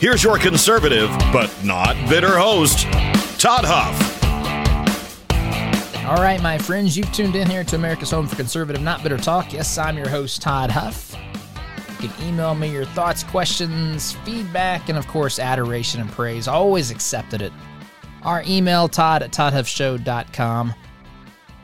Here's 0.00 0.22
your 0.22 0.38
conservative, 0.38 1.10
but 1.32 1.52
not 1.64 1.96
bitter 2.08 2.38
host, 2.38 2.84
Todd 3.40 3.64
Huff. 3.66 3.96
All 6.06 6.22
right, 6.22 6.40
my 6.40 6.56
friends, 6.56 6.96
you've 6.96 7.10
tuned 7.10 7.34
in 7.34 7.50
here 7.50 7.64
to 7.64 7.74
America's 7.74 8.12
Home 8.12 8.28
for 8.28 8.36
Conservative, 8.36 8.80
Not 8.80 9.02
Bitter 9.02 9.16
Talk. 9.16 9.52
Yes, 9.52 9.76
I'm 9.76 9.96
your 9.96 10.08
host, 10.08 10.40
Todd 10.40 10.70
Huff. 10.70 11.16
You 12.00 12.08
can 12.10 12.28
email 12.28 12.54
me 12.54 12.70
your 12.70 12.84
thoughts, 12.84 13.24
questions, 13.24 14.12
feedback, 14.24 14.88
and 14.88 14.96
of 14.96 15.08
course, 15.08 15.40
adoration 15.40 16.00
and 16.00 16.08
praise. 16.12 16.46
Always 16.46 16.92
accepted 16.92 17.42
it. 17.42 17.52
Our 18.22 18.44
email, 18.46 18.86
Todd 18.86 19.24
at 19.24 19.32
ToddHuffShow.com. 19.32 20.74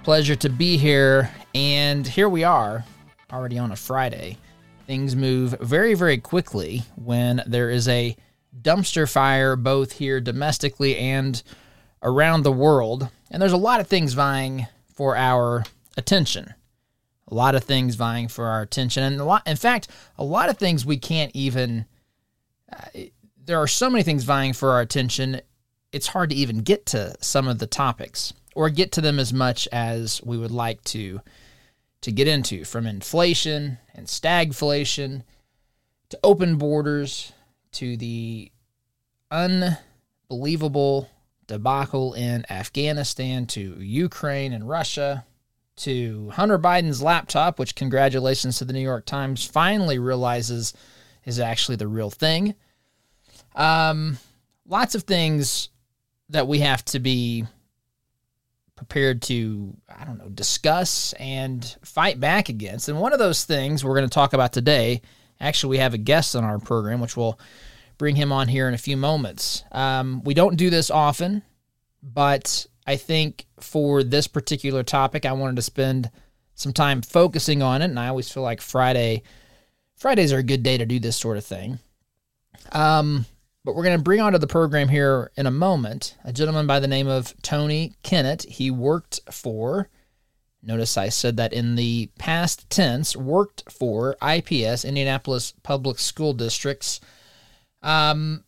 Pleasure 0.03 0.35
to 0.35 0.49
be 0.49 0.77
here. 0.77 1.31
And 1.55 2.05
here 2.05 2.29
we 2.29 2.43
are, 2.43 2.85
already 3.33 3.59
on 3.59 3.71
a 3.71 3.77
Friday. 3.77 4.39
Things 4.87 5.17
move 5.17 5.57
very, 5.61 5.95
very 5.95 6.19
quickly 6.19 6.83
when 6.97 7.43
there 7.47 7.71
is 7.71 7.89
a 7.89 8.17
dumpster 8.61 9.11
fire 9.11 9.57
both 9.57 9.93
here 9.93 10.21
domestically 10.21 10.97
and 10.97 11.43
around 12.03 12.43
the 12.43 12.53
world. 12.53 13.09
And 13.31 13.41
there's 13.41 13.53
a 13.53 13.57
lot 13.57 13.81
of 13.81 13.87
things 13.87 14.13
vying 14.13 14.67
for 14.95 15.17
our 15.17 15.65
attention. 15.97 16.55
A 17.29 17.35
lot 17.35 17.55
of 17.55 17.65
things 17.65 17.95
vying 17.95 18.29
for 18.29 18.47
our 18.47 18.63
attention. 18.63 19.03
And 19.03 19.21
a 19.21 19.25
lot, 19.25 19.43
in 19.47 19.57
fact, 19.57 19.89
a 20.19 20.25
lot 20.25 20.51
of 20.51 20.59
things 20.59 20.85
we 20.85 20.99
can't 20.99 21.33
even, 21.35 21.87
uh, 22.71 23.01
there 23.43 23.59
are 23.59 23.67
so 23.67 23.89
many 23.89 24.05
things 24.05 24.25
vying 24.25 24.53
for 24.53 24.73
our 24.73 24.81
attention, 24.83 25.41
it's 25.93 26.09
hard 26.09 26.31
to 26.31 26.37
even 26.37 26.59
get 26.59 26.85
to 26.87 27.15
some 27.21 27.49
of 27.49 27.59
the 27.59 27.67
topics 27.67 28.35
or 28.55 28.69
get 28.69 28.93
to 28.93 29.01
them 29.01 29.19
as 29.19 29.33
much 29.33 29.67
as 29.73 30.21
we 30.23 30.37
would 30.37 30.51
like 30.51 30.83
to 30.85 31.21
to 32.05 32.13
get 32.13 32.29
into 32.29 32.67
from 32.67 32.87
inflation 32.87 33.79
and 33.95 34.07
stagflation 34.07 35.23
to 36.11 36.19
open 36.23 36.57
borders 36.57 37.33
to 37.73 37.97
the 37.97 38.53
unbelievable 39.31 41.09
debacle 41.47 42.13
in 42.13 42.45
Afghanistan 42.51 43.47
to 43.47 43.79
Ukraine 43.81 44.53
and 44.53 44.69
Russia 44.69 45.25
to 45.77 46.29
Hunter 46.35 46.59
Biden's 46.59 47.01
laptop, 47.01 47.59
which 47.59 47.75
congratulations 47.75 48.59
to 48.59 48.67
the 48.67 48.75
New 48.75 48.81
York 48.81 49.07
Times 49.07 49.47
finally 49.47 49.99
realizes 49.99 50.75
is 51.25 51.41
actually 51.41 51.77
the 51.77 51.89
real 51.89 52.11
thing. 52.11 52.55
Um, 53.55 54.19
lots 54.69 54.95
of 54.95 55.05
things 55.05 55.71
that 56.29 56.47
we 56.47 56.59
have 56.59 56.85
to 56.85 56.99
be 56.99 57.47
prepared 58.85 59.23
to, 59.23 59.75
I 59.89 60.05
don't 60.05 60.19
know, 60.19 60.29
discuss 60.29 61.15
and 61.15 61.65
fight 61.83 62.21
back 62.21 62.49
against. 62.49 62.89
And 62.89 63.01
one 63.01 63.13
of 63.13 63.19
those 63.19 63.45
things 63.45 63.83
we're 63.83 63.95
going 63.95 64.09
to 64.09 64.15
talk 64.15 64.35
about 64.35 64.53
today, 64.53 65.01
actually, 65.41 65.71
we 65.71 65.79
have 65.79 65.95
a 65.95 65.99
guest 65.99 66.37
on 66.37 66.45
our 66.45 66.59
program, 66.59 67.01
which 67.01 67.17
we'll 67.17 67.39
bring 67.97 68.15
him 68.15 68.31
on 68.31 68.47
here 68.47 68.69
in 68.69 68.75
a 68.75 68.79
few 68.79 68.97
moments. 68.97 69.65
Um, 69.73 70.23
we 70.25 70.35
don't 70.35 70.57
do 70.57 70.69
this 70.69 70.91
often, 70.91 71.43
but 72.03 72.67
I 72.87 72.97
think 72.97 73.47
for 73.59 74.03
this 74.03 74.27
particular 74.27 74.83
topic, 74.83 75.25
I 75.25 75.33
wanted 75.33 75.57
to 75.57 75.63
spend 75.63 76.11
some 76.55 76.73
time 76.73 77.01
focusing 77.01 77.63
on 77.63 77.81
it, 77.81 77.87
and 77.87 77.99
I 77.99 78.09
always 78.09 78.31
feel 78.31 78.43
like 78.43 78.61
Friday 78.61 79.23
Fridays 79.97 80.33
are 80.33 80.39
a 80.39 80.43
good 80.43 80.63
day 80.63 80.77
to 80.77 80.85
do 80.85 80.99
this 80.99 81.17
sort 81.17 81.39
of 81.39 81.45
thing. 81.45 81.79
Um, 82.73 83.25
but 83.65 83.75
we're 83.75 83.85
going 83.85 83.97
to 83.97 84.03
bring 84.03 84.21
onto 84.21 84.39
the 84.39 84.47
program 84.47 84.89
here 84.89 85.31
in 85.37 85.47
a 85.47 85.51
moment 85.51 86.17
a 86.25 86.33
gentleman 86.33 86.67
by 86.67 86.81
the 86.81 86.89
name 86.89 87.09
of 87.09 87.35
Tony 87.43 87.95
Kinnett. 88.03 88.45
He 88.47 88.71
worked 88.71 89.21
for, 89.31 89.89
notice 90.63 90.97
I 90.97 91.09
said 91.09 91.37
that 91.39 91.53
in 91.53 91.77
the 91.77 92.11
past 92.19 92.69
tense, 92.69 93.17
worked 93.17 93.65
for 93.73 94.17
IPS, 94.23 94.85
Indianapolis 94.85 95.55
Public 95.63 95.99
School 95.99 96.35
District's 96.35 97.01
um, 97.83 98.45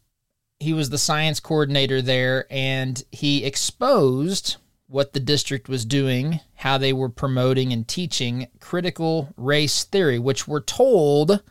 he 0.59 0.73
was 0.73 0.89
the 0.89 0.99
science 0.99 1.41
coordinator 1.41 2.01
there, 2.01 2.47
and 2.51 3.03
he 3.13 3.45
exposed 3.45 4.57
what 4.89 5.13
the 5.13 5.21
district 5.21 5.69
was 5.69 5.85
doing, 5.85 6.41
how 6.55 6.79
they 6.79 6.93
were 6.93 7.09
promoting 7.09 7.73
and 7.73 7.87
teaching 7.87 8.47
critical 8.61 9.29
race 9.37 9.85
theory, 9.85 10.19
which 10.19 10.49
we're 10.49 10.61
told 10.61 11.43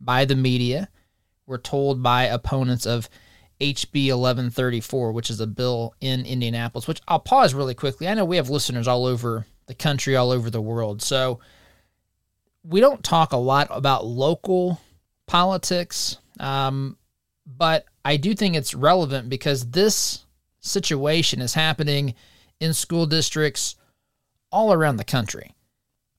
by 0.00 0.24
the 0.24 0.36
media, 0.36 0.88
we're 1.46 1.58
told 1.58 2.02
by 2.02 2.24
opponents 2.24 2.86
of 2.86 3.08
HB 3.60 4.08
1134, 4.08 5.12
which 5.12 5.30
is 5.30 5.40
a 5.40 5.46
bill 5.46 5.94
in 6.00 6.26
Indianapolis, 6.26 6.88
which 6.88 7.00
I'll 7.06 7.20
pause 7.20 7.54
really 7.54 7.74
quickly. 7.74 8.08
I 8.08 8.14
know 8.14 8.24
we 8.24 8.36
have 8.36 8.50
listeners 8.50 8.88
all 8.88 9.06
over 9.06 9.46
the 9.66 9.74
country, 9.74 10.16
all 10.16 10.30
over 10.30 10.50
the 10.50 10.60
world. 10.60 11.02
So 11.02 11.40
we 12.62 12.80
don't 12.80 13.02
talk 13.04 13.32
a 13.32 13.38
lot 13.38 13.68
about 13.70 14.06
local 14.06 14.80
politics. 15.26 16.18
Um, 16.40 16.96
but 17.46 17.84
I 18.04 18.16
do 18.16 18.34
think 18.34 18.56
it's 18.56 18.74
relevant 18.74 19.28
because 19.28 19.70
this 19.70 20.24
situation 20.60 21.40
is 21.40 21.54
happening 21.54 22.14
in 22.60 22.74
school 22.74 23.06
districts 23.06 23.76
all 24.50 24.72
around 24.72 24.96
the 24.96 25.04
country. 25.04 25.54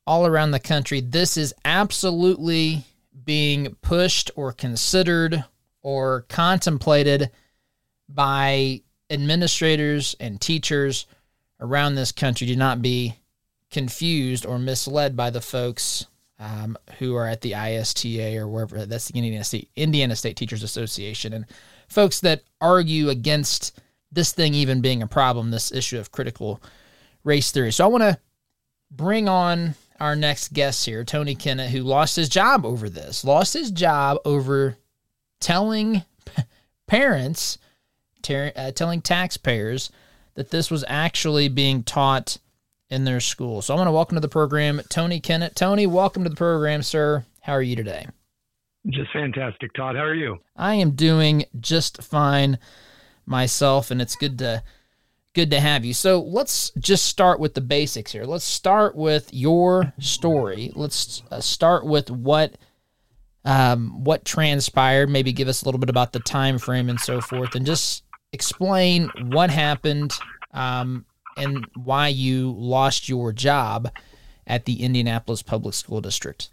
All 0.07 0.27
around 0.27 0.51
the 0.51 0.59
country, 0.59 1.01
this 1.01 1.35
is 1.35 1.53
absolutely 1.65 2.85
being 3.25 3.75
pushed 3.81 4.31
or 4.35 4.53
considered 4.53 5.43
or 5.81 6.25
contemplated 6.29 7.31
by 8.07 8.81
administrators 9.09 10.15
and 10.19 10.39
teachers 10.39 11.05
around 11.59 11.95
this 11.95 12.11
country. 12.11 12.47
Do 12.47 12.55
not 12.55 12.81
be 12.81 13.15
confused 13.71 14.45
or 14.45 14.59
misled 14.59 15.15
by 15.15 15.29
the 15.29 15.41
folks 15.41 16.05
um, 16.39 16.77
who 16.99 17.15
are 17.15 17.27
at 17.27 17.41
the 17.41 17.53
ISTA 17.53 18.37
or 18.37 18.47
wherever 18.47 18.85
that's 18.85 19.07
the 19.09 19.17
Indiana 19.17 19.43
State 19.43 19.69
Indiana 19.75 20.15
State 20.15 20.35
Teachers 20.35 20.63
Association 20.63 21.33
and 21.33 21.45
folks 21.87 22.19
that 22.19 22.43
argue 22.59 23.09
against 23.09 23.79
this 24.11 24.31
thing 24.33 24.53
even 24.53 24.81
being 24.81 25.01
a 25.01 25.07
problem, 25.07 25.51
this 25.51 25.71
issue 25.71 25.99
of 25.99 26.11
critical 26.11 26.61
race 27.23 27.51
theory. 27.51 27.71
So 27.71 27.83
I 27.83 27.87
want 27.87 28.03
to 28.03 28.19
bring 28.91 29.27
on 29.27 29.75
our 29.99 30.15
next 30.15 30.53
guest 30.53 30.85
here, 30.85 31.03
Tony 31.03 31.35
Kinnett, 31.35 31.69
who 31.69 31.81
lost 31.81 32.15
his 32.15 32.29
job 32.29 32.65
over 32.65 32.89
this, 32.89 33.23
lost 33.23 33.53
his 33.53 33.71
job 33.71 34.17
over 34.25 34.77
telling 35.39 36.03
parents, 36.87 37.57
ter- 38.21 38.51
uh, 38.55 38.71
telling 38.71 39.01
taxpayers 39.01 39.91
that 40.35 40.51
this 40.51 40.69
was 40.69 40.83
actually 40.87 41.47
being 41.47 41.83
taught 41.83 42.37
in 42.89 43.05
their 43.05 43.19
school. 43.19 43.61
So 43.61 43.73
I 43.73 43.77
want 43.77 43.87
to 43.87 43.91
welcome 43.91 44.15
to 44.15 44.21
the 44.21 44.27
program 44.27 44.81
Tony 44.89 45.19
Kinnett. 45.19 45.55
Tony, 45.55 45.87
welcome 45.87 46.23
to 46.23 46.29
the 46.29 46.35
program, 46.35 46.83
sir. 46.83 47.25
How 47.41 47.53
are 47.53 47.61
you 47.61 47.75
today? 47.75 48.07
Just 48.87 49.11
fantastic, 49.13 49.73
Todd. 49.73 49.95
How 49.95 50.03
are 50.03 50.13
you? 50.13 50.39
I 50.55 50.75
am 50.75 50.91
doing 50.91 51.45
just 51.59 52.03
fine 52.03 52.59
myself, 53.25 53.89
and 53.89 54.01
it's 54.01 54.15
good 54.15 54.37
to 54.39 54.61
good 55.35 55.51
to 55.51 55.59
have 55.59 55.85
you. 55.85 55.93
So 55.93 56.21
let's 56.21 56.71
just 56.79 57.05
start 57.05 57.39
with 57.39 57.53
the 57.53 57.61
basics 57.61 58.11
here. 58.11 58.23
Let's 58.23 58.45
start 58.45 58.95
with 58.95 59.31
your 59.31 59.93
story. 59.99 60.71
Let's 60.73 61.21
uh, 61.29 61.41
start 61.41 61.85
with 61.85 62.09
what 62.09 62.55
um, 63.43 64.03
what 64.03 64.25
transpired. 64.25 65.09
Maybe 65.09 65.31
give 65.31 65.47
us 65.47 65.61
a 65.61 65.65
little 65.65 65.77
bit 65.77 65.89
about 65.89 66.13
the 66.13 66.19
time 66.21 66.57
frame 66.57 66.89
and 66.89 66.99
so 66.99 67.21
forth, 67.21 67.53
and 67.53 67.65
just 67.65 68.03
explain 68.33 69.11
what 69.27 69.51
happened 69.51 70.13
um, 70.53 71.05
and 71.37 71.67
why 71.75 72.07
you 72.07 72.55
lost 72.57 73.07
your 73.07 73.31
job 73.31 73.91
at 74.47 74.65
the 74.65 74.81
Indianapolis 74.81 75.43
Public 75.43 75.75
School 75.75 76.01
District. 76.01 76.49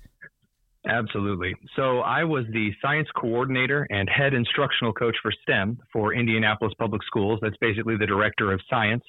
Absolutely. 0.86 1.54
So 1.76 2.00
I 2.00 2.24
was 2.24 2.44
the 2.52 2.70
science 2.82 3.08
coordinator 3.16 3.86
and 3.90 4.08
head 4.08 4.34
instructional 4.34 4.92
coach 4.92 5.16
for 5.22 5.32
STEM 5.42 5.78
for 5.92 6.12
Indianapolis 6.12 6.74
Public 6.78 7.02
Schools. 7.04 7.38
That's 7.40 7.56
basically 7.60 7.96
the 7.96 8.06
director 8.06 8.52
of 8.52 8.60
science. 8.68 9.04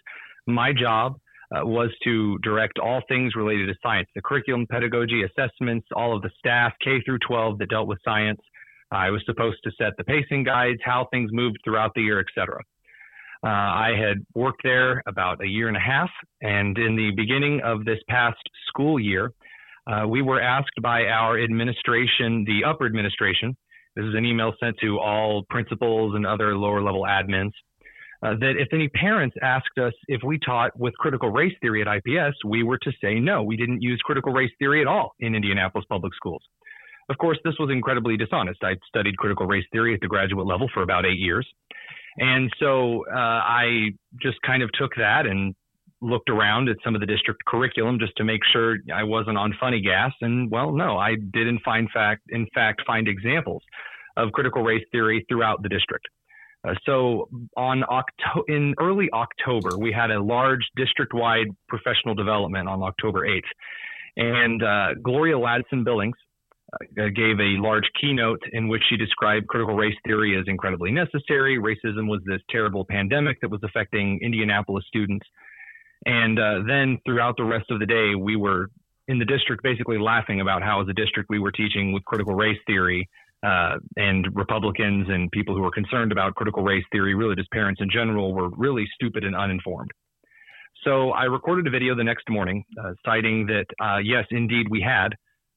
My 0.45 0.71
job 0.71 1.15
uh, 1.51 1.65
was 1.65 1.89
to 2.03 2.37
direct 2.39 2.77
all 2.77 3.01
things 3.07 3.35
related 3.35 3.67
to 3.67 3.75
science, 3.81 4.07
the 4.13 4.21
curriculum, 4.21 4.67
pedagogy, 4.69 5.23
assessments, 5.23 5.87
all 5.95 6.15
of 6.15 6.21
the 6.21 6.29
staff, 6.37 6.73
K 6.83 7.01
through 7.05 7.19
12 7.27 7.57
that 7.59 7.69
dealt 7.69 7.87
with 7.87 7.99
science. 8.05 8.39
I 8.91 9.09
was 9.09 9.23
supposed 9.25 9.57
to 9.63 9.71
set 9.77 9.93
the 9.97 10.03
pacing 10.03 10.43
guides, 10.43 10.79
how 10.83 11.07
things 11.11 11.31
moved 11.33 11.57
throughout 11.63 11.93
the 11.95 12.01
year, 12.01 12.19
etc. 12.19 12.61
Uh, 13.43 13.49
I 13.49 13.91
had 13.97 14.17
worked 14.35 14.61
there 14.63 15.03
about 15.07 15.43
a 15.43 15.47
year 15.47 15.67
and 15.67 15.75
a 15.75 15.79
half, 15.79 16.09
and 16.41 16.77
in 16.77 16.95
the 16.95 17.11
beginning 17.15 17.61
of 17.61 17.83
this 17.83 17.99
past 18.07 18.37
school 18.67 18.99
year, 18.99 19.31
uh, 19.87 20.07
we 20.07 20.21
were 20.21 20.41
asked 20.41 20.81
by 20.81 21.05
our 21.05 21.41
administration, 21.41 22.45
the 22.45 22.63
upper 22.67 22.85
administration, 22.85 23.55
This 23.95 24.05
is 24.05 24.15
an 24.15 24.25
email 24.25 24.53
sent 24.59 24.77
to 24.81 24.99
all 24.99 25.43
principals 25.49 26.15
and 26.15 26.25
other 26.25 26.55
lower 26.57 26.81
level 26.81 27.03
admins. 27.03 27.51
Uh, 28.23 28.35
that 28.39 28.53
if 28.57 28.69
any 28.71 28.87
parents 28.87 29.35
asked 29.41 29.77
us 29.81 29.91
if 30.07 30.21
we 30.23 30.39
taught 30.39 30.71
with 30.79 30.93
critical 30.97 31.29
race 31.29 31.53
theory 31.61 31.81
at 31.81 31.87
IPS, 31.89 32.37
we 32.45 32.63
were 32.63 32.77
to 32.77 32.91
say 33.03 33.19
no, 33.19 33.43
we 33.43 33.57
didn't 33.57 33.81
use 33.81 33.99
critical 34.05 34.31
race 34.31 34.51
theory 34.59 34.79
at 34.79 34.87
all 34.87 35.13
in 35.19 35.35
Indianapolis 35.35 35.85
public 35.89 36.13
schools. 36.15 36.41
Of 37.09 37.17
course, 37.17 37.37
this 37.43 37.55
was 37.59 37.69
incredibly 37.69 38.15
dishonest. 38.15 38.63
I 38.63 38.75
studied 38.87 39.17
critical 39.17 39.45
race 39.45 39.65
theory 39.73 39.93
at 39.93 39.99
the 39.99 40.07
graduate 40.07 40.47
level 40.47 40.69
for 40.73 40.83
about 40.83 41.05
eight 41.05 41.19
years. 41.19 41.45
And 42.17 42.49
so 42.59 43.03
uh, 43.13 43.17
I 43.17 43.89
just 44.21 44.41
kind 44.43 44.63
of 44.63 44.69
took 44.71 44.91
that 44.95 45.25
and 45.25 45.53
looked 46.03 46.29
around 46.29 46.69
at 46.69 46.77
some 46.83 46.95
of 46.95 47.01
the 47.01 47.07
district 47.07 47.43
curriculum 47.45 47.97
just 47.99 48.15
to 48.17 48.23
make 48.23 48.41
sure 48.51 48.77
I 48.93 49.03
wasn't 49.03 49.37
on 49.37 49.55
funny 49.59 49.81
gas. 49.81 50.11
And 50.21 50.51
well, 50.51 50.71
no, 50.71 50.97
I 50.97 51.15
did 51.15 51.47
in 51.47 51.59
find 51.59 51.89
fact, 51.91 52.21
in 52.29 52.47
fact, 52.53 52.81
find 52.85 53.07
examples 53.07 53.63
of 54.17 54.31
critical 54.31 54.61
race 54.61 54.83
theory 54.91 55.25
throughout 55.29 55.63
the 55.63 55.69
district. 55.69 56.07
Uh, 56.67 56.73
so 56.85 57.27
on 57.57 57.83
Octo- 57.83 58.43
in 58.47 58.73
early 58.79 59.09
October, 59.13 59.77
we 59.77 59.91
had 59.91 60.11
a 60.11 60.21
large 60.21 60.61
district-wide 60.75 61.47
professional 61.67 62.15
development 62.15 62.69
on 62.69 62.81
October 62.81 63.27
8th, 63.27 63.41
and 64.15 64.63
uh, 64.63 64.93
Gloria 65.03 65.35
Ladson 65.35 65.83
Billings 65.83 66.15
uh, 66.73 67.09
gave 67.15 67.39
a 67.39 67.59
large 67.59 67.83
keynote 67.99 68.41
in 68.53 68.67
which 68.67 68.81
she 68.89 68.95
described 68.95 69.47
critical 69.47 69.75
race 69.75 69.95
theory 70.05 70.37
as 70.39 70.45
incredibly 70.47 70.91
necessary. 70.91 71.57
Racism 71.57 72.07
was 72.07 72.21
this 72.25 72.41
terrible 72.49 72.85
pandemic 72.85 73.41
that 73.41 73.49
was 73.49 73.61
affecting 73.63 74.19
Indianapolis 74.21 74.85
students, 74.87 75.25
and 76.05 76.39
uh, 76.39 76.59
then 76.67 76.99
throughout 77.05 77.37
the 77.37 77.43
rest 77.43 77.69
of 77.71 77.79
the 77.79 77.85
day, 77.85 78.15
we 78.15 78.35
were 78.35 78.69
in 79.07 79.19
the 79.19 79.25
district 79.25 79.63
basically 79.63 79.97
laughing 79.97 80.41
about 80.41 80.61
how, 80.61 80.81
as 80.81 80.87
a 80.87 80.93
district, 80.93 81.29
we 81.29 81.39
were 81.39 81.51
teaching 81.51 81.91
with 81.91 82.03
critical 82.05 82.35
race 82.35 82.57
theory 82.65 83.09
uh, 83.45 83.77
and 83.97 84.27
Republicans 84.33 85.07
and 85.09 85.29
people 85.31 85.53
who 85.53 85.61
were 85.61 85.71
concerned 85.71 86.11
about 86.11 86.35
critical 86.35 86.63
race 86.63 86.85
theory, 86.91 87.13
really 87.13 87.35
just 87.35 87.51
parents 87.51 87.81
in 87.81 87.89
general, 87.89 88.33
were 88.33 88.49
really 88.51 88.87
stupid 88.95 89.23
and 89.23 89.35
uninformed. 89.35 89.91
So 90.83 91.11
I 91.11 91.23
recorded 91.23 91.67
a 91.67 91.69
video 91.69 91.95
the 91.95 92.03
next 92.03 92.29
morning 92.29 92.63
uh, 92.81 92.93
citing 93.05 93.45
that, 93.47 93.65
uh, 93.81 93.97
yes, 93.97 94.25
indeed, 94.31 94.67
we 94.69 94.81
had 94.81 95.09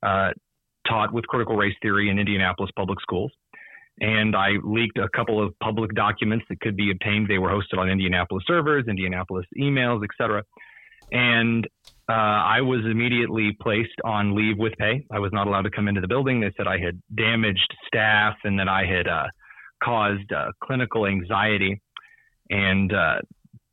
uh, 0.03 0.31
taught 0.89 1.13
with 1.13 1.27
critical 1.27 1.57
race 1.57 1.75
theory 1.83 2.11
in 2.11 2.19
Indianapolis 2.19 2.71
public 2.77 3.01
schools. 3.01 3.33
And 4.01 4.37
I 4.37 4.51
leaked 4.63 4.99
a 4.99 5.09
couple 5.09 5.43
of 5.43 5.59
public 5.59 5.95
documents 5.95 6.45
that 6.49 6.61
could 6.61 6.77
be 6.77 6.91
obtained. 6.91 7.29
They 7.29 7.39
were 7.39 7.49
hosted 7.49 7.79
on 7.79 7.89
Indianapolis 7.89 8.45
servers, 8.47 8.85
Indianapolis 8.89 9.47
emails, 9.59 10.05
etc. 10.05 10.43
And 11.13 11.67
uh, 12.09 12.13
I 12.13 12.61
was 12.61 12.81
immediately 12.85 13.57
placed 13.61 14.01
on 14.05 14.35
leave 14.37 14.59
with 14.59 14.75
pay. 14.79 15.05
I 15.11 15.19
was 15.19 15.33
not 15.33 15.47
allowed 15.47 15.63
to 15.63 15.71
come 15.71 15.89
into 15.89 16.01
the 16.01 16.09
building. 16.09 16.41
They 16.41 16.53
said 16.57 16.67
I 16.67 16.79
had 16.79 17.01
damaged 17.15 17.75
staff 17.87 18.35
and 18.45 18.59
that 18.59 18.69
I 18.69 18.85
had 18.85 19.09
uh, 19.09 19.27
caused 19.83 20.31
uh, 20.33 20.49
clinical 20.63 21.07
anxiety. 21.07 21.81
And 22.51 22.93
uh, 22.93 23.21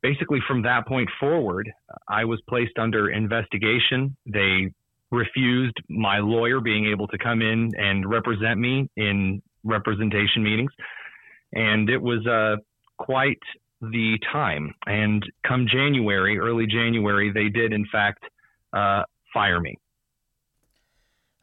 basically, 0.02 0.40
from 0.48 0.64
that 0.64 0.88
point 0.88 1.10
forward, 1.20 1.72
I 2.08 2.26
was 2.26 2.42
placed 2.48 2.80
under 2.80 3.10
investigation. 3.10 4.16
They 4.26 4.72
refused 5.12 5.76
my 5.90 6.20
lawyer 6.20 6.60
being 6.60 6.88
able 6.88 7.08
to 7.08 7.18
come 7.18 7.42
in 7.42 7.70
and 7.78 8.10
represent 8.10 8.60
me 8.60 8.90
in 8.98 9.42
representation 9.64 10.44
meetings. 10.44 10.72
And 11.54 11.90
it 11.90 12.02
was 12.02 12.26
uh, 12.26 12.58
quite 12.98 13.40
the 13.82 14.18
time. 14.32 14.74
And 14.86 15.24
come 15.48 15.68
January, 15.72 16.40
early 16.40 16.66
January, 16.68 17.32
they 17.32 17.50
did 17.50 17.74
in 17.74 17.86
fact 17.92 18.24
uh, 18.74 19.04
fire 19.34 19.60
me. 19.60 19.78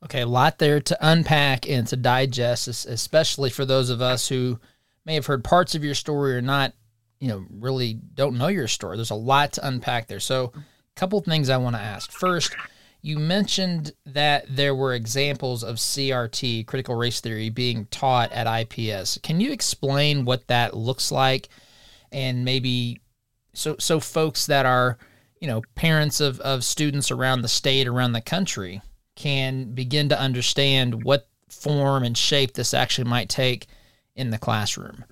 Okay, 0.03 0.23
a 0.23 0.27
lot 0.27 0.59
there 0.59 0.81
to 0.81 0.99
unpack 1.01 1.69
and 1.69 1.87
to 1.89 1.97
digest, 1.97 2.69
especially 2.69 3.51
for 3.51 3.67
those 3.67 3.91
of 3.91 4.01
us 4.01 4.29
who 4.29 4.59
may 5.05 5.15
have 5.15 5.27
heard 5.27 5.45
parts 5.45 5.75
of 5.75 5.85
your 5.85 5.95
story 5.95 6.35
or 6.35 6.41
not, 6.41 6.73
you 7.19 7.29
know, 7.29 7.45
really 7.51 7.95
don't 8.15 8.39
know 8.39 8.49
your 8.49 8.67
story. 8.67 8.97
There's 8.97 9.11
a 9.11 9.15
lot 9.15 9.53
to 9.55 9.67
unpack 9.67 10.07
there. 10.07 10.21
So, 10.21 10.53
a 10.55 10.63
couple 10.97 11.21
things 11.21 11.51
I 11.51 11.59
want 11.59 11.77
to 11.77 11.83
ask. 11.83 12.11
First, 12.11 12.57
you 13.03 13.19
mentioned 13.19 13.93
that 14.07 14.45
there 14.49 14.75
were 14.75 14.95
examples 14.95 15.65
of 15.65 15.77
CRT, 15.77 16.67
critical 16.67 16.95
race 16.95 17.21
theory, 17.21 17.49
being 17.49 17.87
taught 17.87 18.31
at 18.33 18.47
IPS. 18.47 19.19
Can 19.23 19.41
you 19.41 19.53
explain 19.53 20.25
what 20.25 20.47
that 20.49 20.77
looks 20.77 21.11
like? 21.11 21.49
and 22.13 22.45
maybe 22.45 23.01
so 23.53 23.77
so 23.79 24.01
folks 24.01 24.47
that 24.47 24.67
are 24.67 24.99
you 25.41 25.49
know 25.49 25.63
parents 25.75 26.21
of, 26.21 26.41
of 26.41 26.65
students 26.65 27.11
around 27.11 27.43
the 27.43 27.49
state 27.49 27.87
around 27.87 28.13
the 28.13 28.21
country 28.21 28.81
can 29.17 29.73
begin 29.73 30.09
to 30.09 30.19
understand 30.19 31.05
what 31.05 31.29
form 31.49 32.05
and 32.05 32.17
shape 32.17 32.55
this 32.55 32.73
actually 32.73 33.09
might 33.09 33.29
take 33.29 33.67
in 34.15 34.31
the 34.31 34.39
classroom 34.39 35.05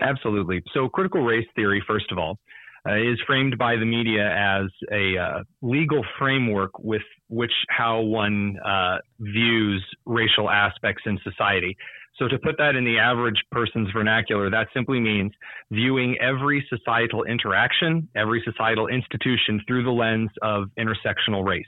absolutely 0.00 0.62
so 0.72 0.88
critical 0.88 1.22
race 1.22 1.46
theory 1.54 1.82
first 1.86 2.10
of 2.10 2.18
all 2.18 2.38
uh, 2.88 2.96
is 2.96 3.18
framed 3.26 3.58
by 3.58 3.76
the 3.76 3.84
media 3.84 4.26
as 4.26 4.70
a 4.92 5.18
uh, 5.18 5.42
legal 5.62 6.04
framework 6.18 6.78
with 6.78 7.02
which 7.28 7.52
how 7.68 8.00
one 8.00 8.56
uh, 8.64 8.98
views 9.20 9.84
racial 10.06 10.48
aspects 10.50 11.02
in 11.06 11.18
society. 11.22 11.76
So, 12.16 12.28
to 12.28 12.38
put 12.38 12.56
that 12.58 12.76
in 12.76 12.84
the 12.84 12.98
average 12.98 13.40
person's 13.50 13.88
vernacular, 13.92 14.50
that 14.50 14.68
simply 14.74 15.00
means 15.00 15.32
viewing 15.70 16.16
every 16.20 16.66
societal 16.68 17.24
interaction, 17.24 18.08
every 18.14 18.42
societal 18.44 18.88
institution 18.88 19.60
through 19.66 19.84
the 19.84 19.90
lens 19.90 20.30
of 20.42 20.64
intersectional 20.78 21.44
race. 21.44 21.66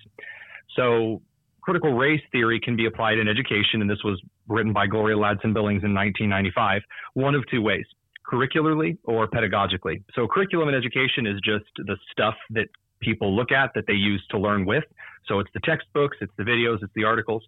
So, 0.76 1.22
critical 1.62 1.92
race 1.92 2.20
theory 2.32 2.60
can 2.60 2.76
be 2.76 2.86
applied 2.86 3.18
in 3.18 3.28
education, 3.28 3.80
and 3.80 3.88
this 3.88 4.02
was 4.04 4.20
written 4.48 4.72
by 4.72 4.86
Gloria 4.86 5.16
Ladson 5.16 5.54
Billings 5.54 5.84
in 5.84 5.94
1995, 5.94 6.82
one 7.14 7.34
of 7.34 7.44
two 7.50 7.62
ways 7.62 7.86
curricularly 8.32 8.98
or 9.04 9.28
pedagogically. 9.28 10.02
So, 10.14 10.26
curriculum 10.26 10.68
in 10.68 10.74
education 10.74 11.26
is 11.26 11.40
just 11.44 11.66
the 11.76 11.96
stuff 12.10 12.34
that 12.50 12.68
people 13.00 13.34
look 13.34 13.52
at 13.52 13.70
that 13.74 13.84
they 13.86 13.94
use 13.94 14.24
to 14.30 14.38
learn 14.38 14.64
with. 14.64 14.84
So, 15.26 15.40
it's 15.40 15.50
the 15.54 15.60
textbooks, 15.60 16.16
it's 16.20 16.32
the 16.38 16.44
videos, 16.44 16.78
it's 16.82 16.92
the 16.94 17.04
articles. 17.04 17.42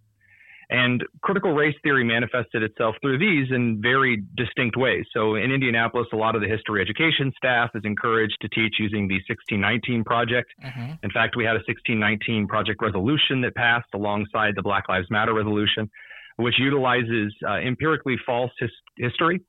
And 0.70 1.04
critical 1.22 1.52
race 1.52 1.74
theory 1.82 2.04
manifested 2.04 2.62
itself 2.62 2.96
through 3.02 3.18
these 3.18 3.50
in 3.50 3.80
very 3.82 4.22
distinct 4.36 4.76
ways. 4.76 5.04
So 5.12 5.34
in 5.34 5.50
Indianapolis, 5.50 6.08
a 6.12 6.16
lot 6.16 6.34
of 6.34 6.40
the 6.40 6.48
history 6.48 6.80
education 6.80 7.32
staff 7.36 7.70
is 7.74 7.82
encouraged 7.84 8.36
to 8.40 8.48
teach 8.48 8.76
using 8.78 9.08
the 9.08 9.16
1619 9.28 10.04
project. 10.04 10.52
Mm-hmm. 10.64 10.92
In 11.02 11.10
fact, 11.10 11.36
we 11.36 11.44
had 11.44 11.56
a 11.56 11.64
1619 11.66 12.46
project 12.48 12.82
resolution 12.82 13.40
that 13.42 13.54
passed 13.54 13.88
alongside 13.94 14.54
the 14.56 14.62
Black 14.62 14.88
Lives 14.88 15.06
Matter 15.10 15.34
resolution, 15.34 15.90
which 16.36 16.54
utilizes 16.58 17.34
uh, 17.46 17.54
empirically 17.56 18.16
false 18.24 18.52
his- 18.58 18.70
history. 18.96 19.40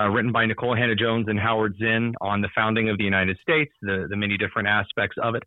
Uh, 0.00 0.08
written 0.08 0.32
by 0.32 0.46
Nicole 0.46 0.74
Hannah-Jones 0.74 1.26
and 1.28 1.38
Howard 1.38 1.76
Zinn 1.78 2.14
on 2.22 2.40
the 2.40 2.48
founding 2.54 2.88
of 2.88 2.96
the 2.96 3.04
United 3.04 3.36
States, 3.42 3.72
the, 3.82 4.06
the 4.08 4.16
many 4.16 4.38
different 4.38 4.66
aspects 4.66 5.16
of 5.22 5.34
it. 5.34 5.42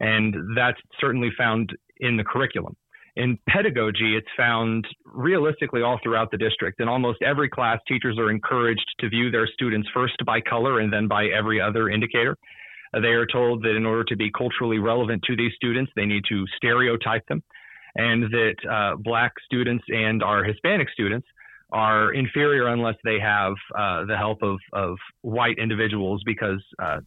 And 0.00 0.34
that's 0.56 0.78
certainly 0.98 1.30
found 1.36 1.76
in 2.00 2.16
the 2.16 2.24
curriculum. 2.24 2.74
In 3.16 3.38
pedagogy, 3.46 4.16
it's 4.16 4.26
found 4.34 4.86
realistically 5.04 5.82
all 5.82 6.00
throughout 6.02 6.30
the 6.30 6.38
district. 6.38 6.80
In 6.80 6.88
almost 6.88 7.20
every 7.20 7.50
class, 7.50 7.78
teachers 7.86 8.18
are 8.18 8.30
encouraged 8.30 8.86
to 9.00 9.10
view 9.10 9.30
their 9.30 9.46
students 9.46 9.88
first 9.92 10.16
by 10.24 10.40
color 10.40 10.80
and 10.80 10.90
then 10.90 11.06
by 11.06 11.26
every 11.26 11.60
other 11.60 11.90
indicator. 11.90 12.38
They 12.94 13.08
are 13.08 13.26
told 13.26 13.62
that 13.62 13.76
in 13.76 13.84
order 13.84 14.04
to 14.04 14.16
be 14.16 14.30
culturally 14.30 14.78
relevant 14.78 15.22
to 15.24 15.36
these 15.36 15.52
students, 15.54 15.92
they 15.94 16.06
need 16.06 16.24
to 16.30 16.46
stereotype 16.56 17.26
them, 17.26 17.42
and 17.96 18.24
that 18.24 18.54
uh, 18.70 18.96
black 18.96 19.32
students 19.44 19.84
and 19.88 20.22
our 20.22 20.44
Hispanic 20.44 20.88
students 20.90 21.26
are 21.72 22.12
inferior 22.12 22.68
unless 22.68 22.96
they 23.02 23.18
have 23.18 23.54
uh, 23.76 24.04
the 24.04 24.16
help 24.16 24.42
of, 24.42 24.58
of 24.72 24.96
white 25.22 25.58
individuals 25.58 26.22
because 26.24 26.62
uh, 26.78 26.98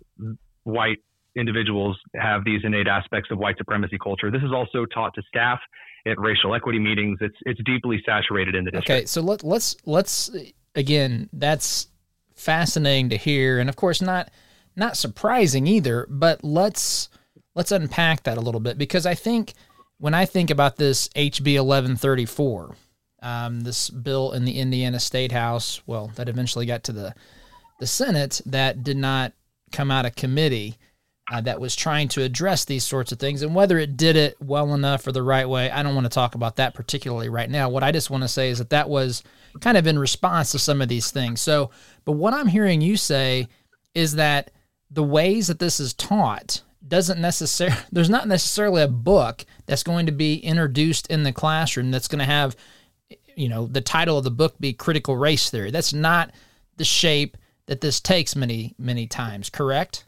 white 0.64 0.98
individuals 1.36 1.98
have 2.16 2.44
these 2.44 2.62
innate 2.64 2.88
aspects 2.88 3.30
of 3.32 3.38
white 3.38 3.58
supremacy 3.58 3.98
culture. 4.02 4.32
This 4.32 4.42
is 4.42 4.52
also 4.54 4.86
taught 4.86 5.14
to 5.16 5.22
staff 5.28 5.60
at 6.08 6.20
racial 6.20 6.56
equity 6.56 6.80
meetings. 6.80 7.18
It's 7.22 7.36
it's 7.46 7.60
deeply 7.66 8.02
saturated 8.06 8.56
in 8.56 8.66
the 8.66 8.72
district. 8.72 8.90
Okay, 8.90 9.06
so 9.06 9.22
let, 9.22 9.44
let's 9.44 9.76
let's 9.86 10.30
again, 10.76 11.30
that's 11.34 11.88
fascinating 12.36 13.10
to 13.10 13.18
hear, 13.18 13.60
and 13.60 13.70
of 13.70 13.76
course 13.76 14.02
not 14.02 14.32
not 14.76 14.98
surprising 14.98 15.68
either. 15.68 16.08
But 16.10 16.44
let's 16.44 17.10
let's 17.54 17.72
unpack 17.72 18.24
that 18.24 18.38
a 18.38 18.42
little 18.42 18.62
bit 18.62 18.78
because 18.78 19.06
I 19.06 19.14
think 19.14 19.54
when 19.98 20.14
I 20.14 20.26
think 20.26 20.50
about 20.50 20.78
this 20.78 21.08
HB 21.10 21.56
1134, 21.64 22.76
um, 23.22 23.62
this 23.62 23.90
bill 23.90 24.34
in 24.34 24.46
the 24.46 24.60
Indiana 24.60 25.00
State 25.00 25.32
House, 25.32 25.82
well, 25.86 26.12
that 26.16 26.30
eventually 26.30 26.66
got 26.66 26.84
to 26.86 26.92
the 26.92 27.14
the 27.80 27.88
Senate, 27.88 28.42
that 28.46 28.84
did 28.84 28.98
not 28.98 29.34
come 29.72 29.92
out 29.92 30.06
of 30.06 30.16
committee 30.16 30.78
uh, 31.32 31.42
that 31.42 31.60
was 31.60 31.76
trying 31.76 32.08
to 32.08 32.22
address 32.22 32.66
these 32.66 32.84
sorts 32.84 33.12
of 33.12 33.20
things. 33.20 33.42
And 33.42 33.56
whether 33.56 33.78
it 33.80 33.98
did 33.98 34.16
it 34.16 34.38
well 34.40 34.74
enough 34.74 35.08
or 35.08 35.12
the 35.12 35.24
right 35.24 35.48
way, 35.48 35.72
I 35.72 35.82
don't 35.82 35.96
want 35.96 36.06
to 36.06 36.10
talk 36.10 36.36
about 36.36 36.58
that 36.58 36.76
particularly 36.76 37.30
right 37.30 37.50
now. 37.50 37.68
What 37.70 37.84
I 37.84 37.92
just 37.92 38.10
want 38.10 38.24
to 38.24 38.28
say 38.28 38.50
is 38.50 38.60
that 38.60 38.70
that 38.70 38.90
was 38.90 39.24
kind 39.60 39.78
of 39.78 39.88
in 39.88 39.98
response 39.98 40.52
to 40.52 40.60
some 40.60 40.82
of 40.82 40.88
these 40.88 41.12
things. 41.12 41.42
So, 41.42 41.72
but 42.06 42.14
what 42.14 42.34
I'm 42.34 42.48
hearing 42.48 42.82
you 42.82 42.96
say 42.96 43.48
is 43.96 44.16
that 44.16 44.52
the 44.92 45.04
ways 45.04 45.48
that 45.48 45.60
this 45.60 45.80
is 45.80 45.94
taught 45.96 46.62
doesn't 46.88 47.20
necessarily, 47.20 47.78
there's 47.92 48.10
not 48.10 48.28
necessarily 48.28 48.84
a 48.84 48.88
book 48.88 49.46
that's 49.66 49.84
going 49.84 50.06
to 50.06 50.12
be 50.12 50.36
introduced 50.36 51.08
in 51.08 51.24
the 51.24 51.34
classroom 51.34 51.90
that's 51.90 52.08
going 52.08 52.20
to 52.20 52.26
have 52.26 52.56
you 53.36 53.50
know, 53.50 53.68
the 53.68 53.82
title 53.82 54.18
of 54.18 54.24
the 54.24 54.32
book 54.32 54.56
be 54.60 54.74
critical 54.74 55.18
race 55.18 55.50
theory. 55.50 55.72
That's 55.72 55.94
not 55.94 56.32
the 56.78 56.86
shape 56.86 57.38
that 57.68 57.82
this 57.82 58.00
takes 58.00 58.36
many, 58.36 58.76
many 58.78 59.08
times, 59.08 59.50
correct? 59.50 60.06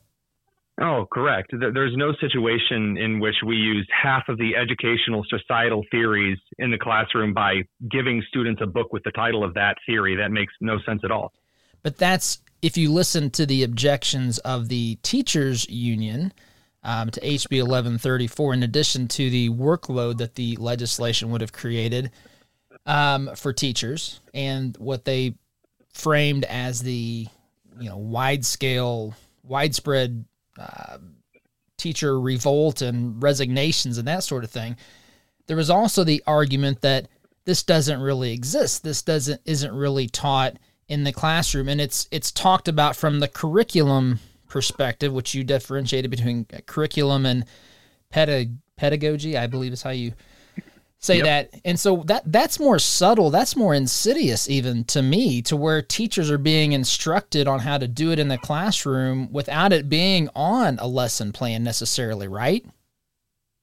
Oh, 0.79 1.07
correct. 1.11 1.51
There's 1.51 1.97
no 1.97 2.13
situation 2.21 2.97
in 2.97 3.19
which 3.19 3.35
we 3.43 3.55
use 3.55 3.87
half 3.91 4.29
of 4.29 4.37
the 4.37 4.55
educational 4.55 5.25
societal 5.27 5.83
theories 5.89 6.37
in 6.59 6.69
the 6.69 6.77
classroom 6.77 7.33
by 7.33 7.63
giving 7.89 8.23
students 8.27 8.61
a 8.61 8.67
book 8.67 8.93
with 8.93 9.03
the 9.03 9.11
title 9.11 9.43
of 9.43 9.55
that 9.55 9.77
theory. 9.87 10.15
That 10.15 10.31
makes 10.31 10.53
no 10.61 10.77
sense 10.85 11.01
at 11.03 11.09
all. 11.09 11.33
But 11.81 11.97
that's 11.97 12.39
if 12.61 12.77
you 12.77 12.91
listen 12.91 13.31
to 13.31 13.47
the 13.47 13.63
objections 13.63 14.37
of 14.39 14.69
the 14.69 14.99
teachers 15.01 15.67
union 15.67 16.31
um, 16.83 17.09
to 17.09 17.21
HB 17.21 17.51
1134, 17.51 18.53
in 18.53 18.61
addition 18.61 19.07
to 19.07 19.31
the 19.31 19.49
workload 19.49 20.17
that 20.17 20.35
the 20.35 20.57
legislation 20.57 21.31
would 21.31 21.41
have 21.41 21.53
created 21.53 22.11
um, 22.87 23.29
for 23.35 23.53
teachers 23.53 24.21
and 24.33 24.75
what 24.77 25.05
they 25.05 25.35
framed 25.93 26.45
as 26.45 26.81
the 26.81 27.27
you 27.79 27.89
know 27.89 27.97
wide 27.97 28.45
scale, 28.45 29.13
widespread 29.43 30.25
uh, 30.57 30.97
teacher 31.77 32.19
revolt 32.19 32.81
and 32.81 33.21
resignations 33.21 33.97
and 33.99 34.07
that 34.07 34.23
sort 34.23 34.43
of 34.43 34.49
thing. 34.49 34.75
There 35.45 35.57
was 35.57 35.69
also 35.69 36.03
the 36.03 36.23
argument 36.25 36.81
that 36.81 37.07
this 37.45 37.63
doesn't 37.63 38.01
really 38.01 38.33
exist. 38.33 38.83
This 38.83 39.01
doesn't 39.01 39.41
isn't 39.45 39.73
really 39.73 40.07
taught 40.07 40.57
in 40.87 41.03
the 41.03 41.13
classroom, 41.13 41.67
and 41.69 41.79
it's 41.79 42.07
it's 42.11 42.31
talked 42.31 42.67
about 42.67 42.95
from 42.95 43.19
the 43.19 43.27
curriculum 43.27 44.19
perspective, 44.47 45.13
which 45.13 45.35
you 45.35 45.43
differentiated 45.43 46.09
between 46.09 46.45
curriculum 46.65 47.25
and 47.25 47.45
pedagogy. 48.11 49.37
I 49.37 49.47
believe 49.47 49.73
is 49.73 49.83
how 49.83 49.89
you 49.89 50.13
say 50.99 51.17
yep. 51.17 51.51
that. 51.51 51.61
And 51.63 51.79
so 51.79 52.03
that 52.05 52.23
that's 52.31 52.59
more 52.59 52.79
subtle 52.79 53.29
that's 53.29 53.55
more 53.55 53.73
insidious 53.73 54.49
even 54.49 54.83
to 54.85 55.01
me 55.01 55.41
to 55.43 55.55
where 55.55 55.81
teachers 55.81 56.31
are 56.31 56.37
being 56.37 56.73
instructed 56.73 57.47
on 57.47 57.59
how 57.59 57.77
to 57.77 57.87
do 57.87 58.11
it 58.11 58.19
in 58.19 58.27
the 58.27 58.37
classroom 58.37 59.31
without 59.31 59.73
it 59.73 59.89
being 59.89 60.29
on 60.35 60.77
a 60.79 60.87
lesson 60.87 61.31
plan 61.31 61.63
necessarily 61.63 62.27
right? 62.27 62.65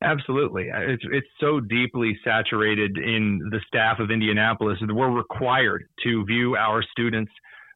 Absolutely. 0.03 0.69
It's 0.71 1.05
it's 1.11 1.26
so 1.41 1.61
deeply 1.61 2.19
saturated 2.25 2.99
in 2.99 3.41
the 3.50 3.61
staff 3.67 4.00
of 4.00 4.11
Indianapolis 4.11 4.79
that 4.87 4.95
we're 4.95 5.11
required 5.11 5.88
to 6.05 6.25
view 6.26 6.57
our 6.57 6.83
students 6.83 7.33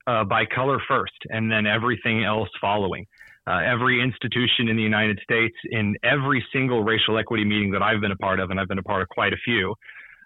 uh, 0.06 0.24
by 0.24 0.44
color 0.44 0.80
first 0.88 1.18
and 1.30 1.50
then 1.50 1.66
everything 1.66 2.24
else 2.24 2.48
following 2.60 3.06
uh, 3.48 3.60
every 3.60 4.02
institution 4.02 4.68
in 4.68 4.76
the 4.76 4.82
United 4.82 5.18
States, 5.22 5.56
in 5.70 5.96
every 6.02 6.44
single 6.52 6.84
racial 6.84 7.16
equity 7.16 7.44
meeting 7.44 7.70
that 7.70 7.82
I've 7.82 8.00
been 8.00 8.12
a 8.12 8.16
part 8.16 8.40
of, 8.40 8.50
and 8.50 8.60
I've 8.60 8.68
been 8.68 8.78
a 8.78 8.82
part 8.82 9.00
of 9.00 9.08
quite 9.08 9.32
a 9.32 9.38
few, 9.42 9.74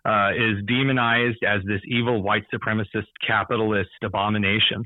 uh, 0.04 0.30
is 0.36 0.64
demonized 0.66 1.44
as 1.46 1.62
this 1.64 1.80
evil 1.86 2.22
white 2.22 2.44
supremacist 2.52 3.06
capitalist 3.24 3.90
abomination. 4.02 4.84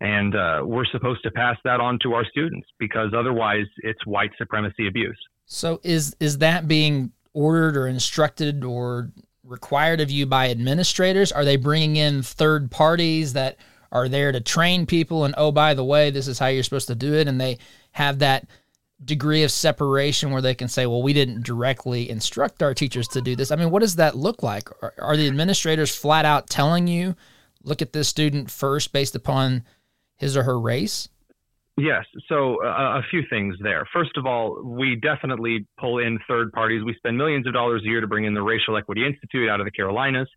And 0.00 0.36
uh, 0.36 0.62
we're 0.64 0.86
supposed 0.86 1.22
to 1.24 1.30
pass 1.32 1.56
that 1.64 1.80
on 1.80 1.98
to 2.02 2.14
our 2.14 2.24
students 2.24 2.68
because 2.78 3.12
otherwise 3.16 3.66
it's 3.78 4.04
white 4.06 4.30
supremacy 4.38 4.86
abuse. 4.86 5.18
So 5.46 5.80
is 5.82 6.16
is 6.20 6.38
that 6.38 6.68
being 6.68 7.12
ordered 7.34 7.76
or 7.76 7.86
instructed 7.88 8.64
or 8.64 9.10
required 9.44 10.00
of 10.00 10.10
you 10.10 10.26
by 10.26 10.50
administrators? 10.50 11.32
Are 11.32 11.44
they 11.44 11.56
bringing 11.56 11.96
in 11.96 12.22
third 12.22 12.70
parties 12.70 13.32
that 13.32 13.56
are 13.92 14.08
there 14.08 14.32
to 14.32 14.40
train 14.40 14.86
people 14.86 15.24
and 15.24 15.34
oh 15.36 15.52
by 15.52 15.74
the 15.74 15.84
way 15.84 16.10
this 16.10 16.26
is 16.26 16.38
how 16.38 16.48
you're 16.48 16.62
supposed 16.64 16.88
to 16.88 16.94
do 16.94 17.14
it 17.14 17.28
and 17.28 17.40
they 17.40 17.58
have 17.92 18.18
that 18.18 18.46
degree 19.04 19.42
of 19.42 19.50
separation 19.50 20.30
where 20.30 20.42
they 20.42 20.54
can 20.54 20.68
say 20.68 20.86
well 20.86 21.02
we 21.02 21.12
didn't 21.12 21.44
directly 21.44 22.08
instruct 22.10 22.62
our 22.62 22.74
teachers 22.74 23.06
to 23.06 23.20
do 23.20 23.36
this 23.36 23.50
i 23.50 23.56
mean 23.56 23.70
what 23.70 23.80
does 23.80 23.96
that 23.96 24.16
look 24.16 24.42
like 24.42 24.68
are, 24.82 24.94
are 24.98 25.16
the 25.16 25.28
administrators 25.28 25.94
flat 25.94 26.24
out 26.24 26.48
telling 26.48 26.88
you 26.88 27.14
look 27.62 27.82
at 27.82 27.92
this 27.92 28.08
student 28.08 28.50
first 28.50 28.92
based 28.92 29.14
upon 29.14 29.62
his 30.16 30.36
or 30.36 30.42
her 30.42 30.58
race 30.58 31.08
Yes. 31.78 32.04
So 32.28 32.62
uh, 32.62 32.98
a 32.98 33.02
few 33.10 33.22
things 33.30 33.56
there. 33.62 33.88
First 33.94 34.18
of 34.18 34.26
all, 34.26 34.62
we 34.62 34.94
definitely 34.96 35.66
pull 35.80 36.00
in 36.00 36.18
third 36.28 36.52
parties. 36.52 36.84
We 36.84 36.94
spend 36.96 37.16
millions 37.16 37.46
of 37.46 37.54
dollars 37.54 37.80
a 37.82 37.88
year 37.88 38.02
to 38.02 38.06
bring 38.06 38.24
in 38.24 38.34
the 38.34 38.42
Racial 38.42 38.76
Equity 38.76 39.06
Institute 39.06 39.48
out 39.48 39.58
of 39.58 39.64
the 39.64 39.70
Carolinas 39.70 40.28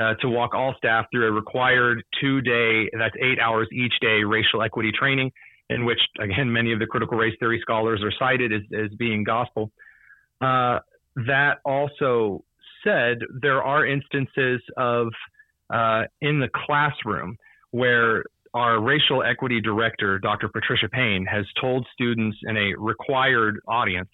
uh, 0.00 0.14
to 0.20 0.28
walk 0.28 0.54
all 0.54 0.74
staff 0.76 1.06
through 1.12 1.28
a 1.28 1.32
required 1.32 2.02
two 2.20 2.40
day, 2.40 2.88
that's 2.98 3.14
eight 3.22 3.38
hours 3.38 3.68
each 3.72 3.94
day, 4.00 4.24
racial 4.24 4.62
equity 4.62 4.90
training, 4.92 5.30
in 5.70 5.84
which, 5.84 6.00
again, 6.20 6.52
many 6.52 6.72
of 6.72 6.78
the 6.78 6.86
critical 6.86 7.16
race 7.16 7.34
theory 7.38 7.58
scholars 7.62 8.02
are 8.02 8.12
cited 8.18 8.52
as, 8.52 8.62
as 8.76 8.90
being 8.98 9.24
gospel. 9.24 9.70
Uh, 10.40 10.78
that 11.26 11.58
also 11.64 12.42
said, 12.82 13.18
there 13.40 13.62
are 13.62 13.86
instances 13.86 14.60
of 14.76 15.08
uh, 15.70 16.02
in 16.20 16.40
the 16.40 16.48
classroom 16.66 17.36
where 17.70 18.24
our 18.52 18.80
racial 18.80 19.22
equity 19.22 19.60
director, 19.60 20.18
Dr. 20.18 20.48
Patricia 20.48 20.88
Payne, 20.88 21.26
has 21.26 21.44
told 21.60 21.86
students 21.92 22.36
in 22.42 22.56
a 22.56 22.74
required 22.78 23.58
audience 23.66 24.10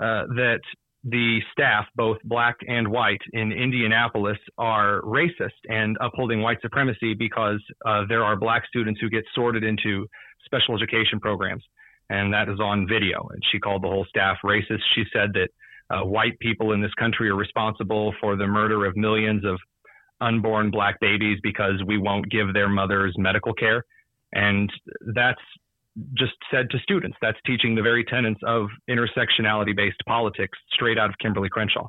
uh, 0.00 0.24
that 0.28 0.60
the 1.04 1.40
staff, 1.52 1.84
both 1.94 2.16
black 2.24 2.56
and 2.66 2.88
white, 2.88 3.20
in 3.32 3.52
Indianapolis 3.52 4.38
are 4.56 5.02
racist 5.02 5.50
and 5.68 5.96
upholding 6.00 6.40
white 6.40 6.58
supremacy 6.62 7.12
because 7.14 7.62
uh, 7.84 8.02
there 8.08 8.24
are 8.24 8.36
black 8.36 8.66
students 8.66 9.00
who 9.00 9.10
get 9.10 9.24
sorted 9.34 9.64
into 9.64 10.06
special 10.46 10.74
education 10.74 11.20
programs. 11.20 11.62
And 12.10 12.32
that 12.32 12.48
is 12.48 12.60
on 12.60 12.86
video. 12.88 13.28
And 13.32 13.42
she 13.50 13.58
called 13.58 13.82
the 13.82 13.88
whole 13.88 14.06
staff 14.08 14.38
racist. 14.44 14.80
She 14.94 15.04
said 15.12 15.30
that 15.34 15.48
uh, 15.90 16.04
white 16.04 16.38
people 16.38 16.72
in 16.72 16.80
this 16.80 16.92
country 16.94 17.28
are 17.28 17.36
responsible 17.36 18.14
for 18.20 18.36
the 18.36 18.46
murder 18.46 18.86
of 18.86 18.96
millions 18.96 19.44
of 19.44 19.58
unborn 20.20 20.70
black 20.70 20.98
babies 21.00 21.38
because 21.42 21.82
we 21.86 21.98
won't 21.98 22.30
give 22.30 22.54
their 22.54 22.68
mothers 22.68 23.14
medical 23.18 23.52
care. 23.52 23.84
And 24.32 24.70
that's 25.14 25.40
just 26.14 26.34
said 26.50 26.70
to 26.70 26.78
students. 26.80 27.16
That's 27.22 27.38
teaching 27.46 27.74
the 27.74 27.82
very 27.82 28.04
tenets 28.04 28.40
of 28.46 28.68
intersectionality 28.88 29.76
based 29.76 30.00
politics 30.06 30.58
straight 30.72 30.98
out 30.98 31.10
of 31.10 31.16
Kimberly 31.18 31.48
Crenshaw. 31.48 31.88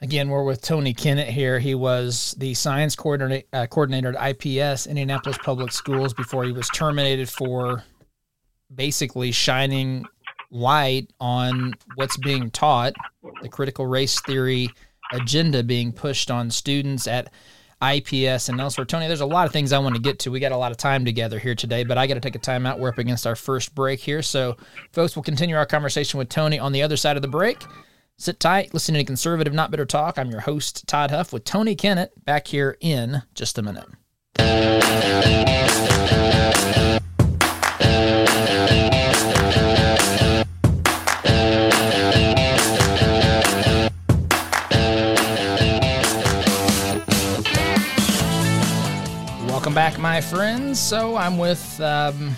Again, 0.00 0.28
we're 0.28 0.44
with 0.44 0.62
Tony 0.62 0.94
Kinnett 0.94 1.26
here. 1.26 1.58
He 1.58 1.74
was 1.74 2.36
the 2.38 2.54
science 2.54 2.94
coordinator, 2.94 3.46
uh, 3.52 3.66
coordinator 3.66 4.16
at 4.16 4.44
IPS, 4.44 4.86
Indianapolis 4.86 5.38
Public 5.38 5.72
Schools, 5.72 6.14
before 6.14 6.44
he 6.44 6.52
was 6.52 6.68
terminated 6.68 7.28
for 7.28 7.82
basically 8.72 9.32
shining 9.32 10.04
light 10.52 11.10
on 11.18 11.74
what's 11.96 12.16
being 12.16 12.50
taught, 12.50 12.92
the 13.42 13.48
critical 13.48 13.86
race 13.86 14.20
theory 14.20 14.70
agenda 15.12 15.64
being 15.64 15.92
pushed 15.92 16.30
on 16.30 16.50
students 16.50 17.08
at 17.08 17.32
IPS 17.82 18.48
and 18.48 18.60
elsewhere. 18.60 18.84
Tony, 18.84 19.06
there's 19.06 19.20
a 19.20 19.26
lot 19.26 19.46
of 19.46 19.52
things 19.52 19.72
I 19.72 19.78
want 19.78 19.94
to 19.94 20.00
get 20.00 20.18
to. 20.20 20.30
We 20.30 20.40
got 20.40 20.52
a 20.52 20.56
lot 20.56 20.72
of 20.72 20.78
time 20.78 21.04
together 21.04 21.38
here 21.38 21.54
today, 21.54 21.84
but 21.84 21.96
I 21.96 22.06
got 22.06 22.14
to 22.14 22.20
take 22.20 22.34
a 22.34 22.40
time 22.40 22.66
out. 22.66 22.78
We're 22.78 22.88
up 22.88 22.98
against 22.98 23.26
our 23.26 23.36
first 23.36 23.74
break 23.74 24.00
here. 24.00 24.22
So, 24.22 24.56
folks, 24.92 25.14
we'll 25.14 25.22
continue 25.22 25.56
our 25.56 25.66
conversation 25.66 26.18
with 26.18 26.28
Tony 26.28 26.58
on 26.58 26.72
the 26.72 26.82
other 26.82 26.96
side 26.96 27.16
of 27.16 27.22
the 27.22 27.28
break. 27.28 27.64
Sit 28.16 28.40
tight, 28.40 28.74
listen 28.74 28.96
to 28.96 29.04
Conservative 29.04 29.54
Not 29.54 29.70
Bitter 29.70 29.86
Talk. 29.86 30.18
I'm 30.18 30.30
your 30.30 30.40
host, 30.40 30.88
Todd 30.88 31.12
Huff, 31.12 31.32
with 31.32 31.44
Tony 31.44 31.76
Kinnett 31.76 32.08
back 32.24 32.48
here 32.48 32.76
in 32.80 33.22
just 33.34 33.58
a 33.58 33.62
minute. 33.62 33.86
My 50.18 50.22
friends. 50.22 50.80
So 50.80 51.14
I'm 51.14 51.38
with 51.38 51.80
um, 51.80 52.34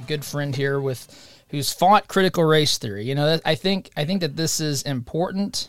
a 0.00 0.06
good 0.06 0.24
friend 0.24 0.56
here 0.56 0.80
with 0.80 1.44
who's 1.50 1.70
fought 1.70 2.08
critical 2.08 2.44
race 2.44 2.78
theory. 2.78 3.04
You 3.04 3.14
know, 3.14 3.38
I 3.44 3.56
think 3.56 3.90
I 3.94 4.06
think 4.06 4.22
that 4.22 4.36
this 4.36 4.58
is 4.58 4.80
important. 4.84 5.68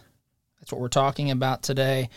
That's 0.62 0.72
what 0.72 0.80
we're 0.80 0.88
talking 0.88 1.32
about 1.32 1.62
today. 1.62 2.10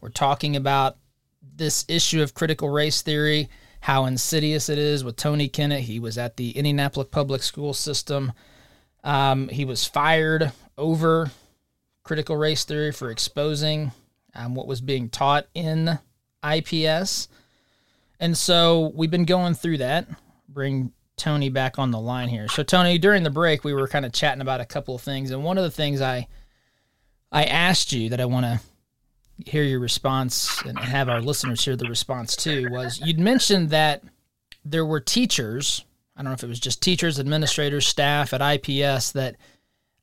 We're 0.00 0.08
talking 0.08 0.56
about 0.56 0.96
this 1.40 1.84
issue 1.86 2.22
of 2.22 2.34
critical 2.34 2.68
race 2.68 3.02
theory, 3.02 3.48
how 3.82 4.06
insidious 4.06 4.68
it 4.68 4.78
is 4.78 5.04
with 5.04 5.14
Tony 5.14 5.48
Kinnett. 5.48 5.82
He 5.82 6.00
was 6.00 6.18
at 6.18 6.36
the 6.36 6.50
Indianapolis 6.50 7.10
public 7.12 7.44
school 7.44 7.72
system. 7.72 8.32
Um, 9.04 9.46
he 9.46 9.64
was 9.64 9.84
fired 9.84 10.50
over 10.76 11.30
critical 12.02 12.36
race 12.36 12.64
theory 12.64 12.90
for 12.90 13.12
exposing 13.12 13.92
um, 14.34 14.56
what 14.56 14.66
was 14.66 14.80
being 14.80 15.08
taught 15.08 15.46
in 15.54 16.00
IPS. 16.42 17.28
And 18.18 18.36
so 18.36 18.92
we've 18.94 19.10
been 19.10 19.24
going 19.24 19.54
through 19.54 19.78
that. 19.78 20.08
Bring 20.48 20.92
Tony 21.16 21.48
back 21.48 21.78
on 21.78 21.90
the 21.90 22.00
line 22.00 22.28
here. 22.28 22.48
So 22.48 22.62
Tony, 22.62 22.98
during 22.98 23.22
the 23.22 23.30
break, 23.30 23.64
we 23.64 23.74
were 23.74 23.88
kind 23.88 24.04
of 24.04 24.12
chatting 24.12 24.40
about 24.40 24.60
a 24.60 24.66
couple 24.66 24.94
of 24.94 25.02
things, 25.02 25.30
and 25.30 25.44
one 25.44 25.58
of 25.58 25.64
the 25.64 25.70
things 25.70 26.00
I 26.00 26.28
I 27.32 27.44
asked 27.44 27.92
you 27.92 28.10
that 28.10 28.20
I 28.20 28.24
want 28.24 28.46
to 28.46 28.60
hear 29.44 29.62
your 29.62 29.80
response 29.80 30.62
and 30.62 30.78
have 30.78 31.08
our 31.08 31.20
listeners 31.20 31.64
hear 31.64 31.76
the 31.76 31.88
response 31.88 32.36
too 32.36 32.68
was 32.70 33.00
you'd 33.04 33.18
mentioned 33.18 33.70
that 33.70 34.02
there 34.64 34.86
were 34.86 35.00
teachers. 35.00 35.84
I 36.16 36.22
don't 36.22 36.30
know 36.30 36.34
if 36.34 36.42
it 36.42 36.48
was 36.48 36.60
just 36.60 36.82
teachers, 36.82 37.20
administrators, 37.20 37.86
staff 37.86 38.32
at 38.32 38.40
IPS 38.40 39.12
that 39.12 39.36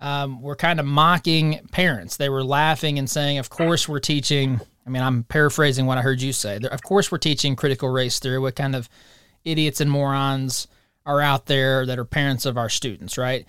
um, 0.03 0.41
were 0.41 0.55
kind 0.55 0.79
of 0.79 0.85
mocking 0.85 1.65
parents. 1.71 2.17
They 2.17 2.29
were 2.29 2.43
laughing 2.43 2.99
and 2.99 3.09
saying, 3.09 3.39
"Of 3.39 3.49
course, 3.49 3.89
we're 3.89 3.99
teaching." 3.99 4.61
I 4.85 4.89
mean, 4.89 5.01
I'm 5.01 5.23
paraphrasing 5.23 5.85
what 5.85 5.97
I 5.97 6.01
heard 6.01 6.21
you 6.21 6.33
say. 6.33 6.57
Of 6.57 6.83
course, 6.83 7.09
we're 7.11 7.17
teaching 7.17 7.55
critical 7.55 7.89
race 7.89 8.19
theory. 8.19 8.37
What 8.37 8.55
kind 8.55 8.75
of 8.75 8.89
idiots 9.45 9.79
and 9.79 9.89
morons 9.89 10.67
are 11.05 11.21
out 11.21 11.45
there 11.45 11.85
that 11.85 11.97
are 11.97 12.05
parents 12.05 12.45
of 12.45 12.57
our 12.57 12.69
students, 12.69 13.17
right? 13.17 13.47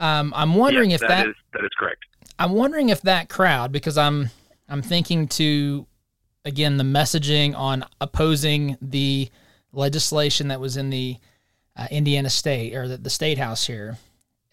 Um, 0.00 0.32
I'm 0.36 0.56
wondering 0.56 0.90
yes, 0.90 1.00
if 1.00 1.08
that, 1.08 1.24
that 1.24 1.28
is 1.28 1.36
that 1.52 1.64
is 1.64 1.70
correct. 1.78 2.04
I'm 2.38 2.52
wondering 2.52 2.88
if 2.88 3.02
that 3.02 3.28
crowd, 3.28 3.70
because 3.70 3.96
I'm 3.96 4.30
I'm 4.68 4.82
thinking 4.82 5.28
to 5.28 5.86
again 6.44 6.76
the 6.76 6.84
messaging 6.84 7.56
on 7.56 7.84
opposing 8.00 8.76
the 8.82 9.30
legislation 9.72 10.48
that 10.48 10.60
was 10.60 10.76
in 10.76 10.90
the 10.90 11.18
uh, 11.76 11.86
Indiana 11.90 12.30
State 12.30 12.74
or 12.74 12.88
the, 12.88 12.96
the 12.96 13.10
State 13.10 13.38
House 13.38 13.66
here, 13.66 13.96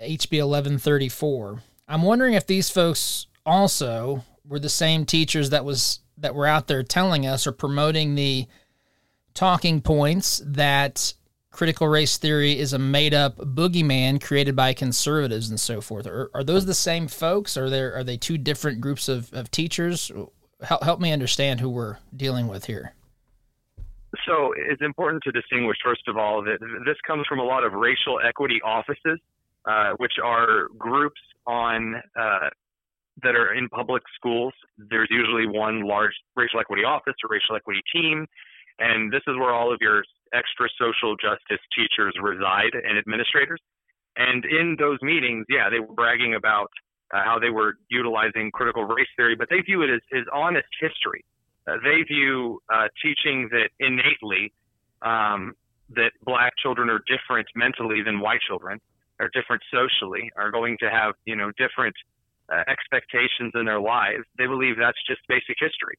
HB 0.01 0.39
1134. 0.39 1.61
I'm 1.87 2.01
wondering 2.01 2.33
if 2.33 2.47
these 2.47 2.69
folks 2.69 3.27
also 3.45 4.23
were 4.47 4.59
the 4.59 4.69
same 4.69 5.05
teachers 5.05 5.51
that 5.51 5.65
was 5.65 5.99
that 6.17 6.35
were 6.35 6.47
out 6.47 6.67
there 6.67 6.83
telling 6.83 7.25
us 7.25 7.47
or 7.47 7.51
promoting 7.51 8.15
the 8.15 8.47
talking 9.33 9.81
points 9.81 10.41
that 10.45 11.13
critical 11.51 11.87
race 11.87 12.17
theory 12.17 12.57
is 12.57 12.73
a 12.73 12.79
made 12.79 13.13
up 13.13 13.37
boogeyman 13.37 14.21
created 14.21 14.55
by 14.55 14.73
conservatives 14.73 15.49
and 15.49 15.59
so 15.59 15.81
forth. 15.81 16.07
Are, 16.07 16.29
are 16.33 16.43
those 16.43 16.65
the 16.65 16.73
same 16.73 17.07
folks? 17.07 17.57
Are 17.57 17.69
there 17.69 17.93
are 17.95 18.03
they 18.03 18.17
two 18.17 18.37
different 18.37 18.81
groups 18.81 19.09
of, 19.09 19.33
of 19.33 19.51
teachers? 19.51 20.11
Help, 20.61 20.83
help 20.83 20.99
me 20.99 21.11
understand 21.11 21.59
who 21.59 21.69
we're 21.69 21.97
dealing 22.15 22.47
with 22.47 22.65
here. 22.65 22.93
So 24.27 24.53
it's 24.57 24.81
important 24.81 25.23
to 25.23 25.31
distinguish, 25.31 25.77
first 25.83 26.07
of 26.07 26.17
all, 26.17 26.43
that 26.43 26.59
this 26.85 26.97
comes 27.07 27.25
from 27.27 27.39
a 27.39 27.43
lot 27.43 27.63
of 27.63 27.73
racial 27.73 28.19
equity 28.27 28.59
offices, 28.63 29.19
uh, 29.69 29.93
which 29.97 30.13
are 30.23 30.67
groups 30.77 31.21
on 31.47 31.95
uh, 32.19 32.49
that 33.23 33.35
are 33.35 33.53
in 33.53 33.67
public 33.69 34.03
schools. 34.15 34.53
There's 34.77 35.09
usually 35.11 35.47
one 35.47 35.83
large 35.83 36.13
racial 36.35 36.59
equity 36.59 36.83
office 36.83 37.13
or 37.23 37.29
racial 37.29 37.55
equity 37.55 37.81
team, 37.93 38.25
and 38.79 39.11
this 39.11 39.21
is 39.27 39.35
where 39.37 39.53
all 39.53 39.71
of 39.71 39.79
your 39.81 40.03
extra 40.33 40.67
social 40.79 41.15
justice 41.17 41.63
teachers 41.75 42.15
reside 42.21 42.73
and 42.73 42.97
administrators. 42.97 43.59
And 44.17 44.43
in 44.45 44.75
those 44.79 44.97
meetings, 45.01 45.45
yeah, 45.49 45.69
they 45.69 45.79
were 45.79 45.93
bragging 45.93 46.35
about 46.35 46.69
uh, 47.13 47.23
how 47.23 47.39
they 47.39 47.49
were 47.49 47.75
utilizing 47.89 48.51
critical 48.51 48.85
race 48.85 49.07
theory, 49.15 49.35
but 49.35 49.47
they 49.49 49.61
view 49.61 49.81
it 49.83 49.89
as, 49.89 50.01
as 50.13 50.25
honest 50.33 50.67
history. 50.79 51.23
Uh, 51.67 51.75
they 51.83 52.01
view 52.03 52.59
uh, 52.73 52.87
teaching 53.03 53.49
that 53.51 53.69
innately 53.79 54.51
um, 55.01 55.53
that 55.95 56.11
black 56.23 56.53
children 56.61 56.89
are 56.89 57.01
different 57.07 57.47
mentally 57.55 58.01
than 58.01 58.19
white 58.19 58.39
children, 58.47 58.79
are 59.21 59.29
different 59.33 59.61
socially, 59.71 60.31
are 60.35 60.51
going 60.51 60.77
to 60.79 60.89
have 60.89 61.13
you 61.25 61.35
know 61.35 61.51
different 61.57 61.95
uh, 62.51 62.63
expectations 62.67 63.53
in 63.55 63.65
their 63.65 63.79
lives. 63.79 64.25
They 64.37 64.47
believe 64.47 64.75
that's 64.77 64.99
just 65.07 65.21
basic 65.29 65.57
history, 65.59 65.97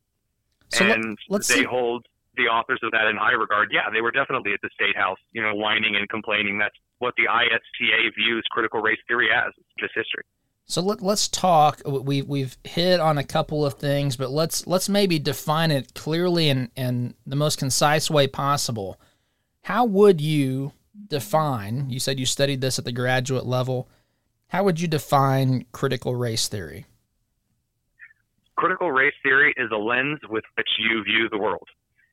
so 0.69 0.85
and 0.85 1.17
let, 1.29 1.47
they 1.47 1.62
see. 1.62 1.64
hold 1.64 2.07
the 2.37 2.45
authors 2.45 2.81
of 2.83 2.91
that 2.93 3.07
in 3.07 3.17
high 3.17 3.33
regard. 3.33 3.71
Yeah, 3.73 3.91
they 3.93 4.00
were 4.00 4.11
definitely 4.11 4.52
at 4.52 4.61
the 4.62 4.71
state 4.75 4.97
house, 4.97 5.19
you 5.33 5.43
know, 5.43 5.55
whining 5.55 5.97
and 5.97 6.09
complaining. 6.09 6.59
That's 6.59 6.76
what 6.99 7.14
the 7.17 7.25
ISTA 7.25 8.11
views 8.17 8.45
critical 8.50 8.81
race 8.81 8.99
theory 9.07 9.29
as, 9.31 9.52
just 9.79 9.93
history. 9.95 10.25
So 10.67 10.81
let, 10.81 11.02
let's 11.02 11.29
talk. 11.29 11.83
We 11.85 12.23
we've 12.23 12.57
hit 12.64 13.00
on 13.00 13.19
a 13.19 13.25
couple 13.25 13.67
of 13.67 13.75
things, 13.75 14.17
but 14.17 14.31
let's 14.31 14.67
let's 14.67 14.88
maybe 14.88 15.19
define 15.19 15.71
it 15.71 15.95
clearly 15.95 16.49
and 16.49 16.71
in 16.76 17.14
the 17.26 17.37
most 17.37 17.59
concise 17.59 18.11
way 18.11 18.26
possible. 18.26 18.99
How 19.62 19.85
would 19.85 20.21
you 20.21 20.73
define? 21.08 21.88
You 21.90 22.00
said 22.00 22.18
you 22.18 22.26
studied 22.26 22.61
this 22.61 22.78
at 22.78 22.84
the 22.84 22.92
graduate 22.92 23.46
level. 23.46 23.88
How 24.49 24.64
would 24.64 24.80
you 24.80 24.88
define 24.88 25.64
critical 25.72 26.14
race 26.14 26.49
theory? 26.49 26.87
Critical 28.56 28.92
race 28.92 29.14
theory 29.22 29.54
is 29.56 29.70
a 29.72 29.76
lens 29.76 30.20
with 30.28 30.44
which 30.56 30.68
you 30.78 31.02
view 31.04 31.28
the 31.30 31.38
world. 31.38 31.66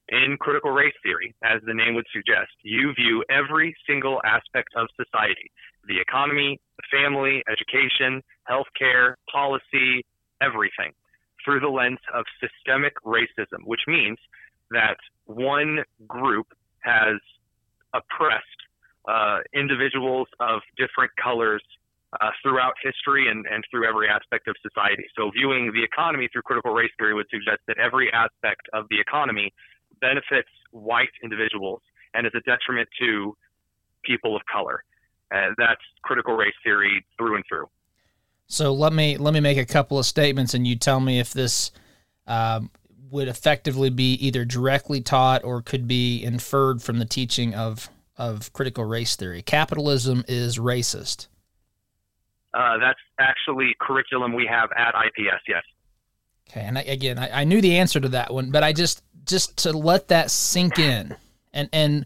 In 0.10 0.38
critical 0.40 0.72
race 0.72 0.96
theory, 1.04 1.36
as 1.44 1.62
the 1.68 1.74
name 1.74 1.94
would 1.94 2.08
suggest, 2.12 2.52
you 2.64 2.94
view 2.96 3.24
every 3.30 3.76
single 3.86 4.22
aspect 4.26 4.70
of 4.76 4.88
society 4.96 5.52
the 5.88 6.00
economy, 6.00 6.60
the 6.78 6.98
family, 6.98 7.42
education, 7.50 8.22
healthcare, 8.50 9.16
policy, 9.32 10.06
everything 10.42 10.92
through 11.44 11.60
the 11.60 11.68
lens 11.68 12.00
of 12.14 12.26
systemic 12.40 12.94
racism, 13.04 13.64
which 13.66 13.82
means 13.88 14.18
that 14.72 14.98
one 15.26 15.80
group 16.08 16.48
has 16.82 17.18
oppressed 17.94 18.46
uh, 19.10 19.40
individuals 19.54 20.28
of 20.40 20.62
different 20.78 21.12
colors 21.22 21.64
uh, 22.22 22.30
throughout 22.42 22.74
history 22.84 23.30
and, 23.30 23.46
and 23.52 23.64
through 23.70 23.88
every 23.88 24.08
aspect 24.08 24.48
of 24.48 24.56
society. 24.62 25.06
So, 25.18 25.32
viewing 25.32 25.72
the 25.74 25.84
economy 25.84 26.28
through 26.32 26.44
critical 26.44 26.74
race 26.74 26.92
theory 26.98 27.14
would 27.14 27.28
suggest 27.30 27.62
that 27.68 27.78
every 27.78 28.12
aspect 28.14 28.62
of 28.74 28.86
the 28.90 29.00
economy 29.00 29.54
benefits 30.02 30.50
white 30.72 31.10
individuals 31.24 31.82
and 32.14 32.26
is 32.26 32.34
a 32.36 32.42
detriment 32.42 32.90
to 33.00 33.36
people 34.04 34.36
of 34.36 34.42
color. 34.52 34.84
Uh, 35.34 35.50
that's 35.58 35.82
critical 36.04 36.36
race 36.36 36.54
theory 36.64 37.06
through 37.18 37.36
and 37.36 37.44
through. 37.48 37.68
So 38.48 38.74
let 38.74 38.94
me 38.94 39.18
let 39.18 39.34
me 39.34 39.40
make 39.40 39.58
a 39.60 39.66
couple 39.66 40.00
of 40.00 40.06
statements, 40.06 40.54
and 40.56 40.68
you 40.68 40.76
tell 40.76 41.00
me 41.00 41.20
if 41.20 41.34
this 41.34 41.72
um, 42.26 42.72
would 43.12 43.28
effectively 43.28 43.92
be 43.92 44.14
either 44.14 44.46
directly 44.46 45.02
taught 45.02 45.44
or 45.44 45.62
could 45.62 45.88
be 45.88 46.24
inferred 46.24 46.82
from 46.82 46.98
the 46.98 47.06
teaching 47.06 47.54
of 47.54 47.90
of 48.20 48.54
critical 48.54 48.84
race 48.84 49.16
theory. 49.16 49.42
Capitalism 49.42 50.24
is 50.28 50.60
racist. 50.60 51.28
Uh, 52.54 52.78
that's 52.78 53.00
actually 53.20 53.76
curriculum 53.80 54.34
we 54.34 54.46
have 54.46 54.70
at 54.76 54.94
IPS. 54.94 55.44
Yes. 55.48 55.64
Okay, 56.50 56.62
and 56.62 56.78
I, 56.78 56.82
again, 56.82 57.18
I, 57.18 57.42
I 57.42 57.44
knew 57.46 57.62
the 57.62 57.78
answer 57.78 58.00
to 58.00 58.10
that 58.10 58.34
one, 58.34 58.52
but 58.52 58.64
I 58.64 58.74
just 58.74 59.04
just 59.26 59.58
to 59.58 59.72
let 59.72 60.10
that 60.10 60.30
sink 60.32 60.80
in, 60.80 61.16
and 61.54 61.70
and 61.72 62.06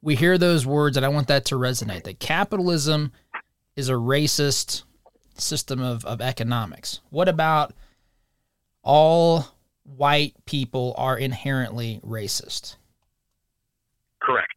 we 0.00 0.14
hear 0.14 0.38
those 0.38 0.64
words, 0.64 0.96
and 0.96 1.04
I 1.04 1.08
want 1.08 1.28
that 1.28 1.44
to 1.46 1.56
resonate. 1.56 2.04
That 2.04 2.20
capitalism 2.20 3.12
is 3.76 3.88
a 3.88 3.94
racist 3.94 4.84
system 5.34 5.80
of, 5.80 6.04
of 6.04 6.20
economics. 6.20 7.00
What 7.10 7.28
about 7.28 7.74
all 8.82 9.46
white 9.82 10.34
people 10.44 10.94
are 10.96 11.18
inherently 11.18 12.00
racist? 12.04 12.76
Correct. 14.22 14.52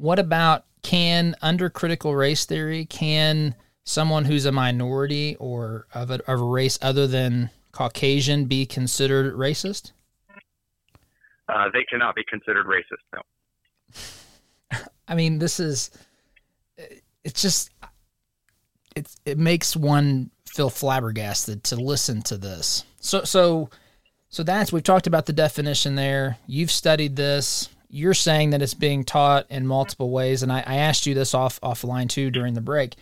What 0.00 0.18
about 0.18 0.64
can 0.82 1.36
under 1.42 1.68
critical 1.68 2.16
race 2.16 2.46
theory 2.46 2.86
can 2.86 3.54
someone 3.84 4.24
who's 4.24 4.46
a 4.46 4.52
minority 4.52 5.36
or 5.38 5.86
of 5.92 6.10
a, 6.10 6.14
of 6.30 6.40
a 6.40 6.44
race 6.44 6.78
other 6.80 7.06
than 7.06 7.50
Caucasian 7.72 8.46
be 8.46 8.64
considered 8.64 9.34
racist? 9.34 9.92
Uh, 11.50 11.66
they 11.72 11.84
cannot 11.84 12.14
be 12.14 12.24
considered 12.28 12.64
racist. 12.66 13.04
No. 13.12 14.78
I 15.08 15.14
mean, 15.14 15.38
this 15.38 15.60
is. 15.60 15.90
It's 17.22 17.42
just. 17.42 17.70
It 18.96 19.06
it 19.26 19.36
makes 19.38 19.76
one 19.76 20.30
feel 20.46 20.70
flabbergasted 20.70 21.62
to 21.64 21.76
listen 21.76 22.22
to 22.22 22.38
this. 22.38 22.84
So 23.00 23.24
so. 23.24 23.68
So 24.32 24.44
that's 24.44 24.72
we've 24.72 24.82
talked 24.82 25.08
about 25.08 25.26
the 25.26 25.32
definition 25.32 25.96
there. 25.96 26.38
You've 26.46 26.70
studied 26.70 27.16
this. 27.16 27.68
You're 27.90 28.14
saying 28.14 28.50
that 28.50 28.62
it's 28.62 28.74
being 28.74 29.04
taught 29.04 29.46
in 29.50 29.66
multiple 29.66 30.10
ways, 30.10 30.42
and 30.42 30.52
I, 30.52 30.62
I 30.66 30.76
asked 30.76 31.06
you 31.06 31.14
this 31.14 31.34
off 31.34 31.60
offline 31.60 32.08
too 32.08 32.30
during 32.30 32.54
the 32.54 32.60
break 32.60 32.96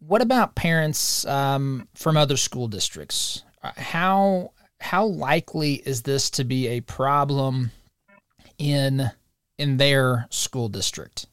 what 0.00 0.22
about 0.22 0.54
parents 0.54 1.26
um, 1.26 1.88
from 1.94 2.16
other 2.16 2.36
school 2.36 2.68
districts? 2.68 3.42
Uh, 3.62 3.72
how 3.76 4.52
how 4.80 5.06
likely 5.06 5.74
is 5.74 6.02
this 6.02 6.30
to 6.30 6.44
be 6.44 6.68
a 6.68 6.80
problem 6.80 7.72
in 8.58 9.10
in 9.58 9.76
their 9.76 10.26
school 10.30 10.68
district? 10.68 11.26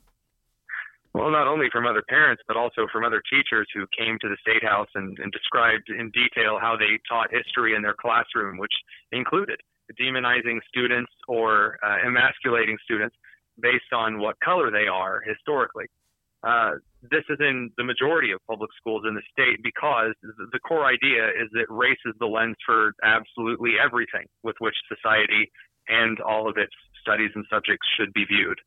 Well, 1.13 1.31
not 1.31 1.47
only 1.47 1.67
from 1.71 1.85
other 1.85 2.03
parents, 2.09 2.43
but 2.45 2.57
also 2.57 2.87
from 2.91 3.05
other 3.05 3.21
teachers 3.31 3.67
who 3.73 3.85
came 3.97 4.17
to 4.19 4.27
the 4.27 4.35
State 4.41 4.63
House 4.63 4.89
and, 4.95 5.17
and 5.19 5.31
described 5.31 5.89
in 5.89 6.11
detail 6.11 6.59
how 6.59 6.75
they 6.75 6.99
taught 7.07 7.31
history 7.31 7.73
in 7.73 7.81
their 7.81 7.93
classroom, 7.93 8.57
which 8.57 8.73
included 9.13 9.61
demonizing 9.99 10.59
students 10.67 11.11
or 11.27 11.77
uh, 11.83 11.97
emasculating 12.05 12.77
students 12.83 13.15
based 13.59 13.93
on 13.93 14.19
what 14.19 14.39
color 14.43 14.71
they 14.71 14.87
are 14.87 15.21
historically. 15.21 15.85
Uh, 16.43 16.71
this 17.01 17.23
is 17.29 17.37
in 17.39 17.71
the 17.77 17.83
majority 17.83 18.31
of 18.31 18.39
public 18.47 18.69
schools 18.77 19.03
in 19.07 19.15
the 19.15 19.21
state 19.31 19.61
because 19.63 20.13
the 20.21 20.59
core 20.59 20.85
idea 20.85 21.27
is 21.29 21.49
that 21.53 21.65
race 21.69 21.97
is 22.05 22.13
the 22.19 22.25
lens 22.25 22.55
for 22.65 22.93
absolutely 23.03 23.73
everything 23.83 24.25
with 24.43 24.55
which 24.59 24.75
society 24.87 25.49
and 25.87 26.19
all 26.21 26.49
of 26.49 26.57
its 26.57 26.73
studies 27.01 27.31
and 27.35 27.45
subjects 27.49 27.87
should 27.97 28.13
be 28.13 28.25
viewed. 28.25 28.57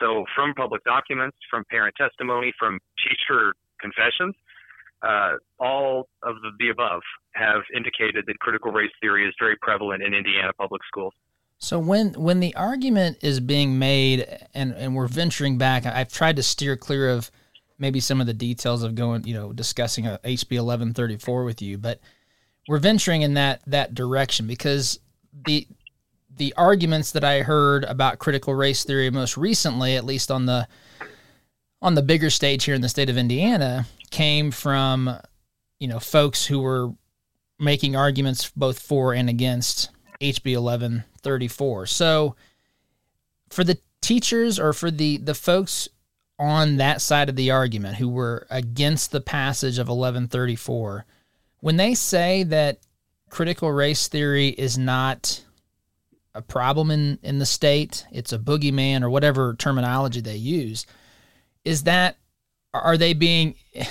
So, 0.00 0.24
from 0.34 0.54
public 0.54 0.82
documents, 0.84 1.36
from 1.50 1.64
parent 1.70 1.94
testimony, 1.96 2.52
from 2.58 2.80
teacher 3.04 3.52
confessions, 3.80 4.34
uh, 5.02 5.32
all 5.58 6.08
of 6.22 6.36
the, 6.58 6.68
above 6.68 7.02
have 7.34 7.62
indicated 7.74 8.24
that 8.26 8.38
critical 8.40 8.70
race 8.70 8.90
theory 9.00 9.26
is 9.26 9.34
very 9.38 9.56
prevalent 9.62 10.02
in 10.02 10.14
Indiana 10.14 10.52
public 10.58 10.82
schools. 10.86 11.14
So 11.58 11.78
when 11.78 12.14
when 12.14 12.40
the 12.40 12.54
argument 12.54 13.18
is 13.22 13.38
being 13.38 13.78
made, 13.78 14.26
and 14.54 14.72
and 14.72 14.94
we're 14.94 15.08
venturing 15.08 15.58
back, 15.58 15.84
I've 15.84 16.12
tried 16.12 16.36
to 16.36 16.42
steer 16.42 16.76
clear 16.76 17.10
of 17.10 17.30
maybe 17.78 18.00
some 18.00 18.20
of 18.20 18.26
the 18.26 18.34
details 18.34 18.82
of 18.82 18.94
going, 18.94 19.24
you 19.24 19.34
know, 19.34 19.52
discussing 19.52 20.06
a 20.06 20.18
HB 20.24 20.52
1134 20.52 21.44
with 21.44 21.60
you, 21.60 21.76
but 21.78 22.00
we're 22.68 22.78
venturing 22.78 23.22
in 23.22 23.34
that 23.34 23.62
that 23.66 23.94
direction 23.94 24.46
because 24.46 25.00
the 25.46 25.66
the 26.36 26.54
arguments 26.56 27.12
that 27.12 27.24
I 27.24 27.42
heard 27.42 27.84
about 27.84 28.18
critical 28.18 28.54
race 28.54 28.84
theory 28.84 29.10
most 29.10 29.36
recently, 29.36 29.96
at 29.96 30.04
least 30.04 30.30
on 30.30 30.46
the 30.46 30.66
on 31.82 31.94
the 31.94 32.02
bigger 32.02 32.30
stage 32.30 32.64
here 32.64 32.74
in 32.74 32.80
the 32.80 32.88
state 32.88 33.10
of 33.10 33.18
Indiana, 33.18 33.86
came 34.10 34.50
from 34.50 35.18
you 35.78 35.88
know 35.88 36.00
folks 36.00 36.46
who 36.46 36.60
were 36.60 36.92
making 37.58 37.96
arguments 37.96 38.50
both 38.56 38.78
for 38.78 39.12
and 39.14 39.28
against 39.28 39.90
HB 40.20 40.60
1134. 40.60 41.86
So 41.86 42.36
for 43.50 43.64
the 43.64 43.78
teachers 44.00 44.58
or 44.58 44.72
for 44.72 44.90
the 44.90 45.18
the 45.18 45.34
folks 45.34 45.88
on 46.38 46.76
that 46.76 47.02
side 47.02 47.28
of 47.28 47.36
the 47.36 47.50
argument 47.50 47.96
who 47.96 48.08
were 48.08 48.46
against 48.50 49.12
the 49.12 49.20
passage 49.20 49.78
of 49.78 49.88
1134 49.88 51.04
when 51.60 51.76
they 51.76 51.94
say 51.94 52.42
that 52.44 52.78
critical 53.28 53.70
race 53.70 54.08
theory 54.08 54.48
is 54.48 54.76
not 54.76 55.44
a 56.34 56.42
problem 56.42 56.90
in, 56.90 57.18
in 57.22 57.38
the 57.38 57.46
state, 57.46 58.06
it's 58.12 58.32
a 58.32 58.38
boogeyman 58.38 59.02
or 59.02 59.10
whatever 59.10 59.54
terminology 59.54 60.20
they 60.20 60.36
use, 60.36 60.86
is 61.64 61.84
that 61.84 62.16
are 62.72 62.96
they 62.96 63.12
being 63.12 63.54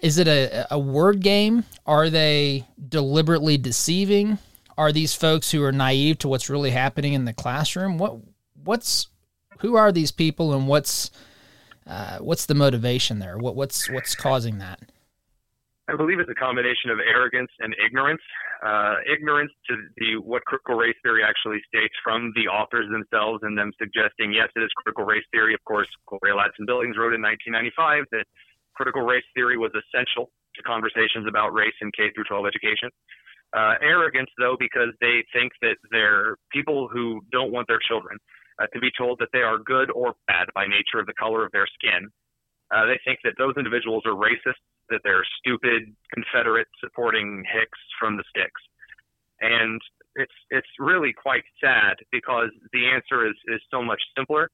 is 0.00 0.18
it 0.18 0.28
a, 0.28 0.66
a 0.72 0.78
word 0.78 1.20
game? 1.20 1.64
Are 1.86 2.10
they 2.10 2.66
deliberately 2.88 3.56
deceiving? 3.56 4.38
Are 4.76 4.92
these 4.92 5.14
folks 5.14 5.50
who 5.50 5.62
are 5.62 5.72
naive 5.72 6.18
to 6.18 6.28
what's 6.28 6.50
really 6.50 6.70
happening 6.70 7.12
in 7.12 7.24
the 7.24 7.32
classroom? 7.32 7.98
What 7.98 8.18
what's 8.62 9.08
who 9.60 9.76
are 9.76 9.92
these 9.92 10.10
people 10.10 10.52
and 10.52 10.66
what's 10.66 11.10
uh, 11.86 12.18
what's 12.18 12.46
the 12.46 12.54
motivation 12.54 13.18
there? 13.18 13.38
What 13.38 13.56
what's 13.56 13.90
what's 13.90 14.14
causing 14.14 14.58
that? 14.58 14.80
I 15.88 15.96
believe 15.96 16.18
it's 16.18 16.30
a 16.30 16.34
combination 16.34 16.90
of 16.90 16.98
arrogance 16.98 17.50
and 17.60 17.74
ignorance. 17.84 18.22
Uh, 18.62 18.96
ignorance 19.10 19.52
to 19.68 19.74
the 19.96 20.16
what 20.20 20.44
critical 20.44 20.76
race 20.76 20.96
theory 21.02 21.22
actually 21.24 21.58
states 21.66 21.94
from 22.02 22.32
the 22.36 22.46
authors 22.48 22.86
themselves, 22.90 23.40
and 23.42 23.56
them 23.56 23.72
suggesting 23.78 24.32
yes, 24.32 24.48
it 24.56 24.60
is 24.60 24.70
critical 24.76 25.04
race 25.04 25.24
theory. 25.32 25.54
Of 25.54 25.64
course, 25.64 25.88
Gloria 26.06 26.36
Ladson 26.36 26.66
Billings 26.66 26.96
wrote 26.96 27.14
in 27.16 27.22
1995 27.22 28.04
that 28.12 28.26
critical 28.74 29.02
race 29.02 29.26
theory 29.34 29.56
was 29.56 29.72
essential 29.74 30.30
to 30.56 30.62
conversations 30.62 31.26
about 31.26 31.54
race 31.54 31.74
in 31.80 31.90
K 31.96 32.12
through 32.14 32.24
12 32.28 32.46
education. 32.46 32.90
Uh, 33.54 33.74
arrogance, 33.82 34.30
though, 34.38 34.56
because 34.58 34.90
they 35.00 35.22
think 35.32 35.52
that 35.62 35.76
they're 35.90 36.36
people 36.50 36.88
who 36.90 37.22
don't 37.30 37.52
want 37.52 37.68
their 37.68 37.78
children 37.86 38.18
uh, 38.58 38.66
to 38.72 38.80
be 38.80 38.90
told 38.98 39.18
that 39.18 39.28
they 39.32 39.42
are 39.42 39.58
good 39.58 39.90
or 39.90 40.14
bad 40.26 40.46
by 40.54 40.66
nature 40.66 40.98
of 40.98 41.06
the 41.06 41.14
color 41.14 41.44
of 41.44 41.52
their 41.52 41.66
skin. 41.78 42.10
Uh, 42.74 42.86
they 42.86 42.98
think 43.04 43.18
that 43.22 43.34
those 43.38 43.54
individuals 43.56 44.02
are 44.06 44.14
racist 44.18 44.58
that 44.90 45.00
they're 45.04 45.24
stupid 45.38 45.94
Confederates 46.12 46.70
supporting 46.80 47.44
Hicks 47.50 47.78
from 47.98 48.16
the 48.16 48.24
sticks. 48.30 48.60
And 49.40 49.80
it's 50.16 50.32
it's 50.50 50.68
really 50.78 51.12
quite 51.12 51.42
sad 51.60 51.96
because 52.12 52.50
the 52.72 52.86
answer 52.86 53.26
is, 53.26 53.34
is 53.48 53.60
so 53.70 53.82
much 53.82 54.00
simpler 54.16 54.50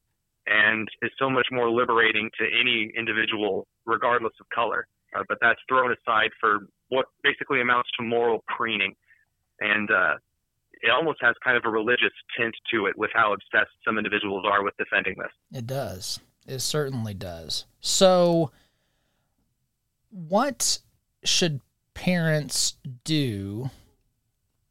and 0.46 0.88
is 1.02 1.10
so 1.18 1.28
much 1.28 1.46
more 1.52 1.70
liberating 1.70 2.30
to 2.38 2.44
any 2.44 2.90
individual, 2.96 3.66
regardless 3.86 4.32
of 4.40 4.48
color. 4.54 4.86
Uh, 5.14 5.22
but 5.28 5.38
that's 5.40 5.60
thrown 5.68 5.92
aside 5.92 6.30
for 6.40 6.60
what 6.88 7.06
basically 7.22 7.60
amounts 7.60 7.90
to 7.98 8.04
moral 8.04 8.44
preening. 8.56 8.94
And 9.60 9.90
uh, 9.90 10.14
it 10.82 10.90
almost 10.90 11.18
has 11.20 11.34
kind 11.44 11.56
of 11.56 11.64
a 11.66 11.70
religious 11.70 12.12
tint 12.38 12.54
to 12.72 12.86
it 12.86 12.96
with 12.96 13.10
how 13.12 13.34
obsessed 13.34 13.72
some 13.84 13.98
individuals 13.98 14.44
are 14.46 14.62
with 14.62 14.74
defending 14.78 15.16
this. 15.18 15.32
It 15.52 15.66
does. 15.66 16.20
It 16.46 16.60
certainly 16.60 17.14
does. 17.14 17.66
So 17.80 18.50
what 20.10 20.78
should 21.24 21.60
parents 21.94 22.74
do 23.04 23.70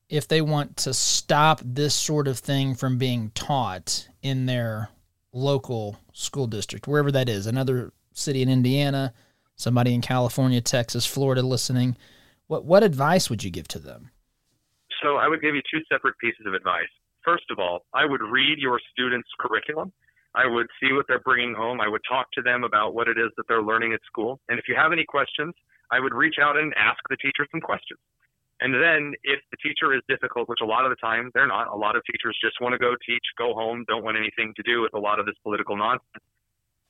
if 0.10 0.28
they 0.28 0.42
want 0.42 0.76
to 0.76 0.94
stop 0.94 1.62
this 1.64 1.94
sort 1.94 2.28
of 2.28 2.40
thing 2.40 2.74
from 2.76 2.98
being 2.98 3.32
taught 3.36 4.08
in 4.22 4.46
their 4.48 4.90
local 5.32 5.98
school 6.14 6.48
district, 6.48 6.88
wherever 6.88 7.12
that 7.12 7.30
is, 7.30 7.46
another 7.46 7.94
city 8.14 8.42
in 8.42 8.50
Indiana, 8.50 9.14
somebody 9.56 9.94
in 9.94 10.02
California, 10.02 10.62
Texas, 10.62 11.06
Florida 11.06 11.42
listening? 11.42 11.96
What 12.48 12.66
what 12.66 12.84
advice 12.84 13.30
would 13.30 13.44
you 13.44 13.52
give 13.52 13.68
to 13.70 13.80
them? 13.80 14.10
So 15.04 15.18
I 15.18 15.28
would 15.28 15.42
give 15.42 15.56
you 15.56 15.62
two 15.72 15.82
separate 15.92 16.18
pieces 16.18 16.46
of 16.48 16.54
advice. 16.54 16.90
First 17.24 17.46
of 17.52 17.60
all, 17.60 17.86
I 17.94 18.06
would 18.06 18.22
read 18.22 18.58
your 18.58 18.80
students' 18.92 19.30
curriculum 19.40 19.94
I 20.36 20.46
would 20.46 20.68
see 20.82 20.94
what 20.94 21.06
they're 21.08 21.20
bringing 21.20 21.54
home. 21.56 21.82
I 21.82 21.88
would 21.88 22.02
talk 22.08 22.32
to 22.34 22.42
them 22.42 22.64
about 22.64 22.94
what 22.94 23.08
it 23.08 23.18
is 23.18 23.32
that 23.38 23.48
they're 23.48 23.64
learning 23.64 23.94
at 23.94 24.02
school. 24.06 24.40
And 24.48 24.60
if 24.60 24.66
you 24.68 24.76
have 24.76 24.92
any 24.92 25.06
questions, 25.06 25.54
I 25.92 26.00
would 26.00 26.14
reach 26.14 26.36
out 26.42 26.58
and 26.58 26.74
ask 26.78 27.00
the 27.10 27.18
teacher 27.18 27.48
some 27.52 27.62
questions. 27.62 28.00
And 28.62 28.74
then 28.74 29.14
if 29.24 29.40
the 29.52 29.58
teacher 29.58 29.94
is 29.96 30.02
difficult, 30.08 30.50
which 30.50 30.60
a 30.62 30.66
lot 30.66 30.84
of 30.84 30.92
the 30.92 30.98
time 30.98 31.32
they're 31.34 31.48
not, 31.48 31.68
a 31.68 31.76
lot 31.76 31.96
of 31.96 32.04
teachers 32.04 32.38
just 32.44 32.60
want 32.60 32.74
to 32.74 32.78
go 32.78 32.94
teach, 33.08 33.24
go 33.38 33.54
home, 33.54 33.86
don't 33.88 34.04
want 34.04 34.18
anything 34.18 34.54
to 34.58 34.64
do 34.64 34.82
with 34.82 34.94
a 34.94 35.00
lot 35.00 35.20
of 35.20 35.26
this 35.26 35.36
political 35.44 35.78
nonsense. 35.78 36.24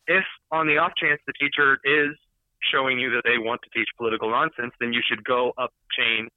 If 0.08 0.26
on 0.52 0.66
the 0.66 0.78
off 0.78 0.94
chance 0.98 1.22
the 1.28 1.34
teacher 1.40 1.78
is 1.86 2.18
showing 2.74 3.00
you 3.00 3.12
that 3.12 3.22
they 3.24 3.38
want 3.38 3.62
to 3.62 3.70
teach 3.70 3.88
political 3.98 4.30
nonsense, 4.30 4.74
then 4.80 4.92
you 4.92 5.02
should 5.08 5.24
go 5.24 5.54
up 5.58 5.72
chain 5.96 6.28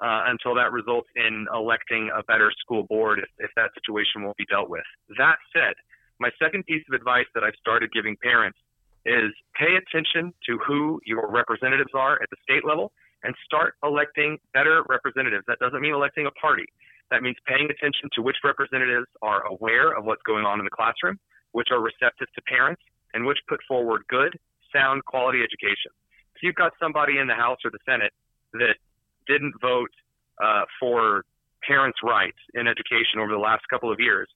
uh, 0.00 0.24
until 0.32 0.54
that 0.54 0.72
results 0.72 1.08
in 1.14 1.46
electing 1.54 2.10
a 2.16 2.22
better 2.24 2.50
school 2.58 2.84
board 2.84 3.18
if, 3.18 3.28
if 3.38 3.50
that 3.56 3.70
situation 3.74 4.24
won't 4.24 4.36
be 4.38 4.46
dealt 4.46 4.70
with. 4.70 4.88
That 5.18 5.36
said, 5.52 5.74
my 6.20 6.30
second 6.38 6.64
piece 6.66 6.84
of 6.88 6.94
advice 6.94 7.26
that 7.34 7.42
I've 7.42 7.56
started 7.58 7.90
giving 7.92 8.16
parents 8.22 8.58
is 9.06 9.32
pay 9.58 9.74
attention 9.80 10.32
to 10.46 10.58
who 10.66 11.00
your 11.06 11.30
representatives 11.30 11.90
are 11.94 12.20
at 12.22 12.28
the 12.30 12.36
state 12.42 12.64
level 12.68 12.92
and 13.24 13.34
start 13.44 13.74
electing 13.82 14.38
better 14.52 14.84
representatives. 14.88 15.44
That 15.48 15.58
doesn't 15.58 15.80
mean 15.80 15.94
electing 15.94 16.26
a 16.26 16.30
party. 16.32 16.66
That 17.10 17.22
means 17.22 17.36
paying 17.46 17.68
attention 17.70 18.08
to 18.14 18.22
which 18.22 18.36
representatives 18.44 19.08
are 19.22 19.46
aware 19.46 19.96
of 19.96 20.04
what's 20.04 20.22
going 20.22 20.44
on 20.44 20.60
in 20.60 20.64
the 20.64 20.70
classroom, 20.70 21.18
which 21.52 21.68
are 21.72 21.80
receptive 21.80 22.28
to 22.34 22.42
parents, 22.42 22.82
and 23.14 23.26
which 23.26 23.38
put 23.48 23.60
forward 23.66 24.02
good, 24.08 24.38
sound, 24.72 25.04
quality 25.06 25.40
education. 25.42 25.90
If 26.36 26.42
you've 26.42 26.54
got 26.54 26.72
somebody 26.78 27.18
in 27.18 27.26
the 27.26 27.34
House 27.34 27.58
or 27.64 27.70
the 27.70 27.82
Senate 27.84 28.12
that 28.52 28.76
didn't 29.26 29.54
vote 29.60 29.90
uh, 30.42 30.64
for 30.78 31.24
parents' 31.66 31.98
rights 32.04 32.38
in 32.54 32.68
education 32.68 33.18
over 33.18 33.32
the 33.32 33.38
last 33.38 33.64
couple 33.68 33.90
of 33.90 33.98
years, 33.98 34.28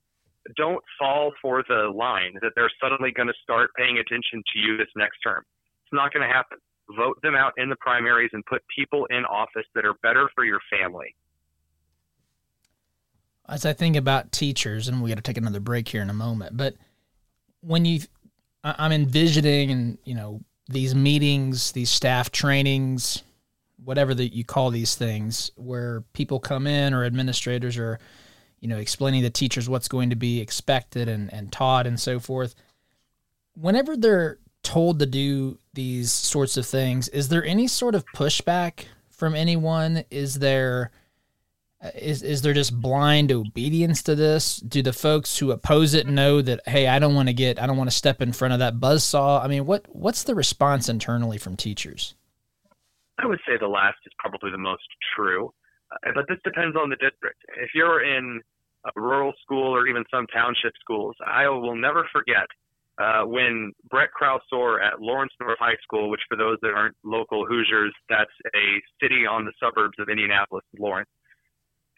don't 0.56 0.82
fall 0.98 1.32
for 1.40 1.64
the 1.68 1.92
line 1.94 2.34
that 2.42 2.52
they're 2.54 2.70
suddenly 2.82 3.12
going 3.12 3.28
to 3.28 3.34
start 3.42 3.70
paying 3.76 3.98
attention 3.98 4.42
to 4.52 4.58
you 4.58 4.76
this 4.76 4.88
next 4.96 5.18
term. 5.18 5.42
It's 5.84 5.92
not 5.92 6.12
going 6.12 6.26
to 6.26 6.32
happen. 6.32 6.58
Vote 6.96 7.18
them 7.22 7.34
out 7.34 7.52
in 7.56 7.70
the 7.70 7.76
primaries 7.76 8.30
and 8.32 8.44
put 8.46 8.62
people 8.74 9.06
in 9.10 9.24
office 9.24 9.66
that 9.74 9.84
are 9.84 9.94
better 10.02 10.28
for 10.34 10.44
your 10.44 10.60
family. 10.70 11.14
As 13.48 13.64
I 13.64 13.72
think 13.72 13.96
about 13.96 14.32
teachers, 14.32 14.88
and 14.88 15.02
we 15.02 15.10
got 15.10 15.16
to 15.16 15.22
take 15.22 15.36
another 15.36 15.60
break 15.60 15.88
here 15.88 16.02
in 16.02 16.10
a 16.10 16.14
moment, 16.14 16.56
but 16.56 16.74
when 17.60 17.84
you, 17.84 18.00
I'm 18.62 18.92
envisioning, 18.92 19.70
and 19.70 19.98
you 20.04 20.14
know, 20.14 20.40
these 20.68 20.94
meetings, 20.94 21.72
these 21.72 21.90
staff 21.90 22.30
trainings, 22.30 23.22
whatever 23.82 24.14
that 24.14 24.34
you 24.34 24.44
call 24.44 24.70
these 24.70 24.94
things, 24.94 25.50
where 25.56 26.02
people 26.12 26.40
come 26.40 26.66
in 26.66 26.94
or 26.94 27.04
administrators 27.04 27.76
are 27.76 27.98
you 28.64 28.70
know, 28.70 28.78
explaining 28.78 29.20
to 29.20 29.28
teachers 29.28 29.68
what's 29.68 29.88
going 29.88 30.08
to 30.08 30.16
be 30.16 30.40
expected 30.40 31.06
and, 31.06 31.30
and 31.34 31.52
taught 31.52 31.86
and 31.86 32.00
so 32.00 32.18
forth. 32.18 32.54
Whenever 33.52 33.94
they're 33.94 34.38
told 34.62 34.98
to 35.00 35.06
do 35.06 35.58
these 35.74 36.10
sorts 36.10 36.56
of 36.56 36.64
things, 36.64 37.08
is 37.08 37.28
there 37.28 37.44
any 37.44 37.68
sort 37.68 37.94
of 37.94 38.06
pushback 38.16 38.86
from 39.10 39.34
anyone? 39.34 40.04
Is 40.10 40.38
there 40.38 40.92
uh, 41.82 41.90
is 41.94 42.22
is 42.22 42.40
there 42.40 42.54
just 42.54 42.80
blind 42.80 43.30
obedience 43.30 44.02
to 44.04 44.14
this? 44.14 44.56
Do 44.56 44.80
the 44.80 44.94
folks 44.94 45.36
who 45.36 45.50
oppose 45.50 45.92
it 45.92 46.06
know 46.06 46.40
that 46.40 46.66
hey, 46.66 46.88
I 46.88 46.98
don't 46.98 47.14
want 47.14 47.28
to 47.28 47.34
get 47.34 47.60
I 47.60 47.66
don't 47.66 47.76
want 47.76 47.90
to 47.90 47.96
step 47.96 48.22
in 48.22 48.32
front 48.32 48.54
of 48.54 48.60
that 48.60 48.80
buzz 48.80 49.04
saw? 49.04 49.42
I 49.42 49.46
mean, 49.46 49.66
what 49.66 49.84
what's 49.94 50.22
the 50.22 50.34
response 50.34 50.88
internally 50.88 51.36
from 51.36 51.54
teachers? 51.54 52.14
I 53.18 53.26
would 53.26 53.40
say 53.46 53.58
the 53.60 53.68
last 53.68 53.98
is 54.06 54.12
probably 54.18 54.50
the 54.50 54.56
most 54.56 54.88
true, 55.14 55.52
uh, 55.92 56.12
but 56.14 56.24
this 56.30 56.38
depends 56.44 56.76
on 56.76 56.88
the 56.88 56.96
district. 56.96 57.42
If 57.58 57.72
you're 57.74 58.02
in 58.02 58.40
a 58.84 59.00
rural 59.00 59.32
school 59.42 59.74
or 59.74 59.86
even 59.86 60.04
some 60.10 60.26
township 60.28 60.72
schools. 60.80 61.16
I 61.26 61.48
will 61.48 61.76
never 61.76 62.06
forget 62.12 62.46
uh, 62.98 63.22
when 63.22 63.72
Brett 63.90 64.10
Krausor 64.18 64.84
at 64.84 65.00
Lawrence 65.00 65.32
North 65.40 65.58
High 65.58 65.76
School, 65.82 66.10
which 66.10 66.20
for 66.28 66.36
those 66.36 66.58
that 66.62 66.72
aren't 66.74 66.96
local 67.02 67.44
Hoosiers, 67.44 67.92
that's 68.08 68.30
a 68.54 68.80
city 69.02 69.26
on 69.26 69.44
the 69.44 69.52
suburbs 69.60 69.98
of 69.98 70.08
Indianapolis, 70.08 70.64
Lawrence. 70.78 71.08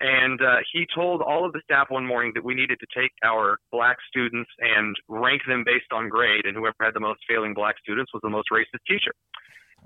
And 0.00 0.40
uh, 0.42 0.56
he 0.72 0.86
told 0.94 1.22
all 1.22 1.46
of 1.46 1.52
the 1.52 1.60
staff 1.64 1.86
one 1.90 2.06
morning 2.06 2.32
that 2.34 2.44
we 2.44 2.54
needed 2.54 2.78
to 2.80 2.86
take 2.98 3.12
our 3.24 3.58
black 3.72 3.96
students 4.08 4.50
and 4.58 4.94
rank 5.08 5.42
them 5.48 5.64
based 5.64 5.92
on 5.92 6.08
grade, 6.08 6.44
and 6.44 6.56
whoever 6.56 6.76
had 6.80 6.94
the 6.94 7.00
most 7.00 7.20
failing 7.28 7.54
black 7.54 7.76
students 7.78 8.12
was 8.12 8.20
the 8.22 8.30
most 8.30 8.48
racist 8.52 8.84
teacher. 8.86 9.12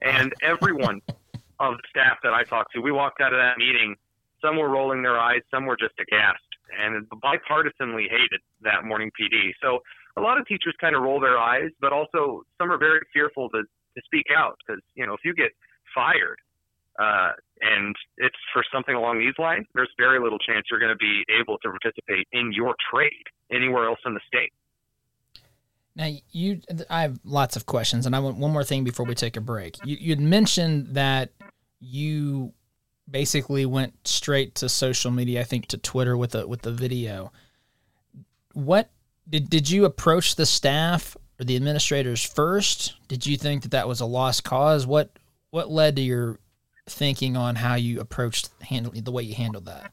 And 0.03 0.33
everyone 0.43 1.01
of 1.61 1.77
the 1.77 1.83
staff 1.89 2.19
that 2.23 2.33
I 2.33 2.43
talked 2.45 2.73
to, 2.75 2.81
we 2.81 2.93
walked 2.93 3.21
out 3.21 3.33
of 3.33 3.39
that 3.39 3.59
meeting. 3.59 3.97
Some 4.43 4.57
were 4.57 4.69
rolling 4.69 5.03
their 5.03 5.19
eyes, 5.19 5.43
some 5.51 5.67
were 5.67 5.77
just 5.77 5.95
aghast 6.01 6.41
and 6.79 7.09
bipartisanly 7.09 8.09
hated 8.11 8.41
that 8.63 8.85
morning 8.85 9.11
PD. 9.19 9.53
So 9.63 9.81
a 10.17 10.21
lot 10.21 10.39
of 10.39 10.47
teachers 10.47 10.75
kind 10.81 10.95
of 10.95 11.03
roll 11.03 11.21
their 11.21 11.39
eyes, 11.39 11.71
but 11.81 11.93
also 11.93 12.43
some 12.59 12.71
are 12.71 12.79
very 12.79 13.01
fearful 13.13 13.49
to, 13.51 13.63
to 13.63 14.03
speak 14.05 14.27
out 14.37 14.59
because, 14.59 14.83
you 14.95 15.07
know, 15.07 15.15
if 15.15 15.21
you 15.25 15.35
get 15.35 15.51
fired 15.95 16.39
uh, 16.99 17.33
and 17.61 17.95
it's 18.19 18.37
for 18.53 18.65
something 18.73 18.95
along 18.95 19.19
these 19.19 19.35
lines, 19.39 19.67
there's 19.75 19.91
very 19.99 20.21
little 20.21 20.39
chance 20.39 20.67
you're 20.71 20.81
going 20.81 20.93
to 20.93 20.97
be 20.97 21.25
able 21.41 21.59
to 21.59 21.71
participate 21.71 22.27
in 22.33 22.53
your 22.53 22.75
trade 22.93 23.25
anywhere 23.51 23.87
else 23.87 24.01
in 24.05 24.15
the 24.15 24.21
state. 24.27 24.53
Now, 25.97 26.09
you, 26.31 26.61
I 26.89 27.03
have 27.03 27.19
lots 27.25 27.57
of 27.57 27.67
questions, 27.67 28.07
and 28.07 28.15
I 28.15 28.21
want 28.21 28.37
one 28.37 28.53
more 28.53 28.65
thing 28.65 28.85
before 28.85 29.05
we 29.05 29.15
take 29.15 29.37
a 29.37 29.41
break. 29.41 29.77
You, 29.85 29.97
you'd 30.01 30.21
mentioned 30.21 30.95
that 30.95 31.31
you 31.81 32.53
basically 33.11 33.67
went 33.67 33.95
straight 34.07 34.55
to 34.57 34.69
social 34.69 35.11
media, 35.11 35.41
I 35.41 35.45
think 35.45 35.67
to 35.69 35.79
Twitter 35.79 36.17
with 36.17 36.35
a 36.35 36.47
with 36.47 36.63
the 36.63 36.73
video. 36.73 37.33
What 38.53 38.91
did 39.29 39.51
did 39.51 39.71
you 39.71 39.85
approach 39.85 40.37
the 40.37 40.47
staff 40.47 41.17
or 41.39 41.45
the 41.45 41.57
administrators 41.57 42.25
first? 42.25 42.95
Did 43.09 43.27
you 43.27 43.37
think 43.37 43.63
that 43.63 43.71
that 43.73 43.89
was 43.89 44.01
a 44.01 44.07
lost 44.07 44.45
cause? 44.45 44.87
What 44.87 45.19
what 45.51 45.71
led 45.71 45.97
to 45.97 46.03
your 46.03 46.39
thinking 46.89 47.37
on 47.37 47.57
how 47.57 47.75
you 47.75 48.01
approached 48.01 48.51
handling 48.63 49.05
the 49.05 49.13
way 49.13 49.23
you 49.23 49.35
handled 49.35 49.67
that? 49.67 49.93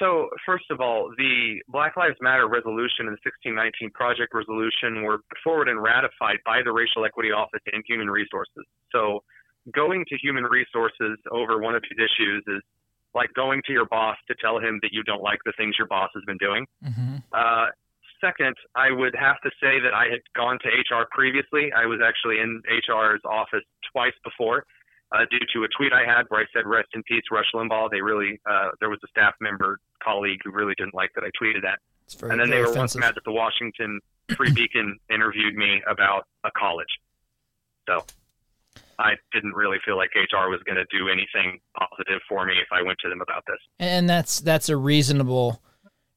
So, 0.00 0.30
first 0.46 0.64
of 0.70 0.80
all, 0.80 1.12
the 1.18 1.60
Black 1.68 1.96
Lives 1.96 2.16
Matter 2.22 2.48
resolution 2.48 3.04
and 3.04 3.12
the 3.12 3.20
1619 3.20 3.90
Project 3.90 4.32
resolution 4.32 5.02
were 5.04 5.18
put 5.18 5.38
forward 5.44 5.68
and 5.68 5.82
ratified 5.82 6.38
by 6.46 6.60
the 6.64 6.72
Racial 6.72 7.04
Equity 7.04 7.32
Office 7.32 7.60
and 7.70 7.84
Human 7.86 8.08
Resources. 8.08 8.64
So, 8.92 9.22
going 9.72 10.04
to 10.08 10.16
Human 10.18 10.44
Resources 10.44 11.18
over 11.30 11.58
one 11.58 11.74
of 11.74 11.82
these 11.82 11.98
issues 11.98 12.44
is 12.46 12.62
like 13.14 13.32
going 13.34 13.62
to 13.66 13.72
your 13.72 13.86
boss 13.86 14.16
to 14.28 14.34
tell 14.40 14.58
him 14.58 14.78
that 14.82 14.92
you 14.92 15.02
don't 15.02 15.22
like 15.22 15.40
the 15.44 15.52
things 15.56 15.74
your 15.78 15.88
boss 15.88 16.10
has 16.14 16.24
been 16.24 16.38
doing. 16.38 16.66
Mm-hmm. 16.84 17.16
Uh, 17.32 17.66
second, 18.20 18.54
I 18.76 18.90
would 18.90 19.14
have 19.18 19.40
to 19.42 19.50
say 19.60 19.80
that 19.80 19.94
I 19.94 20.04
had 20.04 20.20
gone 20.36 20.58
to 20.62 20.68
HR 20.68 21.06
previously. 21.10 21.72
I 21.72 21.86
was 21.86 22.00
actually 22.04 22.38
in 22.38 22.62
HR's 22.68 23.20
office 23.24 23.64
twice 23.92 24.14
before. 24.24 24.64
Uh, 25.12 25.24
due 25.28 25.40
to 25.52 25.64
a 25.64 25.68
tweet 25.76 25.92
I 25.92 26.04
had 26.06 26.22
where 26.28 26.40
I 26.40 26.44
said 26.52 26.66
"Rest 26.66 26.90
in 26.94 27.02
peace, 27.02 27.24
Rush 27.32 27.50
Limbaugh." 27.52 27.90
They 27.90 28.00
really, 28.00 28.40
uh, 28.48 28.68
there 28.78 28.90
was 28.90 29.00
a 29.04 29.08
staff 29.08 29.34
member 29.40 29.80
colleague 30.00 30.38
who 30.44 30.52
really 30.52 30.74
didn't 30.78 30.94
like 30.94 31.10
that 31.16 31.24
I 31.24 31.30
tweeted 31.42 31.62
that. 31.62 31.80
Very, 32.16 32.30
and 32.30 32.40
then 32.40 32.48
they 32.48 32.60
were 32.60 32.66
offensive. 32.66 32.78
once 32.78 32.96
mad 32.96 33.14
that 33.16 33.24
the 33.24 33.32
Washington 33.32 33.98
Free 34.36 34.52
Beacon 34.52 35.00
interviewed 35.12 35.56
me 35.56 35.82
about 35.88 36.26
a 36.44 36.50
college. 36.52 37.00
So 37.88 38.04
I 39.00 39.14
didn't 39.32 39.54
really 39.54 39.78
feel 39.84 39.96
like 39.96 40.10
HR 40.14 40.48
was 40.48 40.60
going 40.64 40.76
to 40.76 40.84
do 40.96 41.08
anything 41.08 41.58
positive 41.78 42.20
for 42.28 42.44
me 42.46 42.54
if 42.54 42.68
I 42.72 42.82
went 42.82 42.98
to 43.00 43.08
them 43.08 43.20
about 43.20 43.44
this. 43.46 43.58
And 43.78 44.08
that's 44.08 44.40
that's 44.40 44.68
a 44.68 44.76
reasonable 44.76 45.62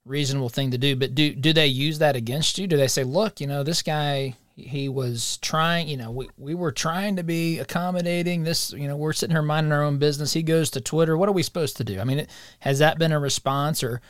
reasonable 0.06 0.50
thing 0.50 0.72
to 0.72 0.78
do. 0.78 0.96
But 0.96 1.16
do 1.16 1.34
do 1.34 1.54
they 1.54 1.68
use 1.68 2.00
that 2.00 2.16
against 2.16 2.58
you? 2.58 2.68
Do 2.68 2.78
they 2.78 2.88
say, 2.88 3.04
look, 3.04 3.40
you 3.40 3.48
know, 3.48 3.64
this 3.64 3.82
guy 3.82 4.36
he 4.56 4.88
was 4.88 5.38
trying, 5.38 5.88
you 5.88 5.98
know, 5.98 6.12
we, 6.12 6.30
we 6.38 6.54
were 6.54 6.72
trying 6.72 7.16
to 7.16 7.24
be 7.24 7.58
accommodating 7.58 8.44
this, 8.44 8.72
you 8.74 8.88
know, 8.88 8.96
we're 8.96 9.12
sitting 9.14 9.36
here 9.36 9.42
minding 9.42 9.74
our 9.74 9.82
own 9.82 9.98
business. 9.98 10.34
He 10.34 10.44
goes 10.44 10.70
to 10.72 10.82
Twitter. 10.82 11.18
What 11.18 11.28
are 11.28 11.34
we 11.34 11.42
supposed 11.42 11.76
to 11.78 11.84
do? 11.84 12.00
I 12.00 12.04
mean, 12.04 12.20
it, 12.20 12.30
has 12.60 12.78
that 12.80 13.00
been 13.00 13.12
a 13.12 13.20
response 13.20 13.84
or? 13.84 14.02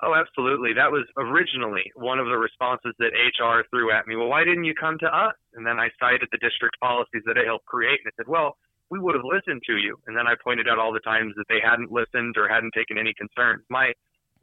Oh, 0.00 0.14
absolutely. 0.14 0.72
That 0.74 0.92
was 0.92 1.06
originally 1.16 1.90
one 1.96 2.20
of 2.20 2.26
the 2.26 2.38
responses 2.38 2.94
that 2.98 3.10
HR 3.16 3.66
threw 3.68 3.90
at 3.90 4.06
me. 4.06 4.14
Well, 4.14 4.28
why 4.28 4.44
didn't 4.44 4.64
you 4.64 4.74
come 4.74 4.96
to 5.00 5.06
us? 5.06 5.34
And 5.54 5.66
then 5.66 5.78
I 5.80 5.90
cited 5.98 6.28
the 6.30 6.38
district 6.38 6.78
policies 6.80 7.22
that 7.26 7.36
I 7.36 7.44
helped 7.44 7.66
create. 7.66 7.98
And 8.04 8.12
I 8.12 8.14
said, 8.16 8.28
well, 8.28 8.56
we 8.90 9.00
would 9.00 9.16
have 9.16 9.24
listened 9.24 9.62
to 9.66 9.76
you. 9.76 9.98
And 10.06 10.16
then 10.16 10.26
I 10.26 10.34
pointed 10.42 10.68
out 10.68 10.78
all 10.78 10.92
the 10.92 11.00
times 11.00 11.34
that 11.36 11.46
they 11.48 11.58
hadn't 11.62 11.90
listened 11.90 12.36
or 12.38 12.48
hadn't 12.48 12.72
taken 12.74 12.96
any 12.96 13.12
concerns. 13.12 13.64
My 13.68 13.92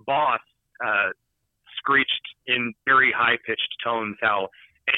boss 0.06 0.42
uh, 0.86 1.16
screeched 1.78 2.28
in 2.48 2.74
very 2.86 3.14
high 3.16 3.38
pitched 3.46 3.76
tones 3.84 4.18
how 4.22 4.50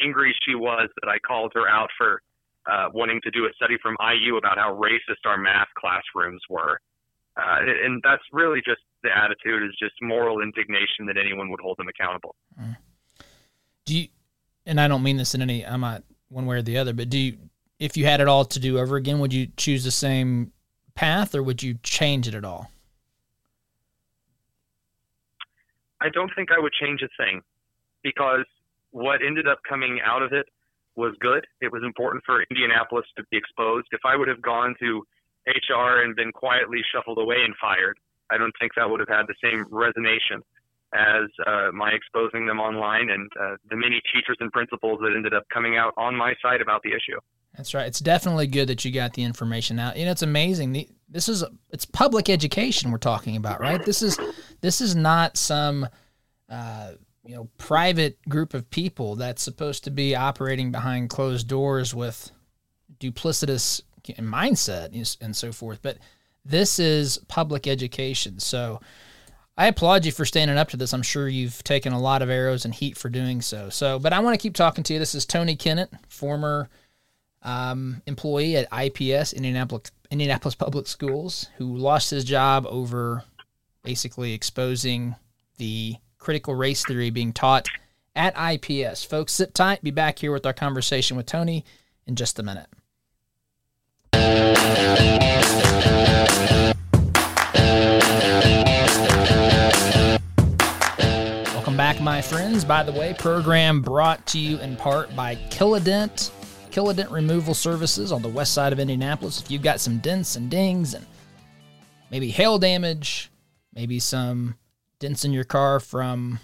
angry 0.04 0.36
she 0.44 0.56
was 0.56 0.90
that 1.02 1.08
I 1.08 1.20
called 1.20 1.52
her 1.56 1.70
out 1.70 1.90
for 1.98 2.22
uh, 2.70 2.90
wanting 2.94 3.22
to 3.24 3.32
do 3.32 3.46
a 3.46 3.54
study 3.56 3.78
from 3.82 3.96
IU 4.02 4.38
about 4.38 4.58
how 4.58 4.74
racist 4.74 5.24
our 5.26 5.38
math 5.38 5.70
classrooms 5.78 6.42
were. 6.50 6.80
Uh, 7.38 7.60
and 7.84 8.02
that's 8.04 8.24
really 8.34 8.62
just 8.66 8.82
the 9.04 9.10
attitude 9.16 9.64
is 9.64 9.76
just 9.80 9.94
moral 10.02 10.42
indignation 10.42 11.06
that 11.06 11.18
anyone 11.18 11.50
would 11.52 11.60
hold 11.60 11.78
them 11.78 11.88
accountable. 11.88 12.36
Do 13.86 13.98
you, 13.98 14.08
and 14.66 14.82
I 14.82 14.88
don't 14.88 15.04
mean 15.04 15.18
this 15.18 15.36
in 15.36 15.42
any, 15.42 15.66
I'm 15.66 15.82
not 15.82 16.04
one 16.30 16.46
way 16.48 16.58
or 16.58 16.62
the 16.62 16.78
other, 16.78 16.94
but 16.94 17.10
do 17.10 17.18
you, 17.18 17.38
if 17.80 17.96
you 17.96 18.06
had 18.06 18.22
it 18.22 18.28
all 18.28 18.44
to 18.44 18.60
do 18.60 18.80
over 18.80 18.96
again, 18.96 19.20
would 19.20 19.32
you 19.32 19.48
choose 19.56 19.84
the 19.84 19.92
same 19.92 20.52
path 20.96 21.36
or 21.36 21.44
would 21.44 21.62
you 21.62 21.78
change 21.84 22.28
it 22.28 22.34
at 22.34 22.44
all? 22.44 22.72
I 26.02 26.10
don't 26.10 26.32
think 26.36 26.50
I 26.52 26.60
would 26.60 26.74
change 26.74 27.02
a 27.04 27.10
thing 27.24 27.42
because 28.04 28.46
what 28.92 29.22
ended 29.26 29.48
up 29.48 29.60
coming 29.68 30.00
out 30.04 30.24
of 30.24 30.34
it 30.34 30.48
was 30.96 31.14
good. 31.20 31.46
It 31.62 31.72
was 31.72 31.84
important 31.84 32.24
for 32.26 32.44
Indianapolis 32.50 33.06
to 33.18 33.24
be 33.30 33.38
exposed. 33.38 33.88
If 33.92 34.02
I 34.06 34.16
would 34.16 34.28
have 34.28 34.42
gone 34.42 34.76
to 34.80 35.04
HR 35.48 36.04
and 36.04 36.16
been 36.16 36.32
quietly 36.32 36.80
shuffled 36.94 37.18
away 37.18 37.38
and 37.44 37.56
fired, 37.60 37.98
I 38.30 38.38
don't 38.38 38.54
think 38.60 38.74
that 38.76 38.90
would 38.90 39.00
have 39.00 39.10
had 39.10 39.26
the 39.28 39.36
same 39.42 39.66
resonation 39.66 40.42
as 40.94 41.30
uh, 41.46 41.72
my 41.74 41.92
exposing 41.92 42.46
them 42.46 42.60
online 42.60 43.10
and 43.10 43.30
uh, 43.40 43.56
the 43.70 43.76
many 43.76 44.02
teachers 44.14 44.38
and 44.40 44.52
principals 44.52 45.00
that 45.02 45.14
ended 45.16 45.34
up 45.34 45.44
coming 45.54 45.78
out 45.78 45.94
on 45.98 46.16
my 46.16 46.34
side 46.42 46.62
about 46.62 46.82
the 46.84 46.90
issue. 46.90 47.20
That's 47.56 47.74
right. 47.74 47.88
It's 47.88 48.00
definitely 48.00 48.48
good 48.48 48.68
that 48.68 48.86
you 48.86 48.92
got 48.92 49.14
the 49.14 49.24
information 49.24 49.80
out. 49.80 49.98
You 49.98 50.06
know, 50.06 50.12
it's 50.12 50.22
amazing. 50.22 50.88
This 51.10 51.28
is 51.28 51.44
it's 51.72 51.86
public 51.86 52.30
education 52.30 52.92
we're 52.92 53.00
talking 53.00 53.36
about, 53.36 53.60
right? 53.60 53.84
This 53.84 54.02
is 54.02 54.18
this 54.62 54.80
is 54.80 54.96
not 54.96 55.38
some 55.38 55.88
uh, 56.50 56.92
you 57.26 57.36
know 57.36 57.50
private 57.58 58.18
group 58.30 58.54
of 58.54 58.70
people 58.70 59.16
that's 59.16 59.42
supposed 59.42 59.84
to 59.86 59.92
be 59.92 60.16
operating 60.16 60.72
behind 60.72 61.10
closed 61.10 61.48
doors 61.48 61.96
with 61.96 62.32
duplicitous 63.00 63.82
mindset 64.16 65.18
and 65.22 65.36
so 65.36 65.52
forth. 65.52 65.80
But 65.82 65.98
this 66.46 66.80
is 66.80 67.18
public 67.28 67.68
education, 67.68 68.40
so. 68.40 68.82
I 69.60 69.66
applaud 69.66 70.06
you 70.06 70.12
for 70.12 70.24
standing 70.24 70.56
up 70.56 70.70
to 70.70 70.78
this. 70.78 70.94
I'm 70.94 71.02
sure 71.02 71.28
you've 71.28 71.64
taken 71.64 71.92
a 71.92 72.00
lot 72.00 72.22
of 72.22 72.30
arrows 72.30 72.64
and 72.64 72.76
heat 72.76 72.96
for 72.96 73.10
doing 73.10 73.42
so. 73.42 73.70
So, 73.70 73.98
but 73.98 74.14
I 74.14 74.20
want 74.20 74.36
to 74.36 74.42
keep 74.42 74.54
talking 74.54 74.84
to 74.84 74.94
you. 74.94 75.00
This 75.00 75.16
is 75.16 75.26
Tony 75.26 75.56
Kinnett, 75.56 75.90
former 76.10 76.70
um, 77.42 78.04
employee 78.06 78.56
at 78.56 78.68
IPS, 78.72 79.34
Indianapolis, 79.34 79.92
Indianapolis 80.12 80.54
Public 80.54 80.86
Schools, 80.86 81.50
who 81.58 81.76
lost 81.76 82.12
his 82.12 82.24
job 82.24 82.68
over 82.70 83.24
basically 83.84 84.34
exposing 84.34 85.16
the 85.58 85.96
critical 86.18 86.54
race 86.54 86.84
theory 86.86 87.10
being 87.10 87.34
taught 87.34 87.68
at 88.16 88.36
IPS. 88.38 89.04
Folks, 89.04 89.34
sit 89.34 89.54
tight. 89.54 89.84
Be 89.84 89.92
back 89.92 90.20
here 90.20 90.32
with 90.32 90.46
our 90.46 90.54
conversation 90.54 91.18
with 91.18 91.26
Tony 91.26 91.64
in 92.06 92.16
just 92.16 92.38
a 92.38 92.44
minute. 92.44 92.68
Welcome 101.54 101.78
back, 101.78 102.02
my 102.02 102.22
friends. 102.22 102.66
By 102.66 102.84
the 102.84 102.92
way, 102.92 103.14
program 103.14 103.82
brought 103.82 104.26
to 104.28 104.40
you 104.40 104.58
in 104.60 104.76
part 104.76 105.16
by 105.16 105.36
Kilodent, 105.36 106.32
Kilodent 106.72 107.12
Removal 107.12 107.54
Services 107.54 108.12
on 108.12 108.22
the 108.22 108.28
west 108.28 108.54
side 108.54 108.74
of 108.74 108.80
Indianapolis. 108.80 109.42
If 109.42 109.52
you've 109.52 109.62
got 109.62 109.80
some 109.80 110.00
dents 110.00 110.36
and 110.36 110.50
dings 110.50 110.94
and 110.94 111.06
maybe 112.10 112.30
hail 112.30 112.58
damage, 112.58 113.30
maybe 113.74 114.00
some 114.00 114.56
dents 115.00 115.24
in 115.24 115.34
your 115.34 115.44
car 115.44 115.80
from 115.80 116.40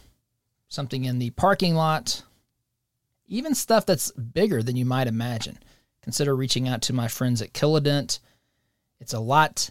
something 0.67 1.05
in 1.05 1.19
the 1.19 1.31
parking 1.31 1.73
lot, 1.73 2.21
even 3.27 3.55
stuff 3.55 3.85
that's 3.85 4.11
bigger 4.11 4.61
than 4.61 4.75
you 4.75 4.85
might 4.85 5.07
imagine, 5.07 5.57
consider 6.03 6.35
reaching 6.35 6.67
out 6.67 6.81
to 6.83 6.93
my 6.93 7.07
friends 7.07 7.41
at 7.41 7.53
Kilodent. 7.53 8.19
It's 8.99 9.13
a 9.13 9.19
lot 9.19 9.69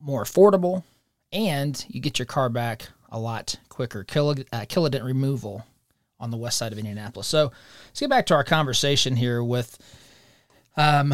more 0.00 0.22
affordable 0.22 0.84
and 1.32 1.84
you 1.88 2.00
get 2.00 2.18
your 2.18 2.26
car 2.26 2.48
back 2.48 2.88
a 3.10 3.18
lot 3.18 3.56
quicker. 3.68 4.04
Kilo, 4.04 4.32
uh, 4.52 4.60
Kilodent 4.60 5.04
removal 5.04 5.64
on 6.20 6.30
the 6.30 6.36
west 6.36 6.58
side 6.58 6.72
of 6.72 6.78
Indianapolis. 6.78 7.26
So 7.26 7.52
let's 7.88 8.00
get 8.00 8.10
back 8.10 8.26
to 8.26 8.34
our 8.34 8.44
conversation 8.44 9.16
here 9.16 9.42
with 9.42 9.78
um, 10.76 11.12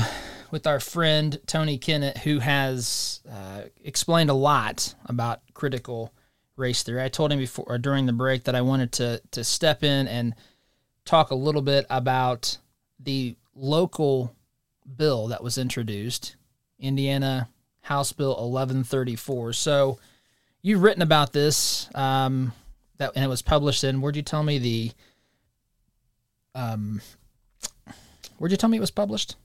with 0.50 0.66
our 0.66 0.78
friend 0.78 1.40
Tony 1.46 1.78
Kinnett, 1.78 2.18
who 2.18 2.38
has 2.38 3.20
uh, 3.30 3.62
explained 3.82 4.30
a 4.30 4.34
lot 4.34 4.94
about 5.06 5.40
critical 5.54 6.12
race 6.56 6.82
theory. 6.82 7.02
I 7.02 7.08
told 7.08 7.32
him 7.32 7.38
before 7.38 7.64
or 7.66 7.78
during 7.78 8.06
the 8.06 8.12
break 8.12 8.44
that 8.44 8.54
I 8.54 8.60
wanted 8.60 8.92
to 8.92 9.22
to 9.32 9.42
step 9.42 9.82
in 9.82 10.06
and 10.06 10.34
talk 11.04 11.30
a 11.30 11.34
little 11.34 11.62
bit 11.62 11.86
about 11.90 12.58
the 13.00 13.36
local 13.54 14.34
bill 14.96 15.28
that 15.28 15.42
was 15.42 15.58
introduced, 15.58 16.36
Indiana 16.78 17.48
House 17.82 18.12
Bill 18.12 18.30
1134. 18.30 19.52
So 19.52 19.98
you've 20.62 20.82
written 20.82 21.02
about 21.02 21.32
this, 21.32 21.88
um, 21.94 22.52
that 22.98 23.12
and 23.14 23.24
it 23.24 23.28
was 23.28 23.42
published 23.42 23.84
in. 23.84 24.00
Where'd 24.00 24.16
you 24.16 24.22
tell 24.22 24.42
me 24.42 24.58
the? 24.58 24.92
Um, 26.54 27.00
where'd 28.38 28.52
you 28.52 28.56
tell 28.56 28.70
me 28.70 28.76
it 28.76 28.80
was 28.80 28.90
published? 28.90 29.36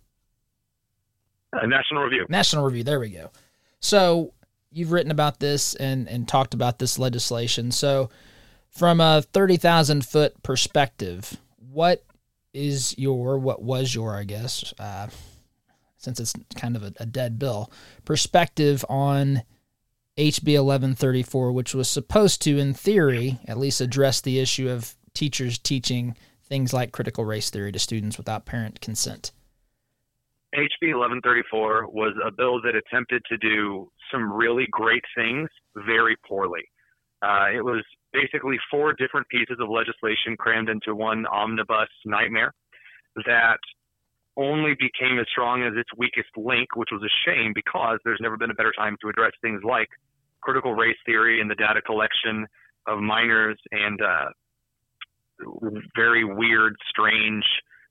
Uh, 1.51 1.65
National 1.65 2.03
Review. 2.03 2.25
National 2.29 2.65
Review. 2.65 2.83
There 2.83 2.99
we 2.99 3.09
go. 3.09 3.31
So 3.79 4.33
you've 4.71 4.91
written 4.91 5.11
about 5.11 5.39
this 5.39 5.73
and 5.75 6.07
and 6.07 6.27
talked 6.27 6.53
about 6.53 6.79
this 6.79 6.99
legislation. 6.99 7.71
So 7.71 8.09
From 8.69 9.01
a 9.01 9.23
30,000 9.23 10.05
foot 10.05 10.41
perspective, 10.43 11.37
what 11.71 12.03
is 12.53 12.97
your, 12.97 13.37
what 13.37 13.61
was 13.61 13.93
your, 13.93 14.15
I 14.15 14.23
guess, 14.23 14.73
uh, 14.79 15.07
since 15.97 16.19
it's 16.19 16.33
kind 16.55 16.75
of 16.75 16.83
a, 16.83 16.93
a 16.99 17.05
dead 17.05 17.37
bill, 17.37 17.71
perspective 18.05 18.83
on 18.89 19.43
HB 20.17 20.63
1134, 20.63 21.51
which 21.51 21.73
was 21.73 21.87
supposed 21.87 22.41
to, 22.43 22.57
in 22.57 22.73
theory, 22.73 23.39
at 23.47 23.57
least 23.57 23.81
address 23.81 24.21
the 24.21 24.39
issue 24.39 24.69
of 24.69 24.95
teachers 25.13 25.57
teaching 25.57 26.15
things 26.43 26.73
like 26.73 26.91
critical 26.91 27.25
race 27.25 27.49
theory 27.49 27.71
to 27.71 27.79
students 27.79 28.17
without 28.17 28.45
parent 28.45 28.81
consent? 28.81 29.31
HB 30.55 30.97
1134 30.97 31.87
was 31.87 32.15
a 32.25 32.31
bill 32.31 32.59
that 32.61 32.75
attempted 32.75 33.23
to 33.25 33.37
do 33.37 33.91
some 34.11 34.33
really 34.33 34.67
great 34.71 35.03
things 35.15 35.47
very 35.75 36.15
poorly. 36.27 36.63
Uh, 37.21 37.47
it 37.53 37.63
was 37.63 37.83
basically 38.13 38.57
four 38.71 38.93
different 38.93 39.27
pieces 39.27 39.57
of 39.59 39.69
legislation 39.69 40.37
crammed 40.37 40.69
into 40.69 40.95
one 40.95 41.25
omnibus 41.27 41.89
nightmare 42.05 42.53
that 43.25 43.59
only 44.37 44.73
became 44.79 45.19
as 45.19 45.27
strong 45.29 45.63
as 45.63 45.73
its 45.75 45.89
weakest 45.97 46.29
link, 46.37 46.75
which 46.75 46.89
was 46.91 47.03
a 47.03 47.29
shame 47.29 47.51
because 47.53 47.99
there's 48.05 48.19
never 48.21 48.37
been 48.37 48.51
a 48.51 48.53
better 48.53 48.73
time 48.77 48.95
to 49.01 49.09
address 49.09 49.31
things 49.41 49.61
like 49.63 49.89
critical 50.41 50.73
race 50.73 50.97
theory 51.05 51.41
and 51.41 51.51
the 51.51 51.55
data 51.55 51.81
collection 51.81 52.47
of 52.87 52.99
minors 52.99 53.59
and 53.71 54.01
uh, 54.01 54.29
very 55.95 56.23
weird, 56.23 56.75
strange, 56.89 57.43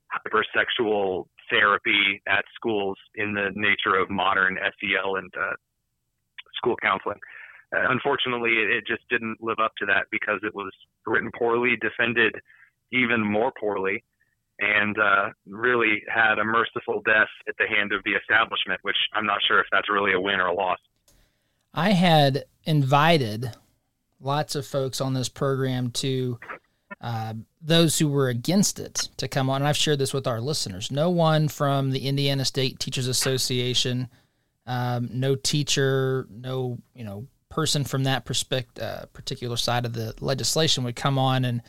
hypersexual 0.08 1.26
therapy 1.50 2.22
at 2.26 2.44
schools 2.54 2.96
in 3.14 3.34
the 3.34 3.50
nature 3.54 3.96
of 3.98 4.08
modern 4.10 4.56
SEL 4.56 5.16
and 5.16 5.32
uh, 5.38 5.52
school 6.56 6.76
counseling. 6.82 7.18
Unfortunately, 7.72 8.50
it, 8.50 8.70
it 8.70 8.86
just 8.86 9.02
didn't 9.10 9.42
live 9.42 9.58
up 9.62 9.72
to 9.78 9.86
that 9.86 10.06
because 10.10 10.40
it 10.42 10.54
was 10.54 10.72
written 11.06 11.30
poorly, 11.36 11.76
defended 11.80 12.34
even 12.92 13.20
more 13.20 13.52
poorly, 13.58 14.04
and 14.58 14.96
uh, 14.98 15.30
really 15.46 16.02
had 16.12 16.38
a 16.38 16.44
merciful 16.44 17.02
death 17.04 17.28
at 17.48 17.54
the 17.58 17.66
hand 17.66 17.92
of 17.92 18.02
the 18.04 18.12
establishment, 18.12 18.80
which 18.82 18.96
I'm 19.14 19.26
not 19.26 19.38
sure 19.46 19.60
if 19.60 19.66
that's 19.70 19.88
really 19.90 20.12
a 20.12 20.20
win 20.20 20.40
or 20.40 20.46
a 20.46 20.54
loss. 20.54 20.78
I 21.74 21.90
had 21.92 22.44
invited 22.64 23.52
lots 24.20 24.54
of 24.54 24.66
folks 24.66 25.00
on 25.00 25.14
this 25.14 25.28
program 25.28 25.90
to 25.92 26.38
uh, 27.00 27.34
those 27.60 27.98
who 27.98 28.08
were 28.08 28.28
against 28.28 28.80
it 28.80 29.08
to 29.18 29.28
come 29.28 29.48
on. 29.48 29.62
And 29.62 29.68
I've 29.68 29.76
shared 29.76 29.98
this 29.98 30.12
with 30.12 30.26
our 30.26 30.40
listeners. 30.40 30.90
No 30.90 31.10
one 31.10 31.48
from 31.48 31.90
the 31.90 32.08
Indiana 32.08 32.44
State 32.44 32.78
Teachers 32.80 33.06
Association, 33.06 34.08
um, 34.66 35.08
no 35.12 35.34
teacher, 35.34 36.26
no 36.30 36.78
you 36.94 37.04
know 37.04 37.26
person 37.50 37.84
from 37.84 38.04
that 38.04 38.24
perspective, 38.24 38.82
uh, 38.82 39.06
particular 39.06 39.56
side 39.56 39.86
of 39.86 39.92
the 39.92 40.14
legislation 40.20 40.84
would 40.84 40.96
come 40.96 41.18
on 41.18 41.44
and 41.44 41.62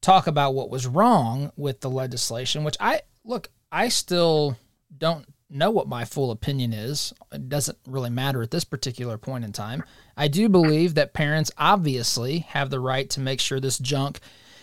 talk 0.00 0.26
about 0.26 0.54
what 0.54 0.70
was 0.70 0.86
wrong 0.86 1.52
with 1.56 1.80
the 1.80 1.90
legislation. 1.90 2.64
Which 2.64 2.76
I 2.80 3.02
look, 3.24 3.50
I 3.70 3.88
still 3.88 4.56
don't 4.96 5.26
know 5.48 5.70
what 5.70 5.88
my 5.88 6.04
full 6.04 6.30
opinion 6.30 6.72
is. 6.72 7.12
It 7.32 7.48
doesn't 7.48 7.78
really 7.86 8.10
matter 8.10 8.42
at 8.42 8.50
this 8.50 8.64
particular 8.64 9.16
point 9.18 9.44
in 9.44 9.52
time. 9.52 9.84
I 10.16 10.28
do 10.28 10.48
believe 10.48 10.94
that 10.94 11.14
parents 11.14 11.50
obviously 11.56 12.40
have 12.40 12.70
the 12.70 12.80
right 12.80 13.08
to 13.10 13.20
make 13.20 13.40
sure 13.40 13.60
this 13.60 13.78
junk 13.78 14.20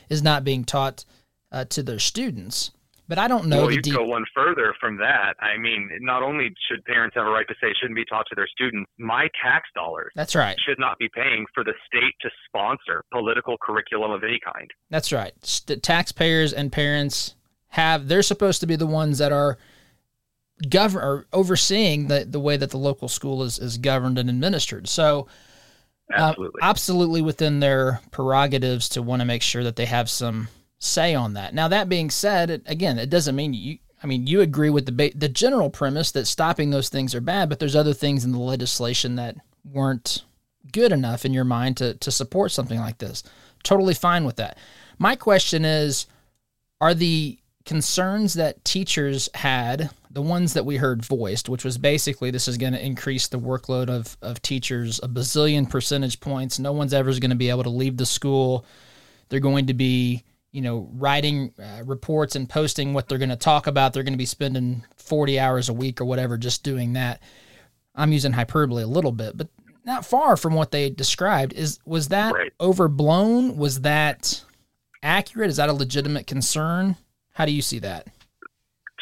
is 0.09 0.21
not 0.21 0.43
being 0.43 0.65
taught 0.65 1.05
uh, 1.51 1.65
to 1.65 1.83
their 1.83 1.99
students. 1.99 2.71
But 3.13 3.19
I 3.19 3.27
don't 3.27 3.45
know. 3.45 3.61
Well, 3.61 3.71
you 3.71 3.79
deep... 3.79 3.93
go 3.93 4.05
one 4.05 4.25
further 4.33 4.73
from 4.79 4.97
that. 4.97 5.35
I 5.39 5.55
mean, 5.55 5.87
not 6.01 6.23
only 6.23 6.51
should 6.67 6.83
parents 6.85 7.15
have 7.15 7.27
a 7.27 7.29
right 7.29 7.47
to 7.47 7.53
say 7.61 7.67
it 7.67 7.77
shouldn't 7.79 7.95
be 7.95 8.05
taught 8.05 8.25
to 8.29 8.35
their 8.35 8.47
students, 8.47 8.89
my 8.97 9.27
tax 9.39 9.69
dollars 9.75 10.11
that's 10.15 10.33
right 10.33 10.57
should 10.67 10.79
not 10.79 10.97
be 10.97 11.07
paying 11.13 11.45
for 11.53 11.63
the 11.63 11.73
state 11.85 12.15
to 12.21 12.31
sponsor 12.47 13.03
political 13.13 13.55
curriculum 13.61 14.09
of 14.09 14.23
any 14.23 14.39
kind. 14.43 14.71
That's 14.89 15.13
right. 15.13 15.31
St- 15.45 15.83
taxpayers 15.83 16.53
and 16.53 16.71
parents 16.71 17.35
have 17.67 18.07
they're 18.07 18.23
supposed 18.23 18.61
to 18.61 18.65
be 18.65 18.75
the 18.75 18.87
ones 18.87 19.19
that 19.19 19.31
are 19.31 19.59
govern 20.67 21.03
or 21.03 21.27
overseeing 21.31 22.07
the, 22.07 22.25
the 22.25 22.39
way 22.39 22.57
that 22.57 22.71
the 22.71 22.79
local 22.79 23.07
school 23.07 23.43
is, 23.43 23.59
is 23.59 23.77
governed 23.77 24.17
and 24.17 24.27
administered. 24.27 24.89
So 24.89 25.27
absolutely. 26.11 26.61
Uh, 26.63 26.65
absolutely 26.65 27.21
within 27.21 27.59
their 27.59 28.01
prerogatives 28.09 28.89
to 28.89 29.03
want 29.03 29.19
to 29.19 29.25
make 29.25 29.43
sure 29.43 29.63
that 29.63 29.75
they 29.75 29.85
have 29.85 30.09
some 30.09 30.47
say 30.83 31.15
on 31.15 31.33
that. 31.33 31.53
Now 31.53 31.67
that 31.67 31.89
being 31.89 32.09
said, 32.09 32.61
again, 32.65 32.99
it 32.99 33.09
doesn't 33.09 33.35
mean 33.35 33.53
you 33.53 33.79
I 34.03 34.05
mean, 34.05 34.27
you 34.27 34.41
agree 34.41 34.69
with 34.69 34.85
the 34.85 34.91
ba- 34.91 35.15
the 35.15 35.29
general 35.29 35.69
premise 35.69 36.11
that 36.11 36.27
stopping 36.27 36.69
those 36.71 36.89
things 36.89 37.15
are 37.15 37.21
bad, 37.21 37.47
but 37.47 37.59
there's 37.59 37.75
other 37.75 37.93
things 37.93 38.25
in 38.25 38.33
the 38.33 38.39
legislation 38.39 39.15
that 39.15 39.37
weren't 39.63 40.23
good 40.71 40.91
enough 40.91 41.25
in 41.25 41.33
your 41.33 41.45
mind 41.45 41.77
to 41.77 41.93
to 41.95 42.11
support 42.11 42.51
something 42.51 42.79
like 42.79 42.97
this. 42.97 43.23
Totally 43.63 43.93
fine 43.93 44.25
with 44.25 44.35
that. 44.35 44.57
My 44.99 45.15
question 45.15 45.63
is 45.63 46.05
are 46.81 46.93
the 46.93 47.39
concerns 47.65 48.33
that 48.33 48.63
teachers 48.65 49.29
had, 49.35 49.89
the 50.11 50.21
ones 50.21 50.53
that 50.53 50.65
we 50.65 50.77
heard 50.77 51.05
voiced, 51.05 51.47
which 51.47 51.63
was 51.63 51.77
basically 51.77 52.29
this 52.29 52.47
is 52.47 52.57
going 52.57 52.73
to 52.73 52.85
increase 52.85 53.27
the 53.27 53.39
workload 53.39 53.89
of, 53.89 54.17
of 54.21 54.41
teachers 54.41 54.99
a 55.01 55.07
bazillion 55.07 55.69
percentage 55.69 56.19
points. 56.19 56.59
No 56.59 56.73
one's 56.73 56.93
ever 56.93 57.11
going 57.11 57.29
to 57.29 57.35
be 57.35 57.49
able 57.49 57.63
to 57.63 57.69
leave 57.69 57.97
the 57.97 58.05
school. 58.05 58.65
They're 59.29 59.39
going 59.39 59.67
to 59.67 59.73
be, 59.73 60.23
you 60.53 60.61
know, 60.61 60.87
writing 60.93 61.51
uh, 61.59 61.83
reports 61.83 62.35
and 62.35 62.47
posting 62.47 62.93
what 62.93 63.09
they're 63.09 63.17
going 63.17 63.29
to 63.29 63.35
talk 63.35 63.67
about. 63.67 63.91
They're 63.91 64.03
going 64.03 64.13
to 64.13 64.17
be 64.17 64.25
spending 64.25 64.85
40 64.95 65.39
hours 65.39 65.67
a 65.67 65.73
week 65.73 65.99
or 65.99 66.05
whatever 66.05 66.37
just 66.37 66.63
doing 66.63 66.93
that. 66.93 67.21
I'm 67.95 68.13
using 68.13 68.31
hyperbole 68.31 68.83
a 68.83 68.87
little 68.87 69.11
bit, 69.11 69.35
but 69.35 69.49
not 69.83 70.05
far 70.05 70.37
from 70.37 70.53
what 70.53 70.71
they 70.71 70.89
described. 70.89 71.53
Is 71.53 71.79
was 71.85 72.07
that 72.09 72.33
right. 72.33 72.53
overblown? 72.61 73.57
Was 73.57 73.81
that 73.81 74.43
accurate? 75.01 75.49
Is 75.49 75.57
that 75.57 75.69
a 75.69 75.73
legitimate 75.73 76.27
concern? 76.27 76.95
How 77.33 77.45
do 77.45 77.51
you 77.51 77.61
see 77.61 77.79
that? 77.79 78.07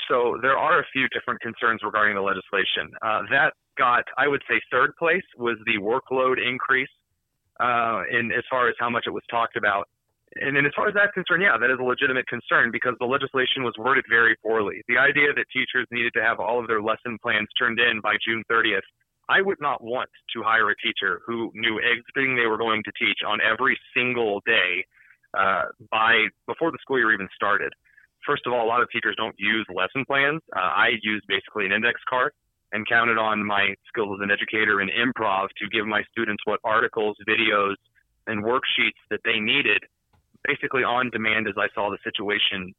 So 0.09 0.37
there 0.41 0.57
are 0.57 0.79
a 0.79 0.85
few 0.91 1.07
different 1.09 1.41
concerns 1.41 1.81
regarding 1.83 2.15
the 2.15 2.21
legislation. 2.21 2.91
Uh, 3.01 3.21
that 3.29 3.53
got, 3.77 4.03
I 4.17 4.27
would 4.27 4.41
say, 4.49 4.59
third 4.71 4.95
place 4.97 5.23
was 5.37 5.57
the 5.65 5.77
workload 5.77 6.35
increase 6.45 6.89
uh, 7.59 8.03
in 8.11 8.31
as 8.31 8.43
far 8.49 8.67
as 8.67 8.75
how 8.79 8.89
much 8.89 9.03
it 9.07 9.11
was 9.11 9.23
talked 9.29 9.55
about. 9.55 9.87
And, 10.39 10.55
and 10.55 10.65
as 10.65 10.73
far 10.75 10.87
as 10.87 10.93
that's 10.93 11.11
concerned, 11.13 11.43
yeah, 11.43 11.57
that 11.57 11.69
is 11.69 11.79
a 11.79 11.83
legitimate 11.83 12.27
concern 12.27 12.71
because 12.71 12.95
the 12.99 13.05
legislation 13.05 13.63
was 13.63 13.73
worded 13.77 14.05
very 14.09 14.35
poorly. 14.37 14.81
The 14.87 14.97
idea 14.97 15.33
that 15.35 15.45
teachers 15.51 15.87
needed 15.91 16.13
to 16.15 16.23
have 16.23 16.39
all 16.39 16.59
of 16.59 16.67
their 16.67 16.81
lesson 16.81 17.17
plans 17.21 17.49
turned 17.59 17.79
in 17.79 17.99
by 18.01 18.15
June 18.25 18.43
30th, 18.49 18.87
I 19.27 19.41
would 19.41 19.59
not 19.59 19.83
want 19.83 20.09
to 20.35 20.43
hire 20.43 20.69
a 20.69 20.75
teacher 20.77 21.21
who 21.25 21.51
knew 21.53 21.79
everything 21.79 22.35
they 22.35 22.47
were 22.47 22.57
going 22.57 22.83
to 22.83 22.91
teach 22.97 23.19
on 23.27 23.39
every 23.41 23.77
single 23.95 24.41
day 24.45 24.85
uh, 25.37 25.71
by 25.89 26.27
before 26.47 26.71
the 26.71 26.77
school 26.81 26.97
year 26.97 27.13
even 27.13 27.27
started 27.35 27.71
first 28.25 28.43
of 28.45 28.53
all, 28.53 28.65
a 28.65 28.69
lot 28.69 28.81
of 28.81 28.89
teachers 28.89 29.15
don't 29.17 29.35
use 29.37 29.65
lesson 29.73 30.05
plans. 30.05 30.41
Uh, 30.55 30.59
I 30.59 30.91
use 31.01 31.23
basically 31.27 31.65
an 31.65 31.71
index 31.71 31.99
card 32.09 32.33
and 32.71 32.87
counted 32.87 33.17
on 33.17 33.45
my 33.45 33.73
skills 33.87 34.19
as 34.19 34.23
an 34.23 34.31
educator 34.31 34.81
in 34.81 34.89
improv 34.89 35.49
to 35.57 35.67
give 35.69 35.85
my 35.85 36.03
students 36.11 36.41
what 36.45 36.59
articles, 36.63 37.17
videos, 37.27 37.75
and 38.27 38.43
worksheets 38.43 39.01
that 39.09 39.19
they 39.25 39.39
needed 39.39 39.83
basically 40.45 40.83
on 40.83 41.09
demand 41.09 41.47
as 41.47 41.55
I 41.57 41.67
saw 41.73 41.89
the 41.89 41.97
situation 42.03 42.73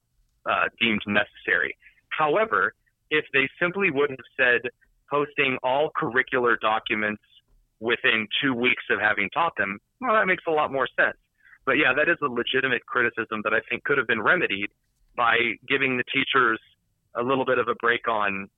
uh, 0.46 0.66
deemed 0.81 1.03
necessary. 1.07 1.77
However, 2.09 2.75
if 3.11 3.25
they 3.33 3.48
simply 3.61 3.90
would 3.90 4.11
have 4.11 4.27
said 4.37 4.70
posting 5.11 5.59
all 5.62 5.90
curricular 6.01 6.59
documents 6.61 7.22
within 7.81 8.27
two 8.42 8.55
weeks 8.55 8.85
of 8.90 9.01
having 9.01 9.29
taught 9.31 9.53
them, 9.57 9.79
well, 10.01 10.14
that 10.14 10.27
makes 10.27 10.44
a 10.46 10.51
lot 10.51 10.72
more 10.72 10.88
sense. 10.98 11.16
But 11.64 11.72
yeah, 11.72 11.92
that 11.94 12.09
is 12.09 12.16
a 12.22 12.27
legitimate 12.27 12.85
criticism 12.87 13.40
that 13.44 13.53
I 13.53 13.61
think 13.68 13.85
could 13.85 13.98
have 13.98 14.07
been 14.07 14.20
remedied 14.20 14.70
by 15.16 15.37
giving 15.68 15.96
the 15.96 16.05
teachers 16.12 16.59
a 17.14 17.22
little 17.22 17.44
bit 17.44 17.59
of 17.59 17.68
a 17.68 17.75
break 17.77 18.09
on 18.09 18.48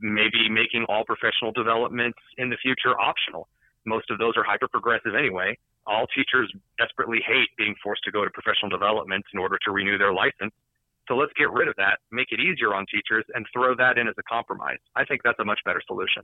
maybe 0.00 0.48
making 0.50 0.86
all 0.88 1.04
professional 1.04 1.52
developments 1.52 2.18
in 2.38 2.50
the 2.50 2.56
future 2.56 2.98
optional. 2.98 3.48
Most 3.86 4.10
of 4.10 4.18
those 4.18 4.34
are 4.36 4.42
hyper 4.42 4.68
progressive 4.68 5.14
anyway. 5.16 5.56
All 5.90 6.06
teachers 6.06 6.50
desperately 6.78 7.18
hate 7.26 7.48
being 7.58 7.74
forced 7.82 8.04
to 8.04 8.12
go 8.12 8.24
to 8.24 8.30
professional 8.30 8.70
development 8.70 9.24
in 9.34 9.40
order 9.40 9.58
to 9.64 9.72
renew 9.72 9.98
their 9.98 10.12
license. 10.12 10.54
So 11.08 11.16
let's 11.16 11.32
get 11.36 11.50
rid 11.50 11.66
of 11.66 11.74
that, 11.76 11.98
make 12.12 12.28
it 12.30 12.38
easier 12.38 12.72
on 12.72 12.86
teachers, 12.86 13.24
and 13.34 13.44
throw 13.52 13.74
that 13.74 13.98
in 13.98 14.06
as 14.06 14.14
a 14.16 14.22
compromise. 14.22 14.78
I 14.94 15.04
think 15.04 15.22
that's 15.24 15.40
a 15.40 15.44
much 15.44 15.58
better 15.64 15.82
solution. 15.84 16.22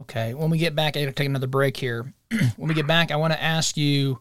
Okay. 0.00 0.34
When 0.34 0.50
we 0.50 0.58
get 0.58 0.74
back, 0.74 0.96
I 0.96 1.00
got 1.02 1.06
to 1.06 1.12
take 1.12 1.28
another 1.28 1.46
break 1.46 1.76
here. 1.76 2.12
when 2.56 2.68
we 2.68 2.74
get 2.74 2.88
back, 2.88 3.12
I 3.12 3.16
want 3.16 3.32
to 3.32 3.40
ask 3.40 3.76
you 3.76 4.18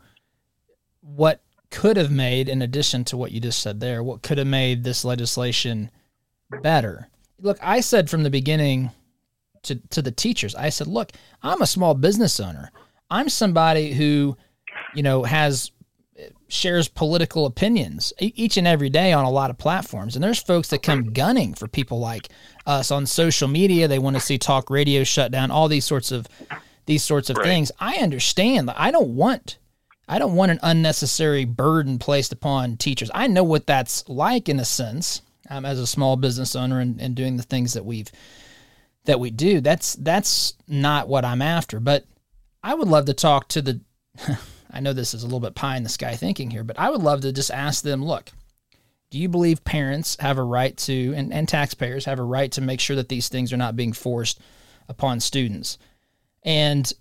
what 1.02 1.42
could 1.72 1.98
have 1.98 2.12
made, 2.12 2.50
in 2.50 2.62
addition 2.62 3.04
to 3.06 3.18
what 3.18 3.32
you 3.32 3.40
just 3.40 3.60
said 3.60 3.80
there, 3.80 4.04
what 4.04 4.22
could 4.22 4.38
have 4.38 4.46
made 4.46 4.84
this 4.84 5.04
legislation 5.04 5.90
better? 6.62 7.08
Look, 7.40 7.58
I 7.62 7.80
said 7.80 8.10
from 8.10 8.22
the 8.22 8.30
beginning 8.30 8.92
to, 9.64 9.76
to 9.90 10.02
the 10.02 10.12
teachers, 10.12 10.54
I 10.54 10.70
said, 10.70 10.86
look, 10.86 11.14
I'm 11.42 11.62
a 11.62 11.68
small 11.68 11.96
business 11.96 12.40
owner. 12.40 12.72
I'm 13.12 13.30
somebody 13.30 13.94
who, 13.94 14.38
you 14.96 15.04
know, 15.04 15.24
has 15.24 15.72
shares 16.48 16.88
political 16.88 17.46
opinions 17.46 18.14
each 18.20 18.58
and 18.58 18.68
every 18.68 18.90
day 18.90 19.14
on 19.14 19.26
a 19.26 19.30
lot 19.30 19.50
of 19.50 19.58
platforms. 19.58 20.16
And 20.16 20.24
there's 20.24 20.42
folks 20.42 20.70
that 20.70 20.84
come 20.84 21.14
gunning 21.14 21.54
for 21.54 21.68
people 21.68 22.00
like 22.00 22.30
us 22.66 22.92
on 22.92 23.06
social 23.06 23.48
media. 23.48 23.88
They 23.88 24.00
want 24.00 24.16
to 24.16 24.22
see 24.22 24.38
talk 24.38 24.70
radio 24.70 25.04
shut 25.04 25.32
down, 25.32 25.52
all 25.52 25.68
these 25.68 25.86
sorts 25.86 26.12
of 26.12 26.28
these 26.86 27.04
sorts 27.04 27.30
of 27.30 27.38
right. 27.38 27.46
things. 27.46 27.72
I 27.80 27.98
understand 27.98 28.68
that 28.68 28.80
I 28.80 28.92
don't 28.92 29.16
want 29.16 29.58
I 30.08 30.20
don't 30.20 30.36
want 30.36 30.52
an 30.52 30.60
unnecessary 30.62 31.46
burden 31.46 31.98
placed 31.98 32.34
upon 32.34 32.76
teachers. 32.78 33.10
I 33.14 33.28
know 33.28 33.44
what 33.44 33.66
that's 33.66 34.08
like 34.10 34.50
in 34.50 34.60
a 34.60 34.66
sense 34.66 35.22
um, 35.50 35.66
as 35.66 35.80
a 35.80 35.88
small 35.88 36.18
business 36.18 36.56
owner 36.56 36.80
and, 36.80 37.00
and 37.00 37.16
doing 37.16 37.38
the 37.38 37.44
things 37.44 37.74
that 37.74 37.86
we've 37.86 38.12
that 39.06 39.20
we 39.20 39.32
do. 39.32 39.62
That's 39.62 39.94
that's 39.96 40.56
not 40.68 41.08
what 41.08 41.24
I'm 41.24 41.42
after. 41.42 41.80
But 41.80 42.06
I 42.64 42.74
would 42.74 42.88
love 42.88 43.06
to 43.06 43.14
talk 43.14 43.48
to 43.50 43.62
the. 43.62 43.82
I 44.74 44.80
know 44.80 44.94
this 44.94 45.14
is 45.14 45.24
a 45.24 45.26
little 45.26 45.42
bit 45.42 45.56
pie 45.56 45.76
in 45.76 45.84
the 45.84 45.90
sky 45.90 46.16
thinking 46.16 46.50
here, 46.50 46.64
but 46.64 46.80
I 46.80 46.90
would 46.90 47.02
love 47.02 47.22
to 47.22 47.34
just 47.34 47.52
ask 47.52 47.84
them. 47.84 48.04
Look, 48.06 48.32
do 49.10 49.20
you 49.20 49.28
believe 49.28 49.64
parents 49.64 50.16
have 50.20 50.38
a 50.38 50.44
right 50.44 50.76
to 50.78 51.14
and, 51.16 51.34
and 51.34 51.48
taxpayers 51.48 52.06
have 52.06 52.20
a 52.20 52.24
right 52.24 52.52
to 52.54 52.62
make 52.62 52.80
sure 52.80 52.96
that 52.96 53.10
these 53.10 53.28
things 53.28 53.52
are 53.52 53.58
not 53.58 53.76
being 53.76 53.94
forced 53.94 54.40
upon 54.88 55.20
students? 55.20 55.78
And 56.44 56.92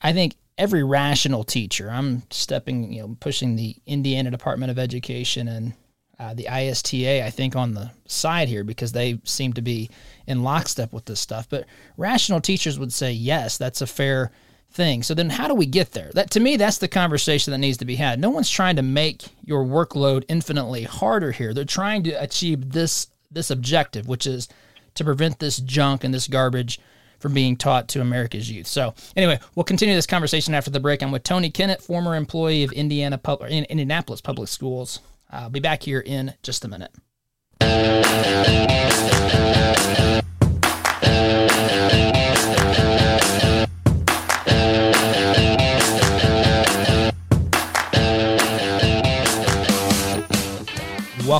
I 0.00 0.12
think 0.12 0.36
every 0.56 0.82
rational 0.82 1.44
teacher, 1.44 1.90
I'm 1.90 2.22
stepping, 2.30 2.92
you 2.92 3.02
know, 3.02 3.16
pushing 3.20 3.56
the 3.56 3.76
Indiana 3.86 4.30
Department 4.30 4.70
of 4.70 4.78
Education 4.78 5.48
and 5.48 5.74
uh, 6.18 6.34
the 6.34 6.48
ISTA, 6.48 7.24
I 7.24 7.30
think, 7.30 7.56
on 7.56 7.72
the 7.72 7.90
side 8.06 8.48
here 8.48 8.64
because 8.64 8.92
they 8.92 9.18
seem 9.24 9.54
to 9.54 9.62
be 9.62 9.90
in 10.26 10.42
lockstep 10.42 10.92
with 10.92 11.06
this 11.06 11.20
stuff. 11.20 11.48
But 11.48 11.66
rational 11.96 12.40
teachers 12.40 12.78
would 12.78 12.92
say, 12.92 13.12
yes, 13.12 13.56
that's 13.58 13.80
a 13.80 13.86
fair 13.86 14.30
thing. 14.70 15.02
So 15.02 15.14
then 15.14 15.30
how 15.30 15.48
do 15.48 15.54
we 15.54 15.66
get 15.66 15.92
there? 15.92 16.10
That 16.14 16.30
to 16.32 16.40
me 16.40 16.56
that's 16.56 16.78
the 16.78 16.88
conversation 16.88 17.50
that 17.50 17.58
needs 17.58 17.78
to 17.78 17.84
be 17.84 17.96
had. 17.96 18.20
No 18.20 18.30
one's 18.30 18.50
trying 18.50 18.76
to 18.76 18.82
make 18.82 19.24
your 19.44 19.64
workload 19.64 20.24
infinitely 20.28 20.84
harder 20.84 21.32
here. 21.32 21.52
They're 21.52 21.64
trying 21.64 22.04
to 22.04 22.12
achieve 22.12 22.72
this 22.72 23.08
this 23.30 23.50
objective, 23.50 24.08
which 24.08 24.26
is 24.26 24.48
to 24.94 25.04
prevent 25.04 25.38
this 25.38 25.58
junk 25.58 26.04
and 26.04 26.12
this 26.12 26.26
garbage 26.28 26.80
from 27.20 27.34
being 27.34 27.56
taught 27.56 27.86
to 27.88 28.00
America's 28.00 28.50
youth. 28.50 28.66
So 28.66 28.94
anyway, 29.14 29.38
we'll 29.54 29.64
continue 29.64 29.94
this 29.94 30.06
conversation 30.06 30.54
after 30.54 30.70
the 30.70 30.80
break. 30.80 31.02
I'm 31.02 31.12
with 31.12 31.22
Tony 31.22 31.50
Kinnett, 31.50 31.82
former 31.82 32.16
employee 32.16 32.64
of 32.64 32.72
Indiana 32.72 33.18
Pub- 33.18 33.42
Indianapolis 33.42 34.20
Public 34.20 34.48
Schools. 34.48 35.00
I'll 35.30 35.50
be 35.50 35.60
back 35.60 35.82
here 35.82 36.00
in 36.00 36.34
just 36.42 36.64
a 36.64 36.68
minute. 36.68 36.90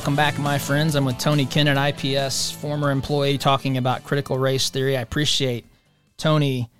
Welcome 0.01 0.15
back, 0.15 0.39
my 0.39 0.57
friends. 0.57 0.95
I'm 0.95 1.05
with 1.05 1.19
Tony 1.19 1.45
Kinnett, 1.45 1.77
IPS, 1.77 2.49
former 2.49 2.89
employee, 2.89 3.37
talking 3.37 3.77
about 3.77 4.03
critical 4.03 4.35
race 4.39 4.71
theory. 4.71 4.97
I 4.97 5.01
appreciate 5.01 5.63
Tony 6.17 6.71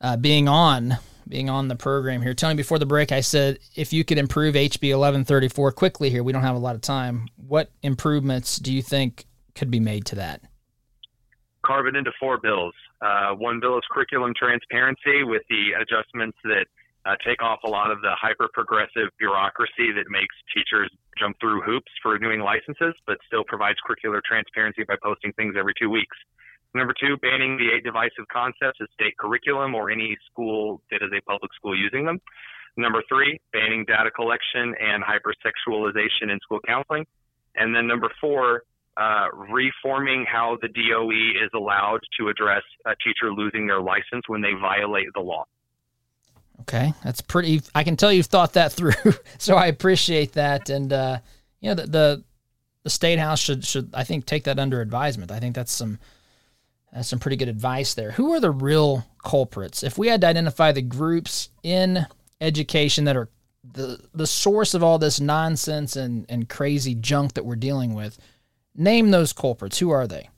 uh, 0.00 0.16
being 0.16 0.48
on 0.48 0.96
being 1.28 1.50
on 1.50 1.68
the 1.68 1.76
program 1.76 2.22
here. 2.22 2.32
Tony, 2.32 2.54
before 2.54 2.78
the 2.78 2.86
break, 2.86 3.12
I 3.12 3.20
said 3.20 3.58
if 3.76 3.92
you 3.92 4.02
could 4.02 4.16
improve 4.16 4.54
HB 4.54 4.80
1134 4.98 5.72
quickly 5.72 6.08
here, 6.08 6.22
we 6.22 6.32
don't 6.32 6.40
have 6.40 6.56
a 6.56 6.58
lot 6.58 6.74
of 6.74 6.80
time. 6.80 7.28
What 7.36 7.70
improvements 7.82 8.58
do 8.58 8.72
you 8.72 8.80
think 8.80 9.26
could 9.54 9.70
be 9.70 9.78
made 9.78 10.06
to 10.06 10.14
that? 10.14 10.40
Carve 11.66 11.86
it 11.86 11.96
into 11.96 12.12
four 12.18 12.38
bills. 12.38 12.72
Uh, 13.02 13.34
one 13.34 13.60
bill 13.60 13.76
is 13.76 13.84
curriculum 13.92 14.32
transparency 14.34 15.22
with 15.22 15.42
the 15.50 15.72
adjustments 15.78 16.38
that 16.44 16.64
uh, 17.06 17.16
take 17.24 17.42
off 17.42 17.60
a 17.64 17.68
lot 17.68 17.90
of 17.90 18.00
the 18.02 18.12
hyper 18.20 18.48
progressive 18.52 19.08
bureaucracy 19.18 19.92
that 19.96 20.04
makes 20.10 20.34
teachers 20.54 20.90
jump 21.18 21.36
through 21.40 21.62
hoops 21.62 21.90
for 22.02 22.12
renewing 22.12 22.40
licenses, 22.40 22.94
but 23.06 23.16
still 23.26 23.44
provides 23.44 23.78
curricular 23.88 24.20
transparency 24.22 24.84
by 24.84 24.96
posting 25.02 25.32
things 25.32 25.54
every 25.58 25.72
two 25.80 25.88
weeks. 25.88 26.16
Number 26.74 26.94
two, 26.98 27.16
banning 27.18 27.56
the 27.56 27.74
eight 27.74 27.84
divisive 27.84 28.28
concepts 28.32 28.78
as 28.80 28.88
state 28.94 29.16
curriculum 29.18 29.74
or 29.74 29.90
any 29.90 30.16
school 30.30 30.82
that 30.90 31.02
is 31.02 31.10
a 31.16 31.20
public 31.22 31.52
school 31.54 31.76
using 31.76 32.04
them. 32.04 32.20
Number 32.76 33.02
three, 33.08 33.40
banning 33.52 33.84
data 33.84 34.10
collection 34.10 34.74
and 34.78 35.02
hypersexualization 35.02 36.30
in 36.30 36.38
school 36.40 36.60
counseling. 36.66 37.06
And 37.56 37.74
then 37.74 37.88
number 37.88 38.08
four, 38.20 38.62
uh, 38.96 39.26
reforming 39.32 40.24
how 40.30 40.58
the 40.62 40.68
DOE 40.68 41.44
is 41.44 41.50
allowed 41.54 42.00
to 42.18 42.28
address 42.28 42.62
a 42.86 42.94
teacher 43.02 43.32
losing 43.32 43.66
their 43.66 43.80
license 43.80 44.28
when 44.28 44.40
they 44.40 44.52
violate 44.60 45.06
the 45.14 45.20
law. 45.20 45.44
Okay, 46.62 46.92
that's 47.04 47.20
pretty. 47.20 47.62
I 47.74 47.84
can 47.84 47.96
tell 47.96 48.12
you've 48.12 48.26
thought 48.26 48.54
that 48.54 48.72
through, 48.72 49.14
so 49.38 49.56
I 49.56 49.66
appreciate 49.66 50.32
that. 50.32 50.70
And 50.70 50.92
uh, 50.92 51.18
you 51.60 51.70
know, 51.70 51.74
the, 51.74 51.86
the 51.86 52.24
the 52.82 52.90
state 52.90 53.18
house 53.18 53.40
should 53.40 53.64
should 53.64 53.90
I 53.94 54.04
think 54.04 54.26
take 54.26 54.44
that 54.44 54.58
under 54.58 54.80
advisement. 54.80 55.30
I 55.30 55.40
think 55.40 55.54
that's 55.54 55.72
some 55.72 55.98
that's 56.92 57.08
some 57.08 57.18
pretty 57.18 57.36
good 57.36 57.48
advice 57.48 57.94
there. 57.94 58.12
Who 58.12 58.32
are 58.32 58.40
the 58.40 58.50
real 58.50 59.06
culprits? 59.24 59.82
If 59.82 59.98
we 59.98 60.08
had 60.08 60.20
to 60.22 60.26
identify 60.26 60.72
the 60.72 60.82
groups 60.82 61.50
in 61.62 62.06
education 62.40 63.04
that 63.04 63.16
are 63.16 63.28
the 63.72 64.00
the 64.14 64.26
source 64.26 64.74
of 64.74 64.82
all 64.82 64.98
this 64.98 65.20
nonsense 65.20 65.96
and, 65.96 66.26
and 66.28 66.48
crazy 66.48 66.94
junk 66.94 67.34
that 67.34 67.44
we're 67.44 67.56
dealing 67.56 67.94
with, 67.94 68.18
name 68.74 69.10
those 69.10 69.32
culprits. 69.32 69.78
Who 69.78 69.90
are 69.90 70.06
they? 70.06 70.28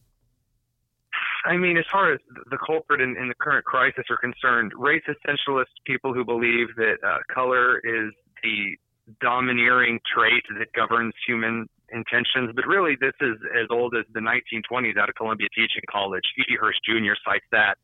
I 1.45 1.57
mean, 1.57 1.77
as 1.77 1.85
far 1.91 2.13
as 2.13 2.21
the 2.51 2.59
culprit 2.65 3.01
in, 3.01 3.17
in 3.17 3.29
the 3.29 3.35
current 3.35 3.65
crisis 3.65 4.05
are 4.11 4.17
concerned, 4.17 4.73
race 4.77 5.03
essentialist 5.09 5.73
people 5.85 6.15
who 6.15 6.25
believe 6.25 6.69
that 6.77 6.97
uh, 7.05 7.19
color 7.33 7.79
is 7.79 8.13
the 8.43 8.77
domineering 9.21 9.99
trait 10.15 10.43
that 10.59 10.73
governs 10.73 11.15
human 11.27 11.69
intentions, 11.93 12.51
but 12.55 12.67
really 12.67 12.97
this 13.01 13.15
is 13.21 13.37
as 13.61 13.67
old 13.71 13.95
as 13.97 14.05
the 14.15 14.21
1920s 14.21 14.97
out 14.97 15.09
of 15.09 15.15
Columbia 15.17 15.49
Teaching 15.55 15.83
College. 15.91 16.23
E.D. 16.39 16.57
Hirsch 16.61 16.77
Jr. 16.87 17.15
cites 17.25 17.45
that. 17.51 17.77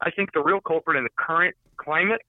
I 0.00 0.10
think 0.10 0.32
the 0.32 0.42
real 0.42 0.60
culprit 0.60 0.96
in 0.96 1.04
the 1.04 1.10
current 1.16 1.54
climate 1.76 2.20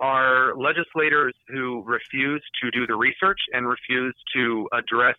are 0.00 0.54
legislators 0.56 1.34
who 1.48 1.82
refuse 1.86 2.42
to 2.62 2.70
do 2.72 2.86
the 2.86 2.96
research 2.96 3.38
and 3.52 3.66
refuse 3.66 4.14
to 4.34 4.68
address 4.72 5.16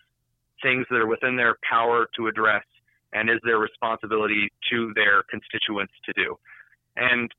things 0.61 0.85
that 0.89 0.97
are 0.97 1.07
within 1.07 1.37
their 1.37 1.55
power 1.67 2.07
to 2.17 2.27
address 2.27 2.63
and 3.15 3.29
is 3.29 3.39
their 3.43 3.57
responsibility 3.57 4.51
to 4.69 4.91
their 4.93 5.23
constituents 5.31 5.93
to 6.05 6.13
do. 6.13 6.37
And 6.97 7.31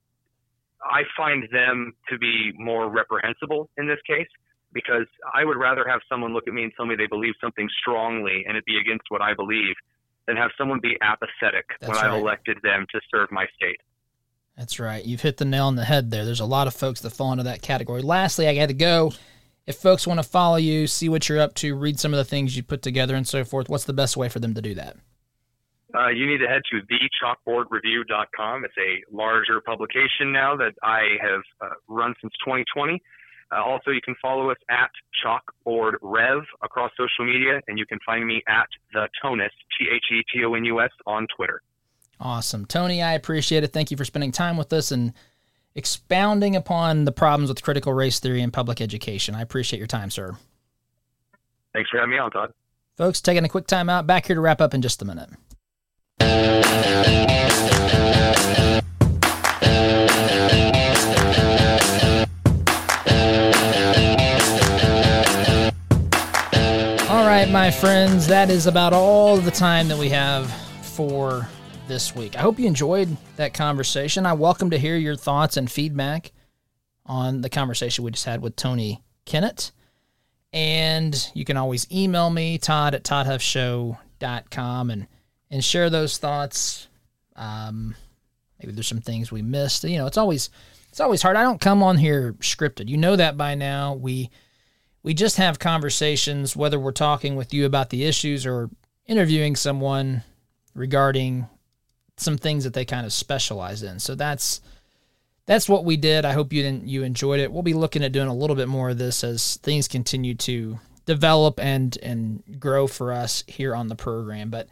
I 0.83 1.03
find 1.17 1.47
them 1.53 1.93
to 2.09 2.19
be 2.19 2.53
more 2.57 2.89
reprehensible 2.89 3.69
in 3.77 3.87
this 3.87 3.99
case 4.07 4.29
because 4.73 5.07
I 5.33 5.45
would 5.45 5.57
rather 5.57 5.85
have 5.89 6.01
someone 6.09 6.33
look 6.33 6.45
at 6.49 6.55
me 6.55 6.65
and 6.65 6.73
tell 6.77 6.87
me 6.87 6.97
they 6.97 7.07
believe 7.07 7.35
something 7.41 7.69
strongly 7.81 8.45
and 8.49 8.57
it 8.57 8.65
be 8.65 8.79
against 8.79 9.05
what 9.11 9.23
I 9.23 9.35
believe 9.35 9.75
than 10.27 10.37
have 10.37 10.51
someone 10.59 10.81
be 10.81 10.97
apathetic 11.03 11.67
That's 11.81 11.93
when 11.93 12.03
right. 12.03 12.11
I've 12.11 12.21
elected 12.21 12.59
them 12.63 12.87
to 12.93 13.01
serve 13.11 13.31
my 13.31 13.47
state. 13.55 13.81
That's 14.57 14.81
right. 14.81 15.05
You've 15.05 15.21
hit 15.21 15.37
the 15.37 15.45
nail 15.45 15.67
on 15.67 15.77
the 15.77 15.85
head 15.85 16.11
there. 16.11 16.25
There's 16.25 16.41
a 16.41 16.47
lot 16.47 16.67
of 16.67 16.75
folks 16.75 17.03
that 17.03 17.11
fall 17.11 17.33
into 17.33 17.45
that 17.45 17.63
category. 17.63 18.03
Lastly, 18.03 18.49
I 18.49 18.55
got 18.55 18.69
to 18.69 18.75
go. 18.75 19.13
If 19.67 19.77
folks 19.77 20.07
want 20.07 20.19
to 20.19 20.29
follow 20.29 20.57
you, 20.57 20.87
see 20.87 21.09
what 21.09 21.29
you're 21.29 21.41
up 21.41 21.55
to, 21.57 21.75
read 21.75 22.01
some 22.01 22.15
of 22.15 22.19
the 22.19 22.25
things 22.25 22.57
you 22.57 22.63
put 22.63 22.83
together 22.83 23.15
and 23.15 23.27
so 23.27 23.45
forth, 23.45 23.69
what's 23.69 23.85
the 23.85 23.93
best 23.93 24.17
way 24.17 24.29
for 24.29 24.39
them 24.39 24.55
to 24.55 24.63
do 24.63 24.75
that? 24.75 24.97
Uh, 25.97 26.09
you 26.09 26.27
need 26.27 26.39
to 26.39 26.47
head 26.47 26.63
to 26.71 26.83
thechalkboardreview.com. 26.83 28.65
It's 28.65 28.75
a 28.77 29.15
larger 29.15 29.61
publication 29.61 30.31
now 30.33 30.57
that 30.57 30.73
I 30.83 31.17
have 31.23 31.41
uh, 31.61 31.75
run 31.89 32.15
since 32.21 32.33
2020. 32.45 33.01
Uh, 33.51 33.63
also, 33.63 33.93
you 33.93 34.01
can 34.05 34.15
follow 34.21 34.51
us 34.51 34.57
at 34.69 34.91
Chalkboard 35.25 35.95
Rev 36.03 36.43
across 36.63 36.91
social 36.97 37.25
media, 37.25 37.61
and 37.69 37.79
you 37.79 37.87
can 37.87 37.99
find 38.05 38.27
me 38.27 38.43
at 38.49 38.67
the 38.93 39.09
Tonus 39.23 39.53
T 39.79 39.87
H 39.95 40.05
E 40.13 40.23
T 40.33 40.45
O 40.45 40.55
N 40.55 40.65
U 40.65 40.81
S 40.81 40.91
on 41.07 41.27
Twitter. 41.35 41.63
Awesome, 42.21 42.67
Tony. 42.67 43.03
I 43.03 43.13
appreciate 43.13 43.63
it. 43.63 43.73
Thank 43.73 43.91
you 43.91 43.97
for 43.97 44.05
spending 44.05 44.33
time 44.33 44.57
with 44.57 44.73
us 44.73 44.91
and 44.91 45.13
expounding 45.75 46.57
upon 46.57 47.05
the 47.05 47.13
problems 47.13 47.49
with 47.49 47.63
critical 47.63 47.93
race 47.93 48.19
theory 48.19 48.43
in 48.43 48.51
public 48.51 48.81
education. 48.81 49.35
I 49.35 49.43
appreciate 49.43 49.79
your 49.79 49.87
time, 49.87 50.11
sir. 50.11 50.37
Thanks 51.73 51.91
for 51.91 51.99
having 51.99 52.13
me 52.13 52.19
on, 52.19 52.31
Todd. 52.31 52.53
Folks, 52.97 53.21
taking 53.21 53.45
a 53.45 53.49
quick 53.49 53.67
time 53.67 53.89
out. 53.89 54.07
Back 54.07 54.27
here 54.27 54.35
to 54.35 54.41
wrap 54.41 54.61
up 54.61 54.73
in 54.75 54.83
just 54.83 55.03
a 55.03 55.05
minute. 55.05 55.29
Right, 67.47 67.53
my 67.53 67.71
friends, 67.71 68.27
that 68.27 68.51
is 68.51 68.67
about 68.67 68.93
all 68.93 69.37
the 69.37 69.53
time 69.53 69.87
that 69.87 69.99
we 69.99 70.09
have 70.09 70.51
for 70.83 71.49
this 71.87 72.13
week. 72.13 72.35
I 72.35 72.41
hope 72.41 72.59
you 72.59 72.67
enjoyed 72.67 73.17
that 73.37 73.55
conversation. 73.55 74.27
I 74.27 74.33
welcome 74.33 74.71
to 74.71 74.79
hear 74.79 74.97
your 74.97 75.15
thoughts 75.15 75.57
and 75.57 75.71
feedback 75.71 76.33
on 77.05 77.43
the 77.43 77.49
conversation 77.49 78.03
we 78.03 78.11
just 78.11 78.25
had 78.25 78.43
with 78.43 78.57
Tony 78.57 79.05
Kinnett. 79.27 79.71
And 80.53 81.31
you 81.35 81.45
can 81.45 81.57
always 81.57 81.87
email 81.93 82.31
me, 82.31 82.59
Todd 82.59 82.95
at 82.97 83.05
ToddHuffShow.com, 83.05 84.91
and, 84.91 85.07
and 85.51 85.65
share 85.65 85.91
those 85.91 86.19
thoughts. 86.19 86.89
Um, 87.35 87.95
maybe 88.59 88.73
there's 88.73 88.87
some 88.87 89.01
things 89.01 89.31
we 89.31 89.43
missed. 89.43 89.85
You 89.85 89.99
know, 89.99 90.07
it's 90.07 90.19
always 90.19 90.51
it's 90.91 91.01
always 91.01 91.23
hard. 91.23 91.37
I 91.37 91.43
don't 91.43 91.61
come 91.61 91.83
on 91.83 91.99
here 91.99 92.33
scripted. 92.41 92.89
You 92.89 92.97
know 92.97 93.17
that 93.17 93.37
by 93.37 93.55
now. 93.55 93.95
We 93.95 94.31
we 95.03 95.15
just 95.15 95.37
have 95.37 95.59
conversations, 95.59 96.57
whether 96.57 96.81
we're 96.81 96.93
talking 96.93 97.37
with 97.37 97.55
you 97.55 97.65
about 97.67 97.91
the 97.91 98.05
issues 98.05 98.45
or 98.45 98.71
interviewing 99.07 99.55
someone 99.55 100.23
regarding 100.75 101.47
some 102.17 102.37
things 102.37 102.65
that 102.65 102.75
they 102.75 102.85
kind 102.85 103.07
of 103.07 103.13
specialize 103.13 103.83
in. 103.83 103.99
So 103.99 104.15
that's 104.15 104.61
that's 105.47 105.69
what 105.69 105.85
we 105.85 105.97
did. 105.97 106.25
I 106.25 106.33
hope 106.33 106.53
you 106.53 106.63
didn't, 106.63 106.89
you 106.89 107.05
enjoyed 107.05 107.39
it. 107.39 107.53
We'll 107.53 107.63
be 107.63 107.73
looking 107.73 108.03
at 108.03 108.11
doing 108.11 108.27
a 108.27 108.35
little 108.35 108.57
bit 108.57 108.67
more 108.67 108.91
of 108.91 108.99
this 108.99 109.23
as 109.23 109.59
things 109.59 109.87
continue 109.87 110.35
to 110.35 110.81
develop 111.05 111.61
and 111.61 111.97
and 112.03 112.43
grow 112.59 112.87
for 112.89 113.13
us 113.13 113.45
here 113.47 113.75
on 113.75 113.89
the 113.89 113.95
program. 113.95 114.51
But 114.51 114.69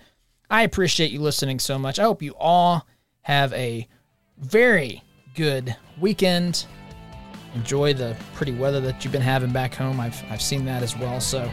I 0.55 0.63
appreciate 0.63 1.11
you 1.11 1.19
listening 1.19 1.59
so 1.59 1.81
much. 1.81 1.99
I 1.99 2.05
hope 2.05 2.23
you 2.23 2.33
all 2.39 2.87
have 3.23 3.53
a 3.55 3.89
very 4.39 5.03
good 5.35 5.75
weekend. 6.01 6.67
Enjoy 7.57 7.93
the 7.93 8.17
pretty 8.35 8.53
weather 8.53 8.81
that 8.83 9.03
you've 9.03 9.11
been 9.11 9.21
having 9.21 9.53
back 9.53 9.75
home. 9.75 9.99
I've 9.99 10.23
I've 10.31 10.41
seen 10.41 10.65
that 10.67 10.85
as 10.85 10.97
well. 10.97 11.21
So 11.21 11.51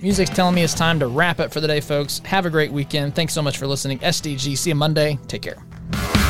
music's 0.00 0.30
telling 0.30 0.56
me 0.56 0.64
it's 0.64 0.74
time 0.74 0.98
to 0.98 1.06
wrap 1.06 1.38
it 1.38 1.52
for 1.52 1.60
the 1.60 1.68
day, 1.68 1.80
folks. 1.80 2.18
Have 2.24 2.44
a 2.44 2.50
great 2.50 2.72
weekend. 2.72 3.14
Thanks 3.14 3.32
so 3.32 3.40
much 3.40 3.56
for 3.56 3.68
listening. 3.68 4.00
SDG. 4.00 4.58
See 4.58 4.70
you 4.70 4.74
Monday. 4.74 5.16
Take 5.28 5.42
care. 5.42 6.23